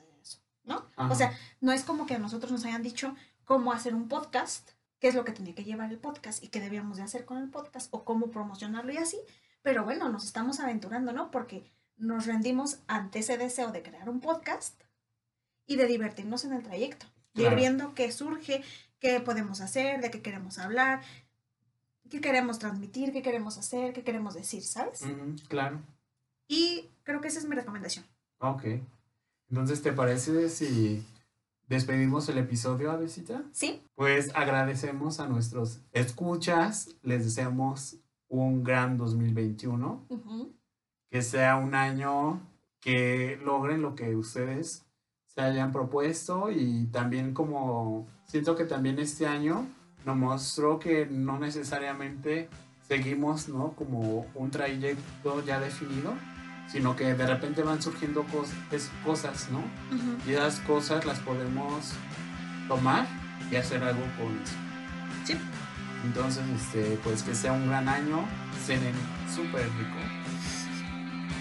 ¿no? 0.63 0.85
O 0.97 1.15
sea, 1.15 1.37
no 1.59 1.71
es 1.71 1.83
como 1.83 2.05
que 2.05 2.15
a 2.15 2.19
nosotros 2.19 2.51
nos 2.51 2.65
hayan 2.65 2.83
dicho 2.83 3.15
cómo 3.45 3.73
hacer 3.73 3.95
un 3.95 4.07
podcast, 4.07 4.71
qué 4.99 5.07
es 5.07 5.15
lo 5.15 5.25
que 5.25 5.31
tenía 5.31 5.55
que 5.55 5.63
llevar 5.63 5.91
el 5.91 5.97
podcast 5.97 6.43
y 6.43 6.49
qué 6.49 6.59
debíamos 6.59 6.97
de 6.97 7.03
hacer 7.03 7.25
con 7.25 7.37
el 7.37 7.49
podcast 7.49 7.87
o 7.91 8.03
cómo 8.03 8.31
promocionarlo 8.31 8.91
y 8.91 8.97
así, 8.97 9.17
pero 9.61 9.83
bueno, 9.83 10.09
nos 10.09 10.25
estamos 10.25 10.59
aventurando, 10.59 11.11
¿no? 11.13 11.31
Porque 11.31 11.63
nos 11.97 12.25
rendimos 12.25 12.79
ante 12.87 13.19
ese 13.19 13.37
deseo 13.37 13.71
de 13.71 13.83
crear 13.83 14.09
un 14.09 14.19
podcast 14.19 14.81
y 15.65 15.75
de 15.75 15.85
divertirnos 15.85 16.45
en 16.45 16.53
el 16.53 16.63
trayecto, 16.63 17.05
de 17.33 17.43
ir 17.43 17.55
viendo 17.55 17.93
qué 17.93 18.11
surge, 18.11 18.63
qué 18.99 19.19
podemos 19.19 19.61
hacer, 19.61 20.01
de 20.01 20.11
qué 20.11 20.21
queremos 20.21 20.57
hablar, 20.57 21.01
qué 22.09 22.21
queremos 22.21 22.59
transmitir, 22.59 23.13
qué 23.13 23.21
queremos 23.21 23.57
hacer, 23.57 23.93
qué 23.93 24.03
queremos 24.03 24.33
decir, 24.33 24.63
¿sabes? 24.63 25.01
claro. 25.47 25.81
Y 26.47 26.89
creo 27.03 27.21
que 27.21 27.29
esa 27.29 27.39
es 27.39 27.45
mi 27.45 27.55
recomendación. 27.55 28.05
Ok. 28.39 28.63
Entonces, 29.51 29.81
¿te 29.81 29.91
parece 29.91 30.47
si 30.47 31.05
despedimos 31.67 32.29
el 32.29 32.37
episodio, 32.37 32.89
Avesita? 32.89 33.43
Sí. 33.51 33.83
Pues 33.95 34.31
agradecemos 34.33 35.19
a 35.19 35.27
nuestros 35.27 35.81
escuchas, 35.91 36.95
les 37.03 37.25
deseamos 37.25 37.97
un 38.29 38.63
gran 38.63 38.97
2021, 38.97 40.07
que 41.09 41.21
sea 41.21 41.57
un 41.57 41.75
año 41.75 42.39
que 42.79 43.37
logren 43.43 43.81
lo 43.81 43.93
que 43.93 44.15
ustedes 44.15 44.85
se 45.25 45.41
hayan 45.41 45.73
propuesto 45.73 46.49
y 46.49 46.85
también 46.85 47.33
como 47.33 48.07
siento 48.23 48.55
que 48.55 48.63
también 48.63 48.99
este 48.99 49.27
año 49.27 49.67
nos 50.05 50.15
mostró 50.15 50.79
que 50.79 51.07
no 51.07 51.39
necesariamente 51.39 52.47
seguimos, 52.87 53.49
¿no? 53.49 53.73
Como 53.73 54.25
un 54.33 54.49
trayecto 54.49 55.43
ya 55.43 55.59
definido, 55.59 56.13
sino 56.67 56.95
que 56.95 57.13
de 57.13 57.27
repente 57.27 57.63
van 57.63 57.81
surgiendo 57.81 58.25
cosas, 59.05 59.49
¿no? 59.51 59.63
Y 60.25 60.33
esas 60.33 60.59
cosas 60.61 61.05
las 61.05 61.19
podemos 61.19 61.93
tomar 62.67 63.05
y 63.51 63.55
hacer 63.55 63.83
algo 63.83 64.03
con 64.17 64.39
eso. 64.41 64.55
Sí. 65.25 65.37
Entonces, 66.05 66.43
este, 66.55 66.99
pues 67.03 67.23
que 67.23 67.35
sea 67.35 67.51
un 67.53 67.67
gran 67.67 67.87
año, 67.87 68.25
cenen 68.65 68.95
súper 69.33 69.63
rico. 69.63 69.97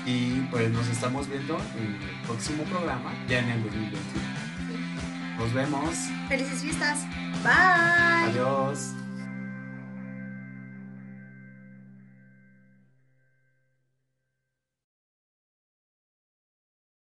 Y 0.06 0.40
pues 0.50 0.70
nos 0.70 0.88
estamos 0.88 1.28
viendo 1.28 1.56
en 1.78 1.94
el 1.94 2.20
próximo 2.26 2.64
programa, 2.64 3.12
ya 3.28 3.38
en 3.40 3.50
el 3.50 3.62
2021. 3.62 4.50
Nos 5.38 5.52
vemos. 5.54 5.94
Felices 6.28 6.62
fiestas. 6.62 7.06
Bye. 7.42 8.30
Adiós. 8.30 8.99